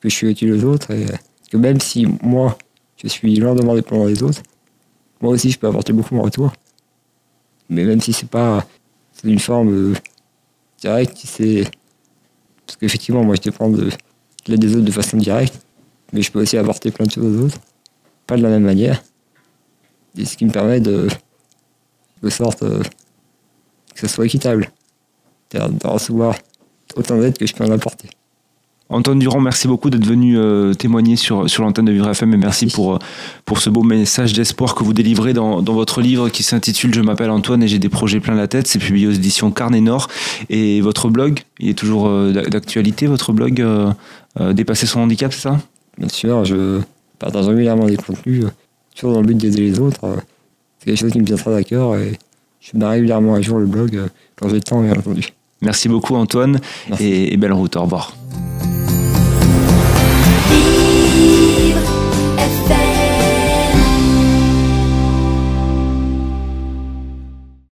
que 0.00 0.08
je 0.08 0.14
suis 0.14 0.30
utile 0.30 0.52
aux 0.52 0.64
autres 0.64 0.90
et 0.92 1.06
que 1.50 1.56
même 1.56 1.80
si 1.80 2.06
moi, 2.22 2.56
je 2.96 3.08
suis 3.08 3.36
lourdement 3.36 3.74
dépendant 3.74 4.06
des 4.06 4.22
autres, 4.22 4.42
moi 5.20 5.32
aussi, 5.32 5.50
je 5.50 5.58
peux 5.58 5.68
apporter 5.68 5.92
beaucoup 5.92 6.16
en 6.16 6.22
retour. 6.22 6.52
Mais 7.68 7.84
même 7.84 8.00
si 8.00 8.12
c'est 8.12 8.28
pas 8.28 8.66
une 9.24 9.38
forme 9.38 9.92
euh, 9.92 9.94
directe, 10.80 11.16
c'est 11.24 11.70
parce 12.72 12.80
qu'effectivement, 12.80 13.22
moi, 13.22 13.34
je 13.34 13.42
dépends 13.42 13.68
de, 13.68 13.84
de 13.84 13.90
l'aide 14.48 14.60
des 14.60 14.74
autres 14.74 14.86
de 14.86 14.90
façon 14.90 15.18
directe, 15.18 15.60
mais 16.14 16.22
je 16.22 16.32
peux 16.32 16.40
aussi 16.40 16.56
apporter 16.56 16.90
plein 16.90 17.04
de 17.04 17.10
choses 17.10 17.36
aux 17.36 17.44
autres, 17.44 17.58
pas 18.26 18.34
de 18.38 18.42
la 18.42 18.48
même 18.48 18.62
manière. 18.62 19.04
Et 20.16 20.24
ce 20.24 20.38
qui 20.38 20.46
me 20.46 20.50
permet 20.50 20.80
de, 20.80 21.06
de 22.22 22.30
sorte 22.30 22.62
euh, 22.62 22.82
que 23.94 24.00
ce 24.00 24.08
soit 24.08 24.24
équitable, 24.24 24.72
c'est-à-dire 25.50 25.68
de 25.68 25.86
recevoir 25.86 26.34
autant 26.96 27.18
d'aide 27.18 27.36
que 27.36 27.46
je 27.46 27.52
peux 27.52 27.62
en 27.62 27.70
apporter. 27.70 28.08
Antoine 28.92 29.18
Durand, 29.18 29.40
merci 29.40 29.68
beaucoup 29.68 29.88
d'être 29.90 30.04
venu 30.06 30.36
euh, 30.38 30.74
témoigner 30.74 31.16
sur, 31.16 31.48
sur 31.48 31.62
l'antenne 31.62 31.86
de 31.86 31.92
Vivre 31.92 32.08
FM 32.10 32.34
et 32.34 32.36
merci, 32.36 32.66
Merci. 32.66 32.76
pour, 32.76 32.94
euh, 32.94 32.98
pour 33.46 33.58
ce 33.60 33.70
beau 33.70 33.82
message 33.82 34.32
d'espoir 34.34 34.74
que 34.74 34.84
vous 34.84 34.92
délivrez 34.92 35.32
dans, 35.32 35.62
dans 35.62 35.72
votre 35.72 36.00
livre 36.00 36.28
qui 36.28 36.42
s'intitule 36.42 36.92
Je 36.94 37.00
m'appelle 37.00 37.30
Antoine 37.30 37.62
et 37.62 37.68
j'ai 37.68 37.78
des 37.78 37.88
projets 37.88 38.20
plein 38.20 38.34
la 38.34 38.48
tête. 38.48 38.66
C'est 38.66 38.78
publié 38.78 39.06
aux 39.06 39.12
éditions 39.12 39.50
Carnet 39.50 39.80
Nord. 39.80 40.08
Et 40.50 40.80
votre 40.82 41.08
blog, 41.08 41.40
il 41.58 41.70
est 41.70 41.74
toujours 41.74 42.06
euh, 42.06 42.32
d'a- 42.32 42.42
d'actualité, 42.42 43.06
votre 43.06 43.32
blog 43.32 43.60
euh, 43.60 43.92
Dépasser 44.52 44.86
son 44.86 45.00
handicap, 45.00 45.32
c'est 45.32 45.40
ça? 45.42 45.58
Bien 45.98 46.08
sûr, 46.08 46.44
je 46.44 46.80
partage 47.18 47.46
régulièrement 47.48 47.86
des 47.86 47.96
contenus, 47.96 48.44
toujours 48.96 49.12
dans 49.14 49.20
le 49.20 49.26
but 49.26 49.36
d'aider 49.36 49.60
les 49.60 49.78
autres. 49.78 50.00
C'est 50.78 50.86
quelque 50.86 50.98
chose 51.00 51.12
qui 51.12 51.20
me 51.20 51.24
tient 51.24 51.36
très 51.36 51.54
à 51.54 51.62
cœur 51.62 51.96
et 51.96 52.18
je 52.60 52.76
mets 52.78 52.86
régulièrement 52.86 53.34
à 53.34 53.40
jour 53.42 53.58
le 53.58 53.66
blog 53.66 54.00
quand 54.36 54.48
j'ai 54.48 54.54
le 54.56 54.60
temps, 54.60 54.80
bien 54.82 54.92
entendu. 54.92 55.28
Merci 55.60 55.88
beaucoup 55.88 56.14
Antoine 56.16 56.60
Merci. 56.88 57.04
et, 57.04 57.34
et 57.34 57.36
belle 57.36 57.52
route. 57.52 57.76
Au 57.76 57.82
revoir. 57.82 58.14
Vivre 60.52 60.81